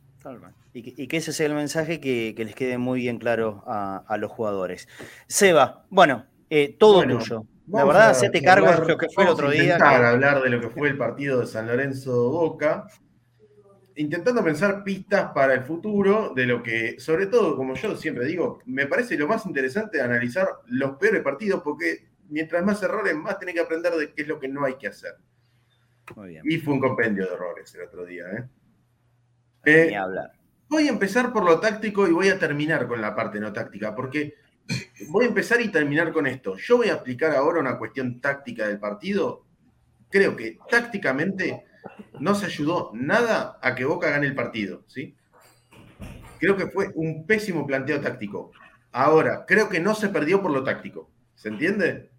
[0.74, 4.88] Y que, ese sea el mensaje que, les quede muy bien claro a, los jugadores.
[5.28, 7.45] Seba, bueno, eh, todo tuyo.
[7.68, 9.76] La verdad, hacete cargo de lo que fue el otro día.
[9.76, 12.88] hablar de lo que fue el partido de San Lorenzo Boca,
[14.02, 18.60] intentando pensar pistas para el futuro de lo que, sobre todo, como yo siempre digo,
[18.65, 23.56] me parece lo más interesante analizar los peores partidos, porque mientras más errores, más tenés
[23.56, 25.15] que aprender de qué es lo que no hay que hacer.
[26.15, 26.44] Muy bien.
[26.45, 28.49] Y fue un compendio de errores el otro día, ¿eh?
[29.64, 29.95] Eh,
[30.68, 33.94] voy a empezar por lo táctico y voy a terminar con la parte no táctica,
[33.94, 34.34] porque
[35.10, 36.57] voy a empezar y terminar con esto.
[36.57, 39.45] Yo voy a aplicar ahora una cuestión táctica del partido.
[40.10, 41.65] Creo que tácticamente
[42.20, 45.16] no se ayudó nada a que Boca gane el partido, ¿sí?
[46.40, 48.52] Creo que fue un pésimo planteo táctico.
[48.91, 51.10] Ahora, creo que no se perdió por lo táctico.
[51.36, 52.10] ¿Se entiende?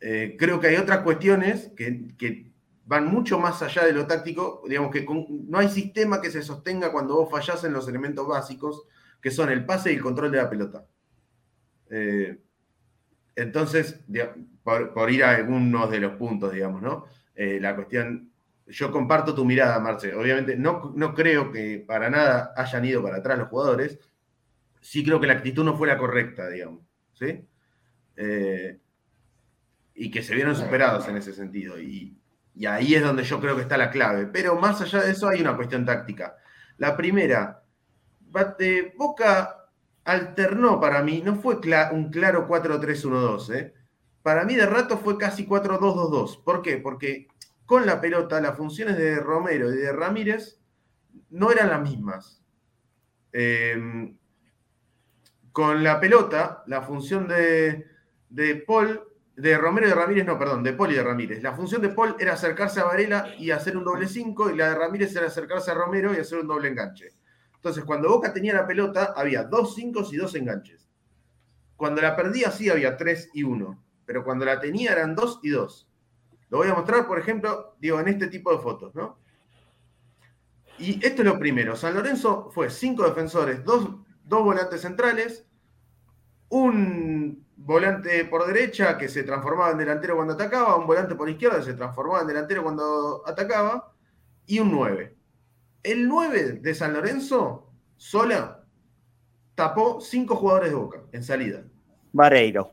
[0.00, 2.52] Eh, creo que hay otras cuestiones que, que
[2.88, 5.06] van mucho más allá de lo táctico, digamos que
[5.46, 8.84] no hay sistema que se sostenga cuando vos fallás en los elementos básicos,
[9.20, 10.86] que son el pase y el control de la pelota.
[11.90, 12.38] Eh,
[13.36, 14.00] entonces,
[14.62, 17.04] por, ir a algunos de los puntos, digamos, ¿no?
[17.34, 18.27] Eh, la cuestión,
[18.68, 20.14] yo comparto tu mirada, Marce.
[20.14, 23.98] Obviamente, no, no creo que para nada hayan ido para atrás los jugadores.
[24.80, 26.82] Sí creo que la actitud no fue la correcta, digamos,
[27.14, 27.44] ¿sí?
[28.16, 28.78] Eh,
[29.94, 31.80] y que se vieron superados en ese sentido.
[31.80, 32.16] Y,
[32.54, 34.26] y ahí es donde yo creo que está la clave.
[34.26, 36.36] Pero más allá de eso hay una cuestión táctica.
[36.76, 37.62] La primera,
[38.96, 39.70] Boca
[40.04, 41.56] alternó para mí, no fue
[41.92, 43.54] un claro 4-3-1-2.
[43.54, 43.74] ¿eh?
[44.22, 46.44] Para mí de rato fue casi 4-2-2-2.
[46.44, 46.78] ¿Por qué?
[46.78, 47.28] Porque
[47.68, 50.58] con la pelota las funciones de Romero y de Ramírez
[51.28, 52.42] no eran las mismas.
[53.30, 54.16] Em,
[55.52, 57.84] con la pelota, la función de,
[58.30, 59.02] de Paul
[59.36, 61.42] de Romero y de Ramírez, no, perdón, de Paul y de Ramírez.
[61.42, 64.70] La función de Paul era acercarse a Varela y hacer un doble 5, y la
[64.70, 67.10] de Ramírez era acercarse a Romero y hacer un doble enganche.
[67.54, 70.88] Entonces, cuando Boca tenía la pelota, había dos 5 y dos enganches.
[71.76, 75.50] Cuando la perdía, sí había 3 y 1, pero cuando la tenía eran 2 y
[75.50, 75.87] 2.
[76.50, 79.18] Lo voy a mostrar, por ejemplo, digo, en este tipo de fotos, ¿no?
[80.78, 81.76] Y esto es lo primero.
[81.76, 83.88] San Lorenzo fue cinco defensores, dos,
[84.24, 85.44] dos volantes centrales,
[86.48, 91.58] un volante por derecha que se transformaba en delantero cuando atacaba, un volante por izquierda
[91.58, 93.92] que se transformaba en delantero cuando atacaba,
[94.46, 95.14] y un 9.
[95.82, 98.64] El 9 de San Lorenzo, sola,
[99.54, 101.64] tapó cinco jugadores de Boca en salida.
[102.12, 102.72] Vareiro.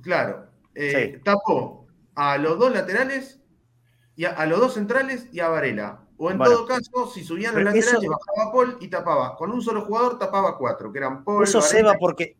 [0.00, 0.46] Claro.
[0.74, 1.86] Eh, tapó
[2.20, 3.40] a los dos laterales,
[4.14, 6.02] y a, los dos centrales y a Varela.
[6.18, 9.36] O en todo caso, si subían los laterales, bajaba Paul y tapaba.
[9.36, 11.44] Con un solo jugador tapaba cuatro, que eran Paul.
[11.44, 12.36] Eso se va porque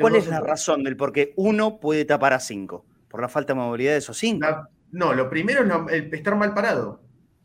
[0.00, 2.86] ¿Cuál es la razón del por qué uno puede tapar a cinco?
[3.08, 4.46] ¿Por la falta de movilidad de esos cinco?
[4.92, 7.02] no, lo primero es el estar mal parado.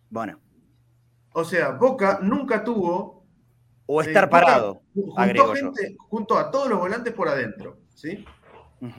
[0.10, 0.40] Bueno.
[1.34, 3.26] O sea, Boca nunca tuvo.
[3.88, 4.84] O eh, estar parado.
[5.18, 7.80] Gente, junto a todos los volantes por adentro.
[7.94, 8.24] ¿sí?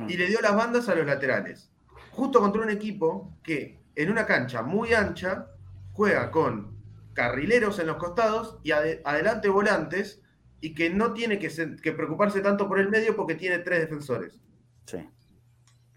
[0.07, 1.71] Y le dio las bandas a los laterales.
[2.17, 5.49] Justo contra un equipo que en una cancha muy ancha
[5.93, 6.75] juega con
[7.13, 10.23] carrileros en los costados y adelante volantes
[10.61, 14.41] y que no tiene que, preocuparse tanto por el medio porque tiene tres defensores.
[14.87, 15.09] Sí.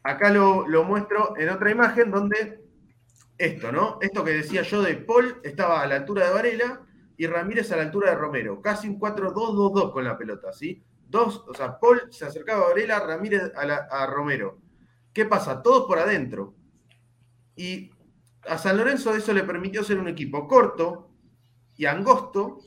[0.03, 2.63] Acá lo, muestro en otra imagen donde
[3.37, 3.97] esto, ¿no?
[4.01, 6.81] Esto que decía yo de Paul estaba a la altura de Varela
[7.15, 8.61] y Ramírez a la altura de Romero.
[8.61, 10.83] Casi un 4-2-2-2 con la pelota, ¿sí?
[11.07, 14.59] Dos, o sea, Paul se acercaba a Varela, Ramírez a, a Romero.
[15.17, 15.63] ¿Qué pasa?
[15.63, 16.53] Todos por adentro.
[17.55, 17.89] Y
[18.47, 21.09] a San Lorenzo eso le permitió ser un equipo corto
[21.75, 22.59] y angosto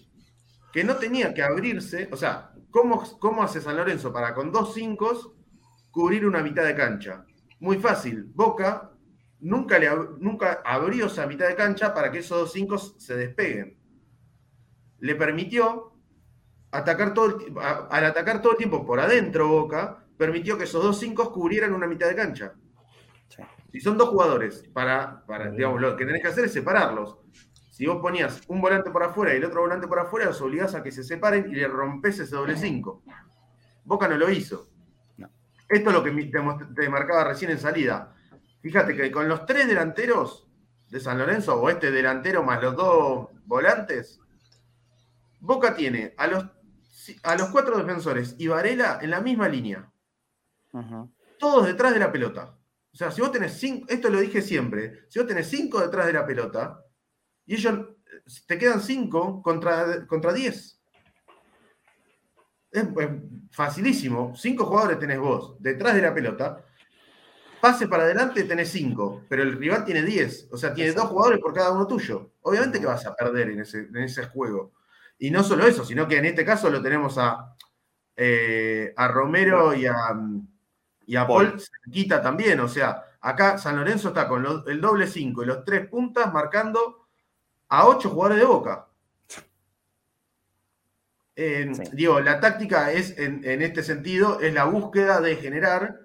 [0.72, 4.74] que no tenía que abrirse, o sea, ¿cómo, cómo hace San Lorenzo para con dos
[4.74, 5.36] cinco
[5.92, 7.24] cubrir una mitad de cancha?
[7.60, 8.90] Muy fácil, Boca
[9.38, 13.78] nunca, le, nunca abrió esa mitad de cancha para que esos dos cinco se despeguen.
[14.98, 15.92] Le permitió
[16.72, 17.38] atacar todo
[17.90, 21.86] al atacar todo el tiempo por adentro Boca, permitió que esos dos cinco cubrieran una
[21.86, 22.52] mitad de cancha.
[23.72, 27.16] Si son dos jugadores, para, para digamos, lo que tenés que hacer es separarlos.
[27.70, 30.74] Si vos ponías un volante por afuera y el otro volante por afuera, los obligás
[30.74, 33.02] a que se separen y le rompes ese doble cinco.
[33.82, 34.68] Boca no lo hizo.
[35.66, 36.42] Esto es lo que te,
[36.74, 38.14] te marcaba recién en salida.
[38.60, 40.46] Fíjate que con los tres delanteros
[40.90, 44.20] de San Lorenzo, o este delantero más los dos volantes,
[45.38, 46.44] Boca tiene a los,
[47.22, 49.89] a los cuatro defensores y Varela en la misma línea.
[51.38, 52.56] Todos detrás de la pelota.
[52.92, 56.06] O sea, si vos tenés cinco, esto lo dije siempre, si vos tenés cinco detrás
[56.06, 56.84] de la pelota
[57.46, 57.78] y ellos
[58.46, 60.80] te quedan cinco contra, contra diez.
[62.70, 62.84] Es,
[63.50, 64.34] facilísimo.
[64.36, 66.64] Cinco jugadores tenés vos detrás de la pelota.
[67.60, 70.48] Pase para adelante tenés cinco, pero el rival tiene diez.
[70.50, 72.32] O sea, tiene dos jugadores por cada uno tuyo.
[72.42, 74.72] Obviamente que vas a perder en ese, en ese juego.
[75.18, 77.54] Y no solo eso, sino que en este caso lo tenemos a,
[78.16, 79.94] eh, a Romero y a,
[81.10, 81.60] y a Paul,
[81.90, 82.60] quita también.
[82.60, 87.08] O sea, acá San Lorenzo está con el doble 5 y los tres puntas marcando
[87.68, 88.86] a ocho jugadores de boca.
[91.92, 95.98] Digo, la táctica es, en, este sentido, es la búsqueda de generar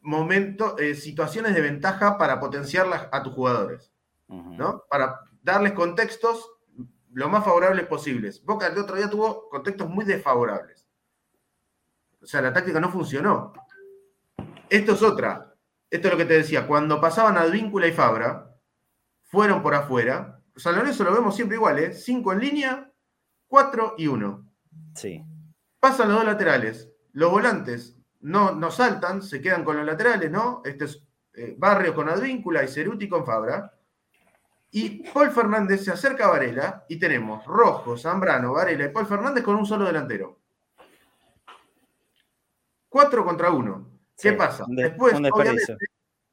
[0.00, 3.92] momentos, eh, situaciones de ventaja para potenciarlas a tus jugadores,
[4.28, 4.84] ¿no?
[4.88, 6.48] Para darles contextos
[7.12, 8.42] lo más favorables posibles.
[8.46, 10.86] Boca el otro día tuvo contextos muy desfavorables.
[12.22, 13.52] O sea, la táctica no funcionó.
[14.70, 15.54] Esto es otra.
[15.90, 16.66] Esto es lo que te decía.
[16.66, 18.54] Cuando pasaban Advíncula y Fabra,
[19.24, 20.40] fueron por afuera.
[20.56, 21.92] San Lorenzo lo vemos siempre igual, ¿eh?
[21.92, 22.92] Cinco en línea,
[23.48, 24.46] cuatro y uno.
[24.94, 25.24] Sí.
[25.80, 26.88] Pasan los dos laterales.
[27.12, 30.62] Los volantes no, no saltan, se quedan con los laterales, ¿no?
[30.64, 31.02] Este es
[31.34, 33.72] eh, Barrios con Advíncula y Ceruti con Fabra.
[34.70, 39.42] Y Paul Fernández se acerca a Varela y tenemos Rojo, Zambrano, Varela y Paul Fernández
[39.42, 40.38] con un solo delantero.
[42.88, 43.99] Cuatro contra uno.
[44.20, 44.64] ¿Qué pasa?
[44.68, 45.76] Después, obviamente,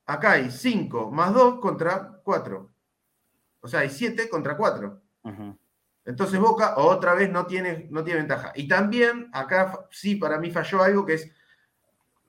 [0.05, 2.71] acá hay 5 más 2 contra 4.
[3.61, 5.01] O sea, hay 7 contra 4.
[6.05, 8.53] Entonces Boca otra vez no tiene, no tiene ventaja.
[8.55, 11.31] Y también acá sí para mí falló algo que es,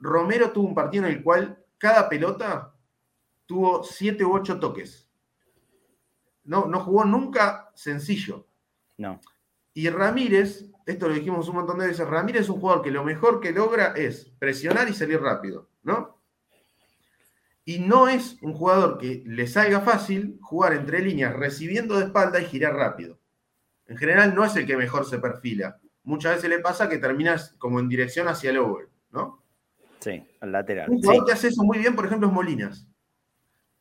[0.01, 2.74] Romero tuvo un partido en el cual cada pelota
[3.47, 5.09] tuvo 7 u 8 toques.
[6.43, 8.47] No, no jugó nunca sencillo.
[8.97, 9.20] No.
[9.74, 13.05] Y Ramírez esto lo dijimos un montón de veces, Ramírez es un jugador que lo
[13.05, 16.19] mejor que logra es presionar y salir rápido, ¿no?
[17.66, 22.40] Y no es un jugador que le salga fácil jugar entre líneas recibiendo de espalda
[22.40, 23.20] y girar rápido.
[23.85, 25.78] En general no es el que mejor se perfila.
[26.05, 29.43] Muchas veces le pasa que terminas como en dirección hacia el over, ¿no?
[30.01, 30.89] Sí, al lateral.
[30.89, 32.89] Un jugador que hace eso muy bien, por ejemplo, es Molinas.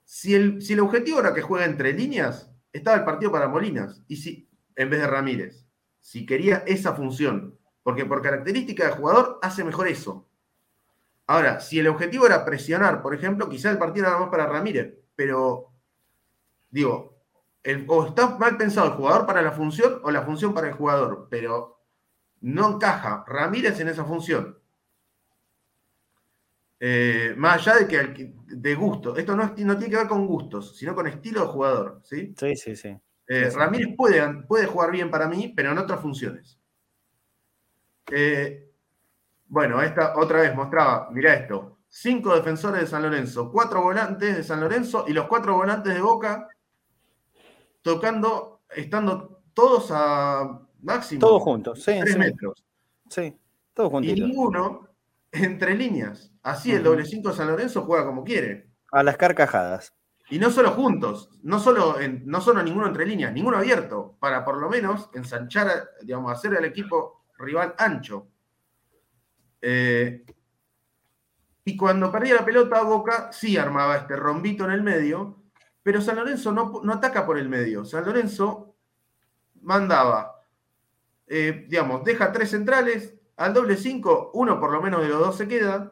[0.03, 4.03] Si el, si el objetivo era que juega entre líneas, estaba el partido para Molinas,
[4.09, 5.66] y si, en vez de Ramírez
[6.07, 10.25] si quería esa función, porque por característica de jugador hace mejor eso.
[11.25, 14.95] Ahora, si el objetivo era presionar, por ejemplo, quizá el partido era más para Ramírez,
[15.17, 15.73] pero
[16.69, 17.19] digo,
[17.87, 21.27] o está mal pensado el jugador para la función o la función para el jugador,
[21.29, 21.81] pero
[22.39, 24.57] no encaja Ramírez en esa función.
[26.79, 30.77] Eh, más allá de que de gusto, esto no, no, tiene que ver con gustos,
[30.77, 32.33] sino con estilo de jugador, ¿sí?
[32.37, 32.97] Sí, sí, sí.
[33.27, 36.57] Eh, Ramírez puede, puede, jugar bien para mí, pero en otras funciones.
[38.09, 38.71] Eh,
[39.47, 44.43] bueno, esta otra vez mostraba, mira esto, cinco defensores de San Lorenzo, cuatro volantes de
[44.43, 46.47] San Lorenzo y los cuatro volantes de Boca
[47.81, 51.19] tocando, estando todos a máximo.
[51.19, 51.99] Todos juntos, sí.
[52.01, 52.63] Tres metros.
[53.09, 53.35] Sí,
[53.73, 54.11] todos juntos.
[54.11, 54.87] Y ninguno
[55.31, 56.31] entre líneas.
[56.43, 58.69] Así el doble cinco de San Lorenzo juega como quiere.
[58.91, 59.93] A las carcajadas.
[60.29, 61.95] Y no solo juntos, no solo,
[62.25, 66.65] no solo ninguno entre líneas, ninguno abierto, para por lo menos ensanchar, digamos, hacer al
[66.65, 68.27] equipo rival ancho.
[69.61, 70.25] Eh,
[71.63, 75.43] y cuando perdía la pelota, Boca sí armaba este rombito en el medio,
[75.83, 77.85] pero San Lorenzo no, ataca por el medio.
[77.85, 78.75] San Lorenzo
[79.61, 80.43] mandaba,
[81.27, 85.37] eh, digamos, deja tres centrales, al doble cinco, uno por lo menos de los dos
[85.37, 85.91] se queda,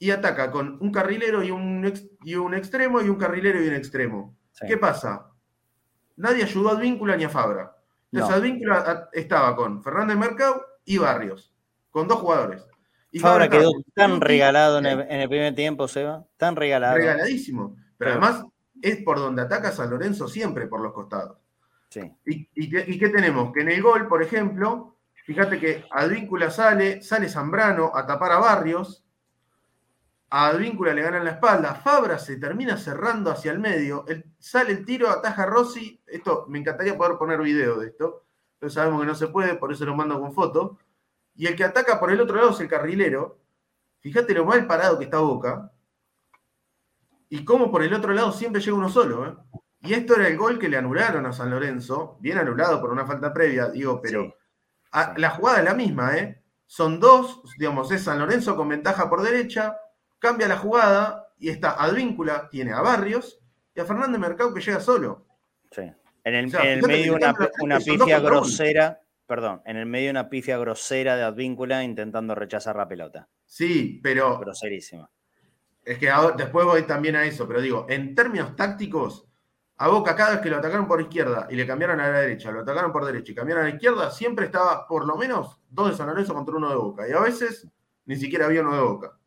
[0.00, 1.92] y ataca con un carrilero y un,
[2.24, 4.34] y un extremo y un carrilero y un extremo.
[4.66, 5.30] ¿Qué pasa?
[6.16, 7.76] Nadie ayudó a Advíncula ni a Fabra.
[8.10, 11.54] Entonces Advíncula estaba con Fernández Mercado y Barrios,
[11.90, 12.66] con dos jugadores.
[13.12, 16.96] Y Fabra, quedó tan regalado en el, primer tiempo, Seba, tan regalado.
[16.96, 17.76] Regaladísimo.
[17.98, 18.44] Pero además
[18.80, 21.36] es por donde ataca San Lorenzo siempre, por los costados.
[21.90, 22.00] Sí.
[22.24, 23.52] ¿Y, y, qué tenemos?
[23.52, 24.96] Que en el gol, por ejemplo,
[25.26, 29.04] fíjate que Advíncula sale, sale Zambrano a tapar a Barrios,
[30.30, 34.04] a Advíncula le ganan la espalda, Fabra se termina cerrando hacia el medio,
[34.38, 38.24] sale el tiro, ataja a Rossi, esto me encantaría poder poner video de esto,
[38.58, 40.78] pero sabemos que no se puede, por eso lo mando con foto,
[41.34, 43.40] y el que ataca por el otro lado es el carrilero,
[44.00, 45.72] fíjate lo mal parado que está Boca
[47.30, 49.26] y cómo por el otro lado siempre llega uno solo.
[49.26, 49.34] ¿eh?
[49.82, 53.06] Y esto era el gol que le anularon a San Lorenzo, bien anulado por una
[53.06, 54.34] falta previa, digo, pero
[55.16, 56.42] la jugada es la misma, ¿eh?
[56.66, 59.76] Son dos, digamos, es San Lorenzo con ventaja por derecha,
[60.20, 63.40] cambia la jugada y está Advíncula, tiene a Barrios
[63.74, 65.26] y a Fernández Mercado que llega solo.
[65.72, 65.82] Sí.
[66.22, 71.22] En el, medio una, una pifia grosera, perdón, en el medio una pifia grosera de
[71.22, 73.28] Advíncula intentando rechazar la pelota.
[73.46, 74.38] Sí, pero.
[74.38, 75.10] Groserísima.
[75.82, 79.26] Es que después voy también a eso, pero digo, en términos tácticos,
[79.78, 82.52] a Boca cada vez que lo atacaron por izquierda y le cambiaron a la derecha,
[82.52, 85.90] lo atacaron por derecha y cambiaron a la izquierda, siempre estaba por lo menos dos
[85.90, 87.08] de San Lorenzo contra uno de Boca.
[87.08, 87.66] Y a veces
[88.04, 89.18] ni siquiera había uno de Boca.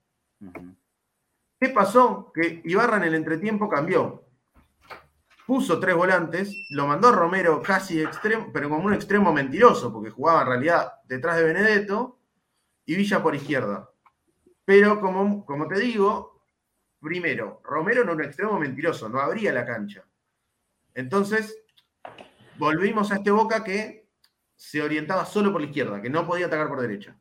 [1.64, 2.30] ¿Qué pasó?
[2.34, 4.26] Que Ibarra en el entretiempo cambió.
[5.48, 10.41] Puso tres volantes, lo mandó Romero casi extremo, pero como un extremo mentiroso, porque jugaba
[10.41, 12.19] en realidad detrás de Benedetto
[12.85, 13.90] y Villa por izquierda.
[14.65, 16.44] Pero como, como te digo,
[16.99, 20.03] primero, Romero era un extremo mentiroso, no abría la cancha.
[20.94, 21.64] Entonces,
[22.57, 24.10] volvimos a este Boca que
[24.53, 27.18] se orientaba solo por la izquierda, que no podía atacar por derecha.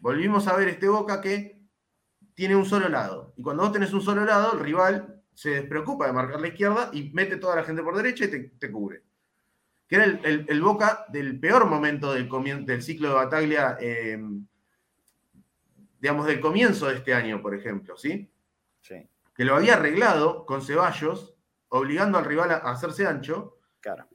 [0.00, 1.55] Volvimos a ver este Boca que
[2.36, 3.32] tiene un solo lado.
[3.36, 6.90] Y cuando vos tenés un solo lado, el rival se despreocupa de marcar la izquierda
[6.92, 9.02] y mete toda la gente por derecha y te, cubre.
[9.88, 12.28] Que era el, Boca del peor momento del,
[12.64, 14.46] del ciclo de Bataglia, em,
[15.98, 18.30] digamos, del comienzo de este año, por ejemplo, ¿sí?
[18.82, 19.08] Sí.
[19.34, 21.36] Que lo había arreglado con Ceballos
[21.68, 23.58] obligando al rival a hacerse ancho.
[23.80, 24.06] Claro.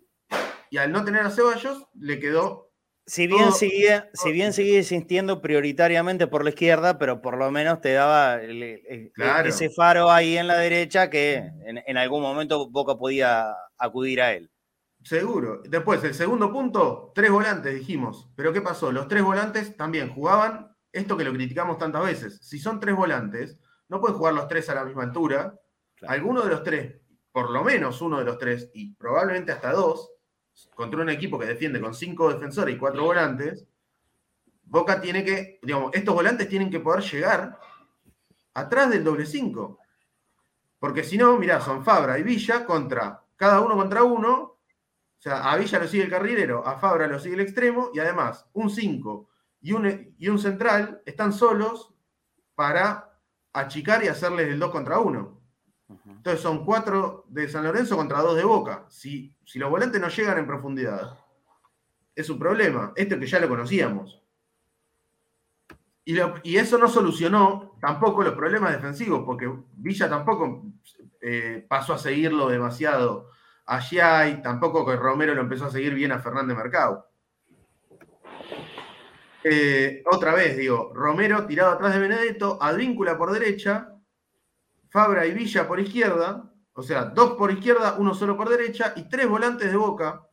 [0.70, 2.71] Y al no tener a Ceballos, le quedó.
[3.12, 7.82] Si bien, seguía, si bien seguía insistiendo prioritariamente por la izquierda, pero por lo menos
[7.82, 14.22] te daba ese faro ahí en la derecha que en, algún momento Boca podía acudir
[14.22, 14.50] a él.
[15.04, 15.62] Seguro.
[15.66, 18.32] Después, el segundo punto, tres volantes, dijimos.
[18.34, 18.94] Pero ¿qué pasó?
[18.94, 22.40] Los tres volantes también jugaban esto que lo criticamos tantas veces.
[22.42, 23.60] Si son tres volantes,
[23.90, 25.60] no pueden jugar los tres a la misma altura.
[26.08, 27.02] Alguno de los tres
[27.32, 30.12] por lo menos uno de los tres, y probablemente hasta dos,
[30.76, 33.66] contra un equipo que defiende con cinco defensores y cuatro volantes,
[34.64, 37.60] Boca tiene que, digamos, estos volantes tienen que poder llegar
[38.54, 39.80] atrás del doble cinco.
[40.80, 44.38] Porque si no, mirá, son Fabra y Villa contra, cada uno contra uno.
[44.38, 44.60] O
[45.22, 48.48] sea, a Villa lo sigue el carrilero, a Fabra lo sigue el extremo, y además,
[48.54, 49.30] un 5
[49.60, 51.94] y un, y un central están solos
[52.56, 53.20] para
[53.54, 55.41] achicar y hacerles el 2 contra 1.
[56.06, 58.86] Entonces son cuatro de San Lorenzo contra dos de Boca.
[58.90, 61.18] Si, si los volantes no llegan en profundidad,
[62.16, 62.94] es un problema.
[62.96, 64.22] Este que ya lo conocíamos.
[66.04, 70.66] Y, eso no solucionó tampoco los problemas defensivos, porque Villa tampoco
[71.22, 73.30] eh, pasó a seguirlo demasiado
[73.66, 77.08] allá y tampoco que Romero lo empezó a seguir bien a Fernández Mercado.
[79.44, 83.91] Eh, otra vez, digo, Romero tirado atrás de Benedetto, Advíncula por derecha,
[84.92, 89.08] Fabra y Villa por izquierda, o sea, dos por izquierda, uno solo por derecha, y
[89.08, 90.28] tres volantes de boca,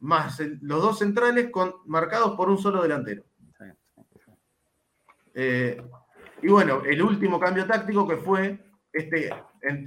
[0.00, 3.24] más los dos centrales con, marcados por un solo delantero.
[5.34, 5.80] Eh,
[6.42, 9.30] y bueno, el último cambio táctico que fue este,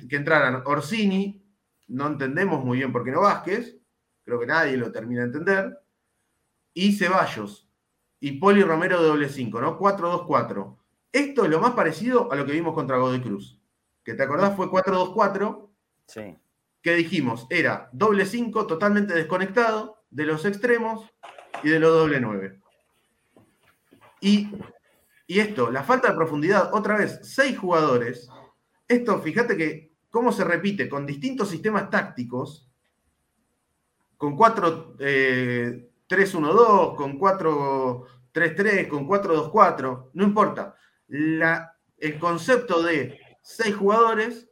[0.07, 1.43] que entraran Orsini,
[1.87, 3.75] no entendemos muy bien por qué no Vázquez,
[4.23, 5.79] creo que nadie lo termina de entender,
[6.75, 7.67] y Ceballos,
[8.19, 9.79] y Poli Romero de doble 5, ¿no?
[9.79, 10.77] 4-2-4.
[11.11, 13.59] Esto es lo más parecido a lo que vimos contra Godoy Cruz
[14.05, 15.67] que te acordás fue 4-2-4,
[16.05, 16.37] sí.
[16.81, 21.11] que dijimos era doble 5 totalmente desconectado de los extremos
[21.63, 22.61] y de los doble 9.
[24.21, 24.51] Y,
[25.27, 28.29] y esto, la falta de profundidad, otra vez, seis jugadores.
[28.87, 32.69] Esto, fíjate que cómo se repite con distintos sistemas tácticos,
[34.17, 35.89] con 4-3-1-2, eh,
[36.95, 40.75] con 4-3-3, con 4-2-4, no importa.
[41.07, 44.49] La, el concepto de seis jugadores,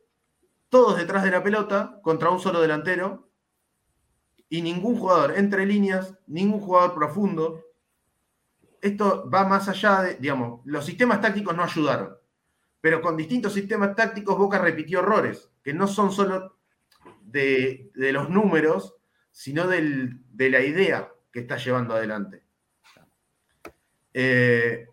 [0.70, 3.28] todos detrás de la pelota, contra un solo delantero,
[4.49, 7.65] y ningún jugador entre líneas, ningún jugador profundo.
[8.80, 12.15] Esto va más allá de, digamos, los sistemas tácticos no ayudaron,
[12.82, 16.60] pero con distintos sistemas tácticos Boca repitió errores, que no son solo
[17.24, 18.95] de, los números,
[19.32, 22.44] sino de la idea que está llevando adelante.
[24.14, 24.88] Eh,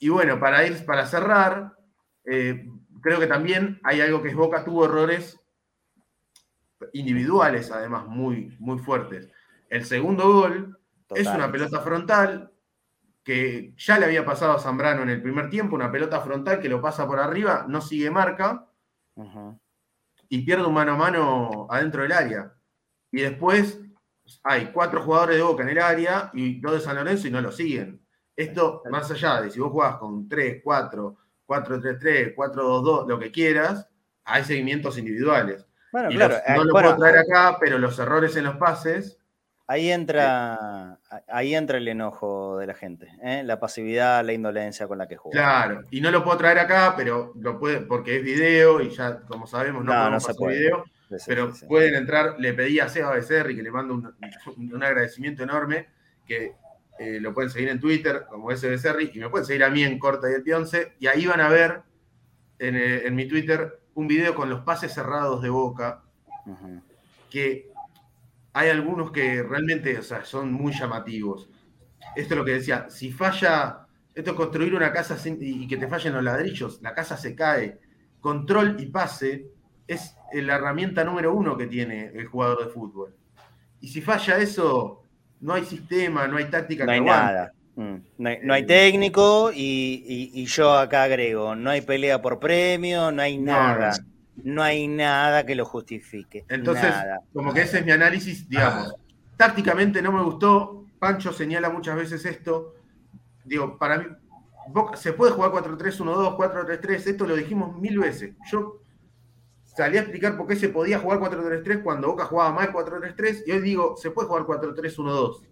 [0.00, 1.78] y bueno, para ir, para cerrar,
[2.24, 2.68] eh,
[3.00, 5.40] creo que también hay algo que es Boca tuvo errores
[6.92, 9.30] individuales, además, muy, muy fuertes.
[9.68, 10.78] El segundo gol
[11.10, 12.52] es una pelota frontal
[13.22, 16.68] que ya le había pasado a Zambrano en el primer tiempo, una pelota frontal que
[16.68, 18.68] lo pasa por arriba, no sigue marca
[20.28, 22.54] y pierde un mano a mano adentro del área.
[23.10, 23.80] Y después
[24.42, 27.40] hay cuatro jugadores de Boca en el área y dos de San Lorenzo y no
[27.40, 28.04] lo siguen.
[28.36, 31.16] Esto, más allá de si vos jugás con 3, 4,
[31.62, 33.88] 4-3-3, 4-2-2, lo que quieras,
[34.24, 35.66] hay seguimientos individuales.
[35.92, 38.44] Bueno, Y claro, los- eh, no lo bueno, puedo traer acá, pero los errores en
[38.44, 39.18] los pases.
[39.66, 40.98] Ahí entra,
[41.28, 43.42] ahí entra el enojo de la gente, ¿eh?
[43.44, 45.40] la pasividad, la indolencia con la que juega.
[45.40, 49.20] Claro, y no lo puedo traer acá, pero lo puede, porque es video y ya,
[49.20, 50.58] como sabemos, no, No, podemos no puede.
[50.58, 50.84] video.
[51.08, 51.66] Sí, sí, pero sí.
[51.66, 52.34] pueden entrar.
[52.38, 54.14] Le pedí a Seba Becerri, que le mando un,
[54.74, 55.86] un agradecimiento enorme,
[56.26, 56.52] que
[56.98, 59.98] eh, lo pueden seguir en Twitter como Becerri, y me pueden seguir a mí en
[59.98, 61.82] Corta y el Pionce, y ahí van a ver
[62.58, 66.02] en, eh, en mi Twitter un video con los pases cerrados de Boca,
[67.30, 67.70] que
[68.52, 71.48] hay algunos que realmente o sea, son muy llamativos.
[72.14, 75.76] Esto es lo que decía, si falla, esto es construir una casa sin- y que
[75.76, 77.80] te fallen los ladrillos, la casa se cae.
[78.20, 79.48] Control y pase
[79.86, 83.14] es la herramienta número uno que tiene el jugador de fútbol.
[83.80, 85.03] Y si falla eso,
[85.44, 87.52] no hay sistema, no hay táctica No hay que nada.
[87.76, 92.22] Mm, No hay, no hay técnico y, y- y yo acá agrego, no hay pelea
[92.22, 93.92] por premio, no hay nada.
[94.42, 96.44] No hay nada que lo justifique.
[96.48, 97.20] Entonces, nada.
[97.32, 98.94] como que ese es mi análisis, digamos.
[99.36, 100.86] Tácticamente no me gustó.
[100.98, 102.74] Pancho señala muchas veces esto.
[103.44, 104.06] Digo, para mí,
[104.68, 107.06] Boca- se puede jugar 4-3-1-2, 4-3-3.
[107.06, 108.34] Esto lo dijimos mil veces.
[108.50, 108.80] Yo
[109.76, 113.44] salí a explicar por qué se podía jugar 4-3-3 cuando Boca jugaba mal 4-3-3.
[113.46, 115.42] Y hoy digo, se puede jugar 4-3-1-2.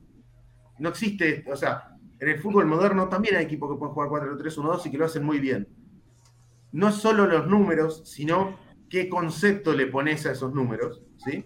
[0.79, 4.87] No existe, o sea, en el fútbol moderno también hay equipos que pueden jugar 4-3-1-2
[4.87, 5.69] y que lo hacen muy bien.
[6.73, 8.59] No solo los números, sino
[8.89, 11.45] qué concepto le pones a esos números, ¿sí?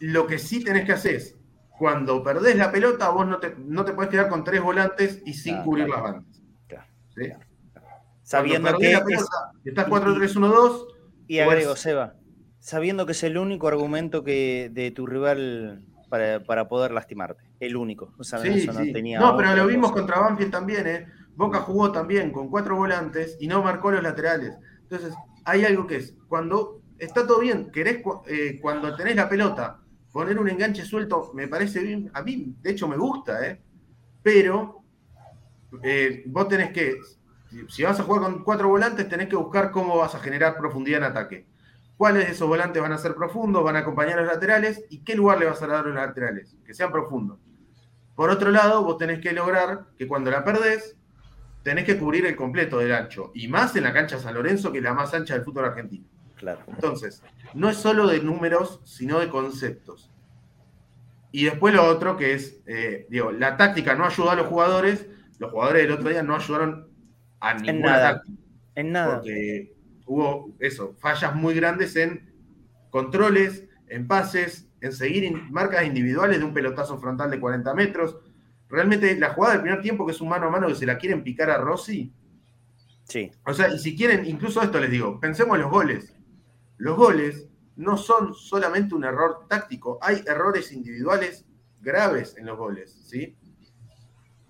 [0.00, 1.36] Lo que sí tenés que hacer es,
[1.78, 5.34] cuando perdés la pelota, vos no te, no te podés quedar con tres volantes y
[5.34, 6.02] sin Claro, cubrir claro.
[6.02, 6.42] las bandas.
[7.14, 7.32] ¿sí?
[8.22, 10.86] Sabiendo que es- pelota, estás 4-3-1-2,
[11.26, 12.14] Y pues- agrego, Seba,
[12.58, 17.44] sabiendo que es el único argumento que de tu rival para, para poder lastimarte.
[17.60, 18.12] El único.
[18.18, 20.02] O sea, Sí, eso no tenía No, pero lo vimos cosa.
[20.02, 21.06] contra Banfield también, ¿eh?
[21.36, 24.54] Boca jugó también con cuatro volantes y no marcó los laterales.
[24.82, 25.12] Entonces,
[25.44, 29.80] hay algo que es, cuando está todo bien, querés, eh, cuando tenés la pelota,
[30.12, 33.60] poner un enganche suelto, me parece bien, a mí, de hecho, me gusta, ¿eh?
[34.22, 34.84] Pero
[35.82, 36.94] eh, vos tenés que,
[37.68, 40.98] si- vas a jugar con cuatro volantes, tenés que buscar cómo vas a generar profundidad
[40.98, 41.46] en ataque.
[41.96, 44.98] ¿Cuáles de esos volantes van a ser profundos, van a acompañar a los laterales y
[45.04, 46.56] qué lugar le vas a dar a los laterales?
[46.66, 47.38] Que sean profundos.
[48.16, 50.96] Por otro lado, vos tenés que lograr que cuando la perdés,
[51.62, 53.30] tenés que cubrir el completo del ancho.
[53.34, 56.04] Y más en la cancha San Lorenzo, que es la más ancha del fútbol argentino.
[56.36, 56.60] Claro.
[56.66, 57.22] Entonces,
[57.54, 60.10] no es solo de números, sino de conceptos.
[61.32, 65.06] Y después lo otro que es, eh, digo, la táctica no ayudó a los jugadores,
[65.38, 66.88] los jugadores del otro día no ayudaron
[67.50, 68.12] a ninguna nada.
[68.14, 68.38] táctica.
[68.76, 69.16] En nada.
[69.18, 69.74] Porque
[70.06, 72.32] hubo eso, fallas muy grandes en
[72.90, 78.16] controles, en pases, en seguir in- marcas individuales de un pelotazo frontal de 40 metros.
[78.68, 80.98] Realmente la jugada del primer tiempo, que es un mano a mano que se la
[80.98, 82.12] quieren picar a Rossi.
[83.04, 83.30] Sí.
[83.46, 86.14] O sea, y si quieren, incluso esto les digo, pensemos en los goles.
[86.78, 87.46] Los goles
[87.76, 91.44] no son solamente un error táctico, hay errores individuales
[91.80, 93.36] graves en los goles, ¿sí?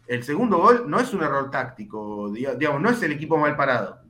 [0.06, 3.56] El segundo gol no es un error táctico, diga- digamos, no es el equipo mal
[3.56, 4.00] parado.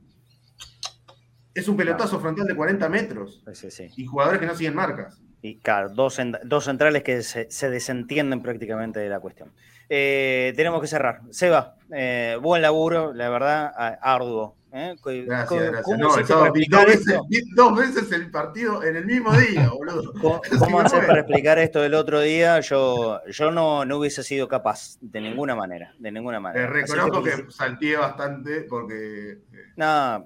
[1.53, 3.89] Es un pelotazo frontal de 40 metros Sí, sí.
[3.95, 5.21] y jugadores que no siguen marcas.
[5.41, 9.53] Y claro, dos, dos centrales que se, se desentienden prácticamente de la cuestión.
[9.87, 11.21] Eh, tenemos que cerrar.
[11.29, 14.55] Seba, eh, buen laburo, la verdad, arduo.
[14.75, 14.95] ¿Eh?
[15.03, 15.83] Gracias, gracias.
[15.83, 18.83] ¿Cómo No, hiciste el sábado para vi explicar dos, veces, vi dos veces el partido
[18.83, 20.13] en el mismo día, boludo.
[20.21, 22.59] ¿Cómo, cómo hacer para explicar esto del otro día?
[22.59, 26.67] Yo, yo no, no hubiese sido capaz, de ninguna manera, de ninguna Eh, manera.
[26.67, 29.31] Reconozco que felici- salteé bastante porque.
[29.31, 29.39] eh,
[29.77, 30.23] No,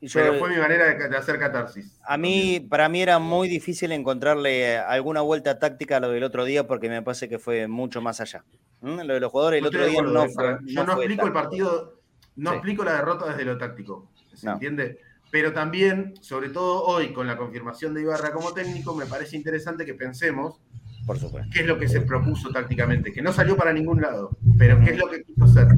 [0.00, 1.98] yo- pero fue mi manera de, de hacer catarsis.
[2.04, 6.44] A mí, para mí era muy difícil encontrarle alguna vuelta táctica a lo del otro
[6.44, 8.44] día porque me parece que fue mucho más allá.
[8.80, 9.02] ¿Mm?
[9.02, 10.58] Lo de los jugadores el otro día no fue.
[10.64, 11.99] Yo no fue explico el partido,
[12.36, 12.56] no Sí.
[12.56, 14.10] explico la derrota desde lo táctico.
[14.34, 14.52] ¿Se No.
[14.54, 14.98] entiende?
[15.30, 19.84] Pero también, sobre todo hoy, con la confirmación de Ibarra como técnico, me parece interesante
[19.86, 20.60] que pensemos
[21.06, 21.50] Por supuesto.
[21.52, 24.90] qué es lo que se propuso tácticamente, que no salió para ningún lado, pero qué
[24.90, 25.68] es lo que quiso hacer.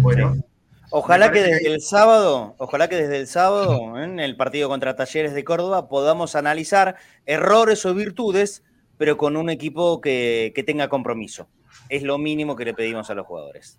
[0.00, 0.34] Bueno,
[0.94, 4.94] Ojalá que desde que- el sábado, ojalá que desde el sábado, en el partido contra
[4.94, 8.62] Talleres de Córdoba, podamos analizar errores o virtudes,
[8.98, 11.48] pero con un equipo que, que tenga compromiso.
[11.88, 13.78] Es lo mínimo que le pedimos a los jugadores.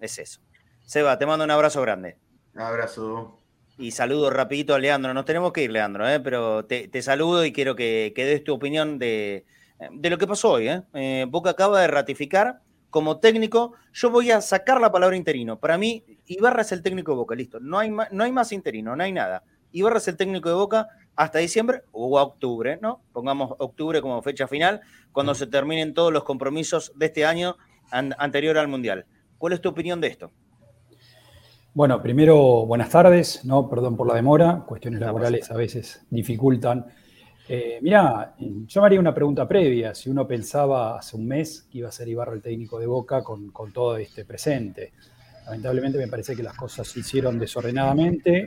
[0.00, 0.40] Es eso.
[0.84, 2.16] Seba, te mando un abrazo grande.
[2.54, 3.40] abrazo.
[3.78, 5.12] Y saludo rapidito a Leandro.
[5.14, 6.20] Nos tenemos que ir, Leandro, ¿eh?
[6.20, 9.46] pero te, te saludo y quiero que, que des tu opinión de,
[9.90, 10.68] de lo que pasó hoy.
[10.68, 10.82] ¿eh?
[10.94, 13.72] Eh, Boca acaba de ratificar como técnico.
[13.92, 15.58] Yo voy a sacar la palabra interino.
[15.58, 17.58] Para mí, Ibarra es el técnico de Boca, listo.
[17.58, 19.42] No hay, ma- no hay más interino, no hay nada.
[19.72, 20.86] Ibarra es el técnico de Boca
[21.16, 23.02] hasta diciembre o a octubre, ¿no?
[23.12, 27.56] Pongamos octubre como fecha final, cuando se terminen todos los compromisos de este año
[27.90, 29.06] an- anterior al Mundial.
[29.38, 30.30] ¿Cuál es tu opinión de esto?
[31.74, 36.86] Bueno, primero, buenas tardes, no, perdón por la demora, cuestiones laborales a veces dificultan.
[37.48, 41.78] Eh, mirá, yo me haría una pregunta previa, si uno pensaba hace un mes que
[41.78, 44.92] iba a ser Ibarra el técnico de Boca con, con todo este presente.
[45.46, 48.46] Lamentablemente me parece que las cosas se hicieron desordenadamente,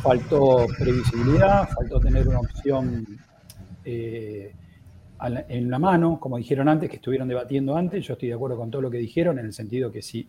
[0.00, 3.04] faltó previsibilidad, faltó tener una opción
[3.84, 4.54] eh,
[5.48, 8.06] en la mano, como dijeron antes, que estuvieron debatiendo antes.
[8.06, 10.28] Yo estoy de acuerdo con todo lo que dijeron, en el sentido que si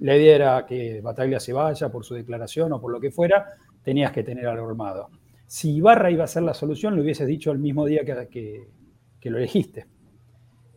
[0.00, 3.46] la idea era que Bataglia se vaya por su declaración o por lo que fuera,
[3.82, 5.10] tenías que tener algo armado.
[5.46, 8.68] Si Ibarra iba a ser la solución, lo hubieses dicho el mismo día que,
[9.20, 9.86] que lo elegiste.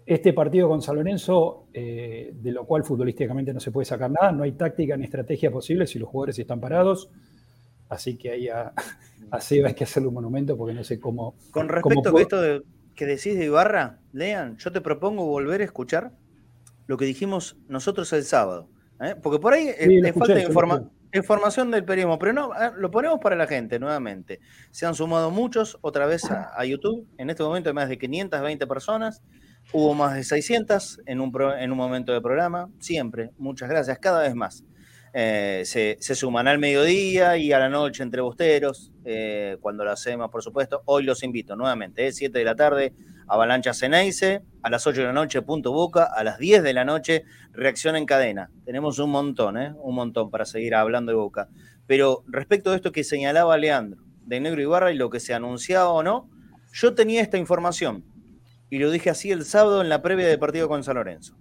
[0.06, 4.32] Este partido con San Lorenzo, eh, de lo cual futbolísticamente no se puede sacar nada,
[4.34, 7.10] no hay táctica ni estrategia posible si los jugadores están parados.
[7.88, 8.74] Así que ahí a,
[9.32, 11.36] a Seba hay que hacerle un monumento porque no sé cómo.
[11.52, 12.64] Con respecto a esto de,
[12.96, 16.12] que decís de Ibarra, lean, yo te propongo volver a escuchar
[16.88, 18.68] lo que dijimos nosotros el sábado.
[19.06, 19.16] ¿Eh?
[19.16, 20.40] Porque por ahí eh, falta
[21.14, 24.40] información del periodismo, pero no, lo ponemos para la gente nuevamente.
[24.72, 27.08] Se han sumado muchos otra vez a, a YouTube.
[27.18, 29.22] En este momento hay más de 520 personas.
[29.72, 34.22] Hubo más de 600 en un, en un momento de programa, siempre, muchas gracias, cada
[34.22, 34.64] vez más.
[35.16, 40.32] Eh, se, suman al mediodía y a la noche entre bosteros, eh, cuando lo hacemos,
[40.32, 40.82] por supuesto.
[40.86, 42.94] Hoy los invito nuevamente, 7 eh, de la tarde,
[43.28, 46.84] Avalancha Ceneice, a las 8 de la noche, Punto Boca, a las 10 de la
[46.84, 48.50] noche, Reacción en Cadena.
[48.66, 51.48] Tenemos un montón, un montón para seguir hablando de Boca.
[51.86, 55.90] Pero respecto a esto que señalaba Leandro, de Negro Ibarra y lo que se anunciaba
[55.90, 56.30] o no,
[56.72, 58.04] yo tenía esta información
[58.72, 61.38] y lo dije así el sábado en la previa de partido con San Lorenzo.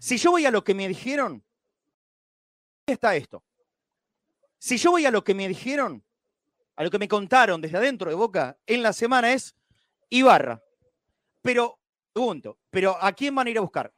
[0.00, 1.44] Si yo voy a lo que me dijeron,
[2.90, 3.42] está esto.
[4.58, 6.04] Si yo voy a lo que me dijeron,
[6.76, 9.54] a lo que me contaron desde adentro de Boca en la semana es
[10.08, 10.62] Ibarra.
[11.42, 11.78] Pero,
[12.12, 13.92] pregunto, ¿pero a quién van a ir a buscar?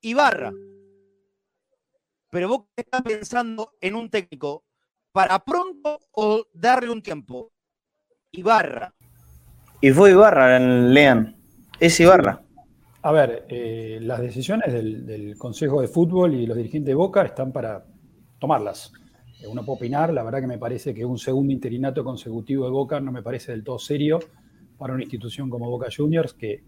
[0.00, 0.52] Ibarra.
[2.30, 4.64] Pero Boca está pensando en un técnico
[5.12, 7.52] para pronto o darle un tiempo.
[8.32, 8.94] Ibarra.
[9.80, 11.36] Y fue Ibarra, Lean.
[11.80, 12.42] Es Ibarra.
[13.02, 17.52] A ver, eh, las decisiones del, Consejo de Fútbol y los dirigentes de Boca están
[17.52, 17.84] para
[18.38, 18.92] tomarlas.
[19.40, 22.70] Eh, uno puede opinar, la verdad que me parece que un segundo interinato consecutivo de
[22.70, 24.18] Boca no me parece del todo serio
[24.76, 26.62] para una institución como Boca Juniors, que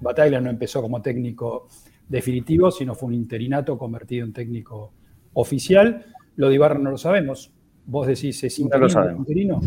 [0.00, 1.68] Bataglia no empezó como técnico
[2.08, 4.92] definitivo, sino fue un interinato convertido en técnico
[5.34, 6.06] oficial.
[6.36, 7.52] Lo de Ibarra no lo sabemos.
[7.86, 8.88] Vos decís, ¿es interino?
[8.88, 9.60] No lo interino?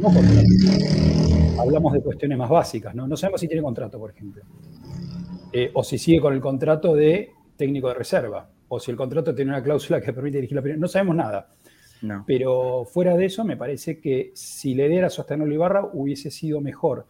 [0.00, 0.10] no
[1.60, 3.06] Hablamos de cuestiones más básicas, ¿no?
[3.06, 4.42] No sabemos si tiene contrato, por ejemplo.
[5.52, 8.48] Eh, o si sigue con el contrato de técnico de reserva.
[8.72, 10.80] O si el contrato tiene una cláusula que permite dirigir la primera.
[10.80, 11.48] No sabemos nada.
[12.26, 17.06] Pero fuera de eso, me parece que si le diera sostenerlo Ibarra hubiese sido mejor.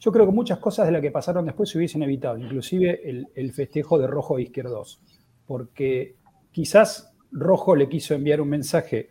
[0.00, 3.00] Yo creo que muchas cosas de las que pasaron después se hubiesen evitado, inclusive
[3.34, 5.00] el, festejo de Rojo e Izquierdos,
[5.46, 6.16] porque
[6.52, 9.10] quizás Rojo le quiso enviar un mensaje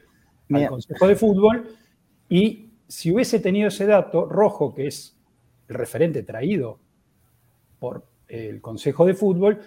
[0.50, 1.70] al Consejo de Fútbol
[2.30, 5.18] y si hubiese tenido ese dato, Rojo, que es
[5.68, 6.80] el referente traído
[7.80, 9.60] por el Consejo de Fútbol,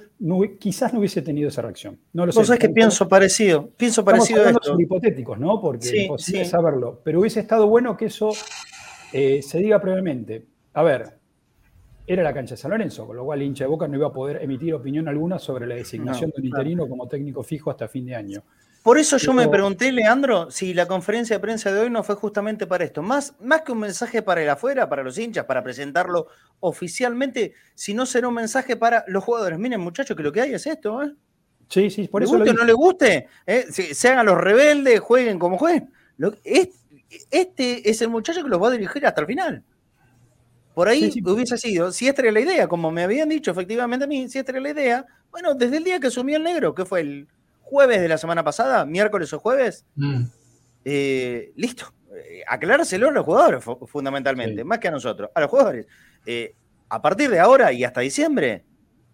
[0.59, 1.99] quizás no hubiese tenido esa reacción.
[2.13, 2.59] No lo sé.
[2.59, 3.71] que pienso parecido.
[3.77, 4.79] Pienso parecido a esto.
[4.79, 5.61] hipotéticos, ¿no?
[5.61, 7.01] Porque es imposible saberlo.
[7.03, 8.31] Pero hubiese estado bueno que eso
[9.13, 10.45] eh, se diga previamente.
[10.75, 11.21] A ver,
[12.07, 14.09] era la cancha de San Lorenzo, con lo cual el hincha de Boca no iba
[14.09, 17.89] a poder emitir opinión alguna sobre la designación de un interino como técnico fijo hasta
[17.89, 18.43] fin de año.
[18.83, 22.15] Por eso yo me pregunté, Leandro, si la conferencia de prensa de hoy no fue
[22.15, 23.03] justamente para esto.
[23.03, 26.29] Más, más que un mensaje para el afuera, para los hinchas, para presentarlo
[26.61, 29.59] oficialmente, si no será un mensaje para los jugadores.
[29.59, 31.13] Miren, muchachos, que lo que hay es esto, ¿eh?
[31.69, 32.37] Sí, sí, por ¿Le eso.
[32.37, 33.67] Guste o no le guste, ¿eh?
[33.71, 35.91] se, hagan los rebeldes, jueguen como jueguen.
[37.31, 39.63] este es el muchacho que los va a dirigir hasta el final.
[40.75, 44.09] Por ahí hubiese sido, si esta era la idea, como me habían dicho efectivamente a
[44.09, 46.85] mí, si esta era la idea, bueno, desde el día que asumió el negro, que
[46.85, 47.29] fue el
[47.71, 50.23] jueves de la semana pasada, miércoles o jueves, mm.
[50.85, 51.95] eh, listo.
[52.13, 55.87] Eh, aclarárselo a los jugadores, fundamentalmente, más que a nosotros, a los jugadores.
[56.27, 56.55] Eh,
[56.89, 58.65] a partir de ahora y hasta diciembre,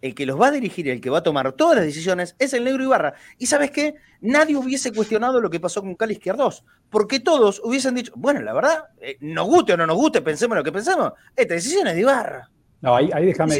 [0.01, 2.53] el que los va a dirigir, el que va a tomar todas las decisiones, es
[2.53, 3.13] el negro Ibarra.
[3.37, 3.95] Y sabes qué?
[4.21, 8.53] Nadie hubiese cuestionado lo que pasó con Cali Izquierdos, porque todos hubiesen dicho, bueno, la
[8.53, 8.85] verdad,
[9.19, 12.49] nos guste o no nos guste, pensemos lo que pensemos, esta decisión es de Ibarra.
[12.81, 13.55] No, ahí, déjame,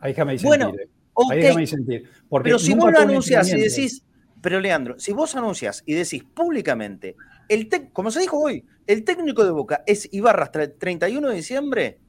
[0.00, 0.72] ahí déjame Bueno,
[1.30, 2.08] ahí déjame disentir.
[2.42, 4.04] Pero si vos lo anunciás y decís,
[4.42, 7.16] pero Leandro, si vos anuncias y decís públicamente,
[7.48, 11.34] el como se dijo hoy, el técnico de Boca es Ibarra hasta el 31 de
[11.34, 12.00] diciembre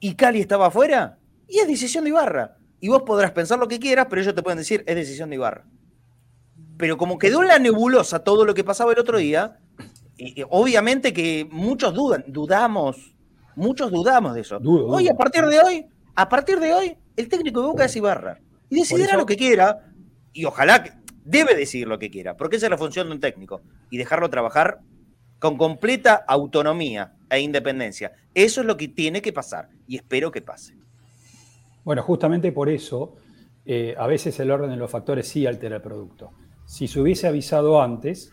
[0.00, 1.18] y Cali estaba afuera,
[1.48, 2.56] y es decisión de Ibarra.
[2.80, 5.36] Y vos podrás pensar lo que quieras, pero ellos te pueden decir, es decisión de
[5.36, 5.64] Ibarra.
[6.76, 9.58] Pero como quedó en la nebulosa todo lo que pasaba el otro día,
[10.50, 13.16] obviamente que muchos dudan, dudamos,
[13.54, 14.58] muchos dudamos de eso.
[14.62, 18.38] hoy, a partir de hoy, a partir de hoy, El técnico de Boca es Ibarra.
[18.68, 19.85] Y decidirá lo que quiera,
[20.36, 20.92] y ojalá que,
[21.24, 24.30] debe decir lo que quiera, porque esa es la función de un técnico, y dejarlo
[24.30, 24.80] trabajar
[25.40, 28.12] con completa autonomía e independencia.
[28.32, 30.76] Eso es lo que tiene que pasar, y espero que pase.
[31.84, 33.16] Bueno, justamente por eso,
[33.64, 36.32] eh, a veces el orden de los factores sí altera el producto.
[36.64, 38.32] Si se hubiese avisado antes,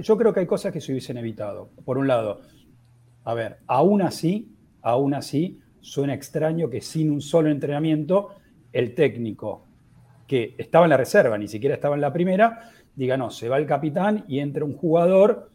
[0.00, 1.70] yo creo que hay cosas que se hubiesen evitado.
[1.84, 2.40] Por un lado,
[3.24, 4.50] a ver, aún así,
[4.80, 8.30] aún así, suena extraño que sin un solo entrenamiento,
[8.72, 9.67] el técnico
[10.28, 13.58] que estaba en la reserva, ni siquiera estaba en la primera, diga, no, se va
[13.58, 15.50] el capitán y entra un jugador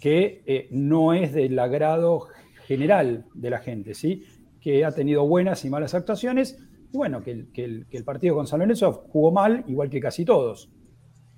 [0.00, 2.26] que eh, no es del agrado
[2.66, 4.24] general de la gente, ¿sí?
[4.60, 6.58] que ha tenido buenas y malas actuaciones,
[6.92, 10.70] y bueno, que el, partido con San Lorenzo jugó mal, igual que casi todos.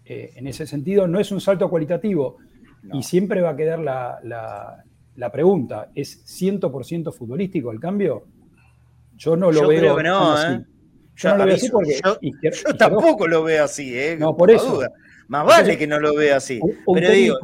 [0.05, 2.39] Eh, en ese sentido, no es un salto cualitativo,
[2.93, 4.85] y siempre va a quedar la,
[5.17, 8.25] la pregunta, ¿es 100% futbolístico el cambio?
[9.17, 10.03] Yo no lo veo.
[10.03, 10.55] no, así.
[10.55, 10.65] ¿eh?
[11.17, 12.01] Yo, no lo veo así porque.
[12.43, 14.17] Yo, tampoco lo veo así, ¿eh?
[14.19, 14.83] No, por eso.
[15.29, 16.61] Más vale que no lo vea así.
[16.93, 17.39] Pero digo,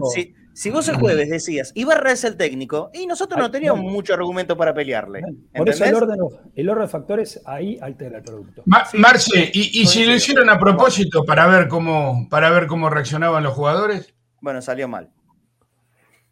[0.55, 4.57] si, vos el jueves decías, Ibarra es el técnico, y nosotros no teníamos mucho argumento
[4.57, 5.23] para pelearle.
[5.55, 6.19] Por eso el orden,
[6.55, 8.63] el orden, de factores ahí altera el producto.
[8.67, 13.55] Marce, ¿y, si lo hicieron a propósito para ver cómo, para ver cómo reaccionaban los
[13.55, 14.15] jugadores?
[14.41, 15.11] Bueno, salió mal.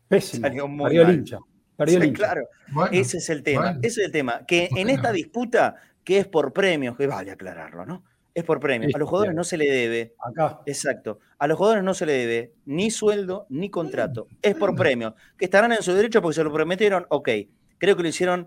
[0.09, 0.43] Pésimo.
[0.43, 1.39] Perdió el hincha.
[1.77, 2.25] Perdió el hincha.
[2.25, 2.49] Claro,
[2.91, 3.79] ese es el tema.
[3.83, 4.45] Ese es el tema.
[4.47, 5.77] Que en esta disputa,
[6.09, 8.03] que es por premios, que vale aclararlo, ¿no?
[8.33, 8.95] Es por premios.
[8.95, 10.15] A los jugadores no se le debe.
[10.19, 10.63] Acá.
[10.65, 11.19] Exacto.
[11.39, 14.27] A los jugadores no se le debe ni sueldo ni contrato.
[14.41, 15.13] Es por premios.
[15.37, 17.05] Que estarán en su derecho porque se lo prometieron.
[17.11, 17.29] Ok.
[17.77, 18.47] Creo que lo hicieron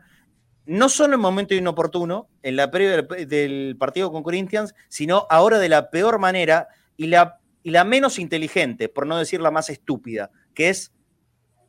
[0.65, 5.69] no solo en momento inoportuno, en la previa del, partido con Corinthians, sino ahora de
[5.69, 6.67] la peor manera
[6.97, 10.93] y la, y la menos inteligente, por no decir la más estúpida, que es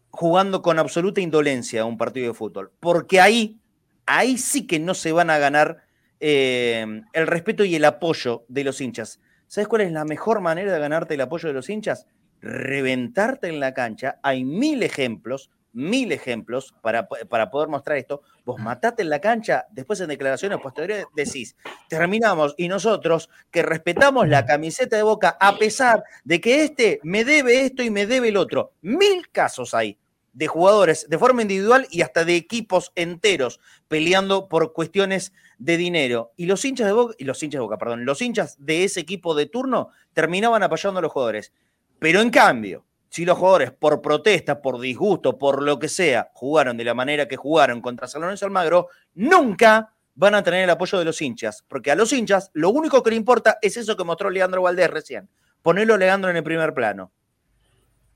[0.09, 3.61] jugando con absoluta indolencia un partido de fútbol, porque ahí,
[4.07, 5.85] ahí sí que no se van a ganar
[6.21, 9.21] eh, el respeto y el apoyo de los hinchas.
[9.47, 12.07] ¿Sabes cuál es la mejor manera de ganarte el apoyo de los hinchas?
[12.41, 14.19] Reventarte en la cancha.
[14.23, 18.23] Hay mil ejemplos, mil ejemplos para, para poder mostrar esto.
[18.45, 21.57] Vos matate en la cancha, después en declaraciones posteriores decís,
[21.89, 27.25] terminamos y nosotros que respetamos la camiseta de boca a pesar de que este me
[27.25, 28.73] debe esto y me debe el otro.
[28.81, 29.99] Mil casos hay
[30.33, 36.33] de jugadores de forma individual y hasta de equipos enteros peleando por cuestiones de dinero.
[36.37, 39.01] Y los hinchas de Boca, y los hinchas de Boca, perdón, los hinchas de ese
[39.01, 41.53] equipo de turno terminaban apoyando a los jugadores.
[41.99, 46.77] Pero en cambio, si los jugadores por protesta, por disgusto, por lo que sea, jugaron
[46.77, 50.99] de la manera que jugaron contra San Lorenzo Almagro, nunca van a tener el apoyo
[50.99, 54.05] de los hinchas, porque a los hinchas lo único que le importa es eso que
[54.05, 55.29] mostró Leandro Valdés recién,
[55.63, 57.13] ponerlo Leandro en el primer plano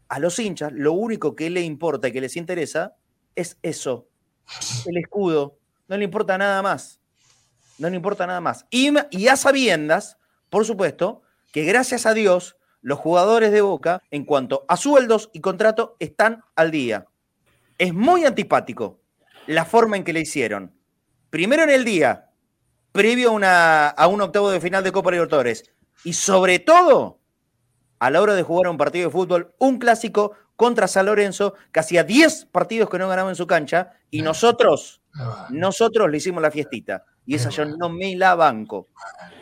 [0.09, 2.97] a los hinchas lo único que le importa y que les interesa
[3.35, 4.09] es eso,
[4.87, 5.59] el escudo.
[5.89, 7.01] No le importa nada más.
[7.79, 8.67] No le importa nada más.
[8.71, 8.89] Y,
[9.29, 10.19] a sabiendas,
[10.51, 11.23] por supuesto,
[11.53, 16.43] que gracias a Dios los jugadores de Boca, en cuanto a sueldos y contrato, están
[16.55, 17.07] al día.
[17.79, 19.01] Es muy antipático
[19.47, 20.75] la forma en que le hicieron.
[21.31, 22.31] Primero en el día,
[22.93, 25.71] previo a, a un octavo de final de Copa Libertadores.
[26.05, 27.21] Y sobre todo,
[27.99, 31.81] a la hora de jugar un partido de fútbol, un clásico contra San Lorenzo, que
[31.81, 35.03] hacía 10 partidos que no ganaba en su cancha, y nosotros,
[35.51, 37.05] nosotros le hicimos la fiestita.
[37.27, 38.89] Y esa yo no me la banco.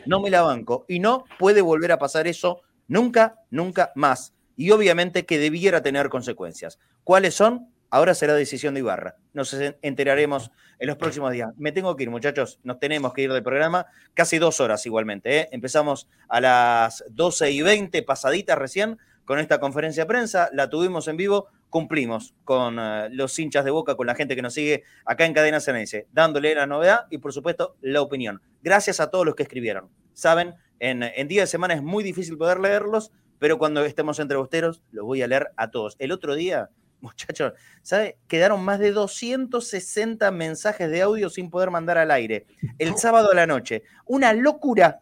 [0.07, 0.87] No me la banco.
[0.89, 4.33] Y no puede volver a pasar eso nunca, nunca más.
[4.57, 6.79] Y obviamente que debiera tener consecuencias.
[7.05, 7.74] ¿Cuáles son?
[7.95, 9.15] Ahora será decisión de Ibarra.
[9.35, 10.51] Nos enteraremos
[10.81, 11.53] en los próximos días.
[11.57, 12.59] Me tengo que ir, muchachos.
[12.65, 13.87] Nos tenemos que ir del programa.
[14.15, 15.39] Casi dos horas igualmente.
[15.39, 15.49] ¿eh?
[15.53, 20.51] Empezamos a las 12 y 20, pasaditas recién, con esta conferencia de prensa.
[20.53, 21.47] La tuvimos en vivo.
[21.71, 25.33] Cumplimos con eh, los hinchas de boca, con la gente que nos sigue acá en
[25.33, 28.43] Cadena CNS, dándole la novedad y, por supuesto, la opinión.
[28.61, 29.89] Gracias a todos los que escribieron.
[30.15, 34.37] Saben, en, en día de semana es muy difícil poder leerlos, pero cuando estemos entre
[34.37, 35.95] bosteros, los voy a leer a todos.
[36.01, 36.71] El otro día
[37.05, 37.53] muchachos,
[37.83, 38.19] ¿sabe?
[38.27, 42.47] Quedaron más de 260 mensajes de audio sin poder mandar al aire.
[42.79, 43.83] El sábado a la noche.
[44.07, 45.01] Una locura.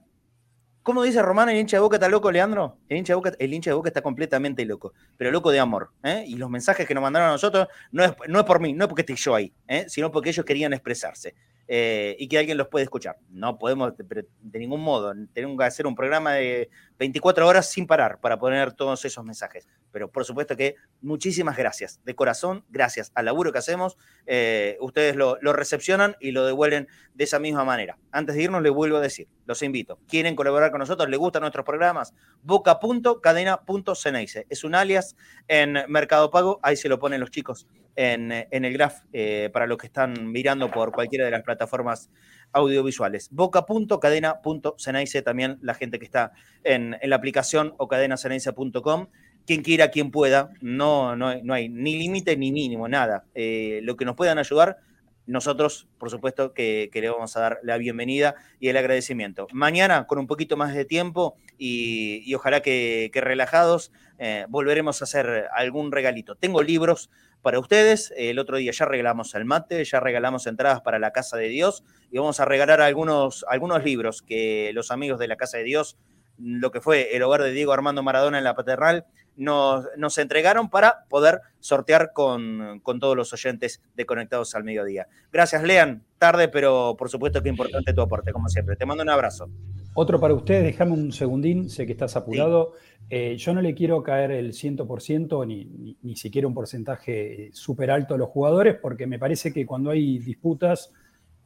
[0.83, 2.79] ¿Cómo dice Román, el hincha de boca está loco, Leandro?
[2.89, 5.93] El hincha de boca, el hincha de boca está completamente loco, pero loco de amor.
[6.03, 6.25] ¿eh?
[6.27, 8.85] Y los mensajes que nos mandaron a nosotros no es, no es por mí, no
[8.85, 9.85] es porque esté yo ahí, ¿eh?
[9.89, 11.37] sino porque ellos querían expresarse.
[11.69, 13.17] Eh, y que alguien los puede escuchar.
[13.31, 16.69] No podemos de, de, ningún modo, tenemos que hacer un programa de
[17.03, 19.67] 24 horas sin parar para poner todos esos mensajes.
[19.91, 23.99] Pero por supuesto que muchísimas gracias, de corazón, gracias al laburo que hacemos.
[24.25, 27.99] Eh, ustedes lo, lo, recepcionan y lo devuelven de esa misma manera.
[28.13, 29.99] Antes de irnos, les vuelvo a decir, los invito.
[30.07, 31.09] ¿Quieren colaborar con nosotros?
[31.09, 32.15] ¿Les gustan nuestros programas?
[32.43, 34.47] boca.cadena.ceneice.
[34.49, 35.17] Es un alias
[35.49, 37.67] en Mercado Pago, ahí se lo ponen los chicos
[37.97, 42.11] en, en el graph eh, para los que están mirando por cualquiera de las plataformas
[42.53, 43.29] audiovisuales.
[43.31, 46.33] Boca.cadena.cenaice, también la gente que está
[46.65, 49.09] en, la aplicación o cadenacenaice.com.
[49.45, 53.25] Quien quiera, quien pueda, no, no, no hay ni límite ni mínimo, nada.
[53.35, 54.79] Eh, lo que nos puedan ayudar,
[55.27, 59.47] nosotros, por supuesto, que, le vamos a dar la bienvenida y el agradecimiento.
[59.53, 65.49] Mañana, con un poquito más de tiempo y, ojalá que, relajados, eh, volveremos a hacer
[65.55, 66.35] algún regalito.
[66.35, 67.11] Tengo libros
[67.43, 68.13] para ustedes.
[68.17, 71.85] El otro día ya regalamos el mate, ya regalamos entradas para la Casa de Dios
[72.11, 75.99] y vamos a regalar algunos, algunos libros que los amigos de la Casa de Dios,
[76.39, 79.05] lo que fue el hogar de Diego Armando Maradona en la Paternal,
[79.37, 85.09] nos, nos entregaron para poder sortear con, con, todos los oyentes de Conectados al Mediodía.
[85.33, 86.05] Gracias, Lean.
[86.19, 88.77] Tarde, pero por supuesto que importante tu aporte, como siempre.
[88.77, 89.49] Te mando un abrazo.
[89.95, 92.73] Otro para ustedes, déjame un segundín, sé que estás apurado.
[93.11, 98.15] Eh, yo no le quiero caer el 100% ni, ni, siquiera un porcentaje súper alto
[98.15, 100.91] a los jugadores, porque me parece que cuando hay disputas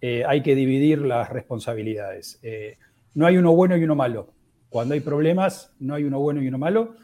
[0.01, 2.39] eh, hay que dividir las responsabilidades.
[2.45, 2.79] Eh,
[3.15, 4.33] no hay uno bueno y uno malo.
[4.69, 6.95] Cuando hay problemas, no hay uno bueno y uno malo.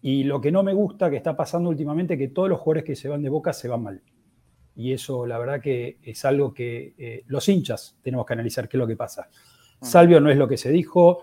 [0.00, 2.84] Y lo que no me gusta que está pasando últimamente es que todos los jugadores
[2.84, 4.02] que se van de boca se van mal.
[4.76, 8.78] Y eso, la verdad, que es algo que los hinchas tenemos que analizar qué es
[8.78, 9.28] lo que pasa.
[9.80, 11.22] Salvio no es lo que se dijo,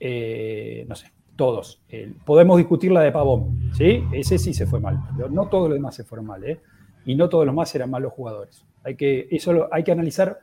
[0.00, 1.82] no sé, todos.
[1.88, 4.04] Eh, podemos discutir la de Pavón, ¿sí?
[4.12, 6.60] Ese sí se fue mal, pero no todos los demás se fueron mal, ¿eh?
[7.04, 8.64] Y no todos los más eran malos jugadores.
[8.84, 10.38] Hay que, eso hay que analizar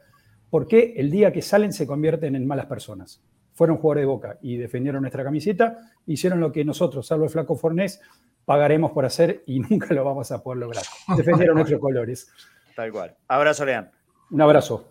[0.50, 3.22] por qué el día que salen se convierten en malas personas.
[3.54, 7.56] Fueron jugadores de Boca y defendieron nuestra camiseta, hicieron lo que nosotros, salvo el flaco
[7.56, 8.02] Fornés,
[8.46, 10.84] pagaremos por hacer y nunca lo vamos a poder lograr.
[11.16, 12.32] Defendieron nuestros colores.
[12.76, 13.16] Tal cual.
[13.28, 13.92] Abrazo, Leán.
[14.32, 14.86] Un abrazo.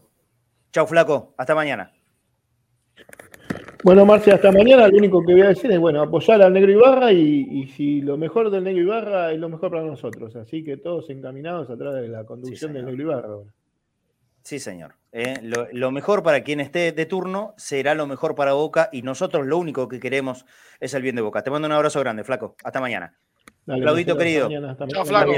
[0.73, 1.35] Chau, flaco.
[1.37, 1.93] Hasta mañana.
[3.85, 4.89] Bueno, Marcia, hasta mañana.
[4.89, 8.01] Lo único que voy a decir es, bueno, apoyar al Negro Ibarra y, y si
[8.01, 10.35] lo mejor del Negro Ibarra es lo mejor para nosotros.
[10.37, 13.37] Así que todos encaminados atrás de la conducción del Negro Ibarra.
[14.43, 14.95] Sí, señor.
[15.13, 19.47] Eh, lo, mejor para quien esté de turno será lo mejor para Boca y nosotros
[19.47, 20.47] lo único que queremos
[20.81, 21.43] es el bien de Boca.
[21.43, 22.57] Te mando un abrazo grande, Flaco.
[22.65, 23.15] Hasta mañana.
[23.67, 24.49] Claudito querido.
[24.89, 25.33] Chao, Flaco.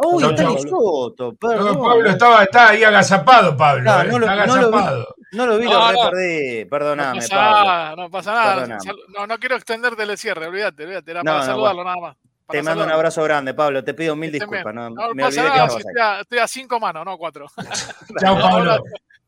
[0.00, 1.82] Uy, está Soto, perdón.
[1.82, 3.82] Pablo estaba, ahí agazapado, Pablo.
[3.82, 5.14] No, eh, no, lo, agazapado.
[5.32, 6.64] no, lo, vi, lo no, perdí.
[6.66, 8.78] Perdóname, no pasa Nada, no pasa nada.
[9.16, 11.10] No, no quiero extenderte el cierre, olvídate, olvídate.
[11.10, 12.16] Era para saludarlo nada más.
[12.48, 13.82] Te mando un abrazo grande, Pablo.
[13.82, 14.72] Te pido mil disculpas.
[14.72, 17.46] No, me pasa olvidé nada, que estoy, a, estoy a cinco manos, no a cuatro.
[18.20, 18.78] Chao, Pablo.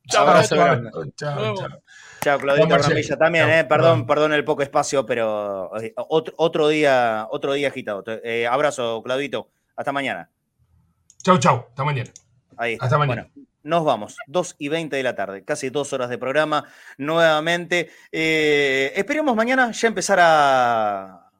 [0.08, 1.54] Chao, Chao, chao.
[2.20, 3.16] Chao, Claudito Ramilla.
[3.16, 8.04] También, eh, perdón, perdón el poco espacio, pero eh, otro, otro día, otro día agitado.
[8.06, 9.48] Eh, abrazo, Claudito.
[9.76, 10.30] Hasta mañana.
[11.22, 11.66] Chau, chau.
[11.68, 12.10] Hasta mañana.
[12.56, 13.28] Ahí Hasta mañana.
[13.34, 14.16] Bueno, nos vamos.
[14.26, 15.44] 2 y 20 de la tarde.
[15.44, 16.64] Casi dos horas de programa
[16.96, 17.90] nuevamente.
[18.10, 21.30] Eh, esperemos mañana ya empezar a,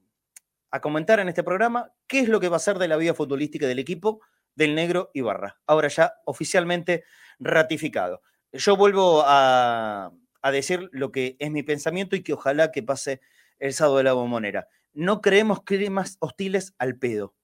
[0.70, 3.15] a comentar en este programa qué es lo que va a ser de la vida
[3.15, 4.20] futbolística del equipo
[4.55, 5.59] del Negro Ibarra.
[5.66, 7.05] Ahora ya oficialmente
[7.39, 8.20] ratificado.
[8.52, 10.12] Yo vuelvo a,
[10.43, 13.23] a decir lo que es mi pensamiento y que ojalá que pase
[13.59, 14.69] el sábado de la bombonera.
[14.93, 17.35] No creemos climas hostiles al pedo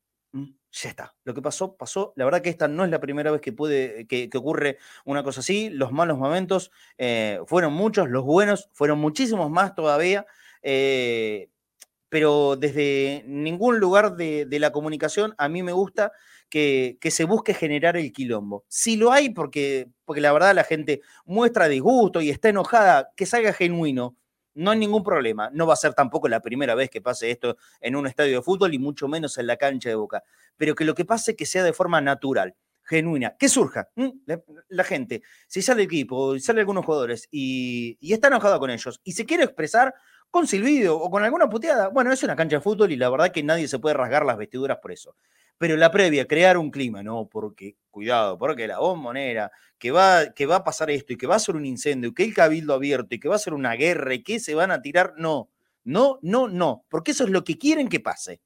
[0.82, 1.14] ya está.
[1.24, 2.12] Lo que pasó, pasó.
[2.16, 5.40] La verdad que esta no es la primera vez que, puede, que, ocurre una cosa
[5.40, 5.70] así.
[5.70, 10.26] Los malos momentos eh, fueron muchos, los buenos fueron muchísimos más todavía.
[10.62, 11.48] Eh,
[12.08, 16.12] pero desde ningún lugar de, la comunicación a mí me gusta
[16.48, 18.64] que, que, se busque generar el quilombo.
[18.68, 23.26] Si lo hay, porque, porque la verdad la gente muestra disgusto y está enojada, que
[23.26, 24.16] salga genuino
[24.56, 25.50] no hay ningún problema.
[25.52, 28.42] No va a ser tampoco la primera vez que pase esto en un estadio de
[28.42, 30.24] fútbol y mucho menos en la cancha de Boca.
[30.56, 33.90] Pero que lo que pase que sea de forma natural, genuina, que surja.
[34.68, 39.00] La, gente, si sale el equipo, sale algunos jugadores y, y está enojado con ellos
[39.04, 39.94] y se quiere expresar
[40.36, 43.32] con silbido o con alguna puteada, bueno, es una cancha de fútbol y la verdad
[43.32, 45.16] que nadie se puede rasgar las vestiduras por eso.
[45.56, 50.44] Pero la previa, crear un clima, no, porque, cuidado, porque la bombonera, que va, que
[50.44, 53.14] va a pasar esto y que va a ser un incendio, que el cabildo abierto
[53.14, 55.48] y que va a ser una guerra y que se van a tirar, no,
[55.84, 58.42] no, no, no, porque eso es lo que quieren que pase,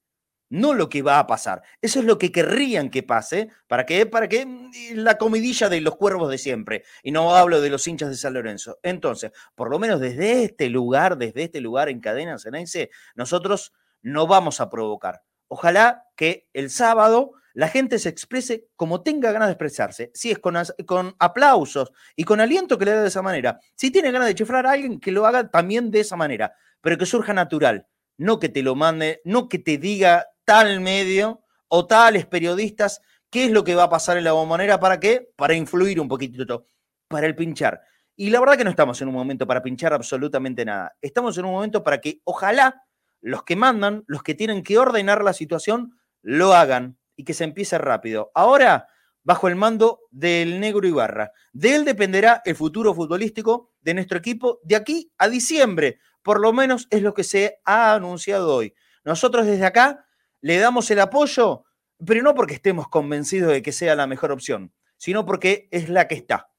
[0.50, 4.04] no lo que va a pasar, eso es lo que querrían que pase, ¿para qué?
[4.04, 7.88] Para que mm, la comidilla de los cuervos de siempre, y no hablo de los
[7.88, 8.78] hinchas de San Lorenzo.
[8.82, 13.72] Entonces, por lo menos desde este lugar, desde este lugar en cadena cenense, nosotros
[14.02, 15.22] no vamos a provocar
[15.52, 20.12] Ojalá que el sábado la gente se exprese como tenga ganas de expresarse.
[20.14, 20.54] Si es con,
[20.86, 23.58] con, aplausos y con aliento que le dé de esa manera.
[23.74, 26.96] Si tiene ganas de chiflar a alguien, que lo haga también de esa manera, pero
[26.96, 27.88] que surja natural.
[28.16, 33.00] No que te lo mande, no que te diga tal medio o tales periodistas
[33.30, 34.80] qué es lo que va a pasar en la bombonera.
[34.80, 35.30] ¿Para qué?
[35.36, 36.66] Para influir un poquitito,
[37.06, 37.80] para el pinchar.
[38.16, 40.96] Y la verdad que no estamos en un momento para pinchar absolutamente nada.
[41.00, 42.82] Estamos en un momento para que ojalá
[43.20, 47.44] los que mandan, los que tienen que ordenar la situación, lo hagan y que se
[47.44, 48.32] empiece rápido.
[48.34, 48.88] Ahora,
[49.22, 51.30] bajo el mando del negro Ibarra.
[51.52, 56.00] De él dependerá el futuro futbolístico de nuestro equipo de aquí a diciembre.
[56.24, 58.74] Por lo menos es lo que se ha anunciado hoy.
[59.04, 60.06] Nosotros desde acá
[60.40, 61.64] le damos el apoyo,
[62.04, 66.08] pero no porque estemos convencidos de que sea la mejor opción, sino porque es la
[66.08, 66.50] que está.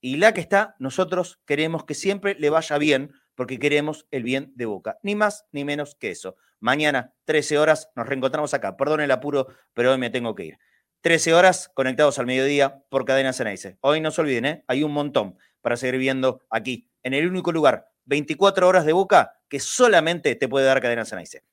[0.00, 4.52] Y la que está, nosotros queremos que siempre le vaya bien, porque queremos el bien
[4.54, 4.98] de Boca.
[5.02, 6.36] Ni más ni menos que eso.
[6.60, 8.76] Mañana, 13 horas, nos reencontramos acá.
[8.76, 10.58] Perdón el apuro, pero hoy me tengo que ir.
[11.02, 13.78] 13 horas conectados al mediodía por Cadena Ceneice.
[13.80, 14.64] Hoy no se olviden, ¿eh?
[14.66, 19.34] hay un montón para seguir viendo aquí, en el único lugar, 24 horas de Boca,
[19.48, 21.44] que solamente te puede dar Cadena Ceneice.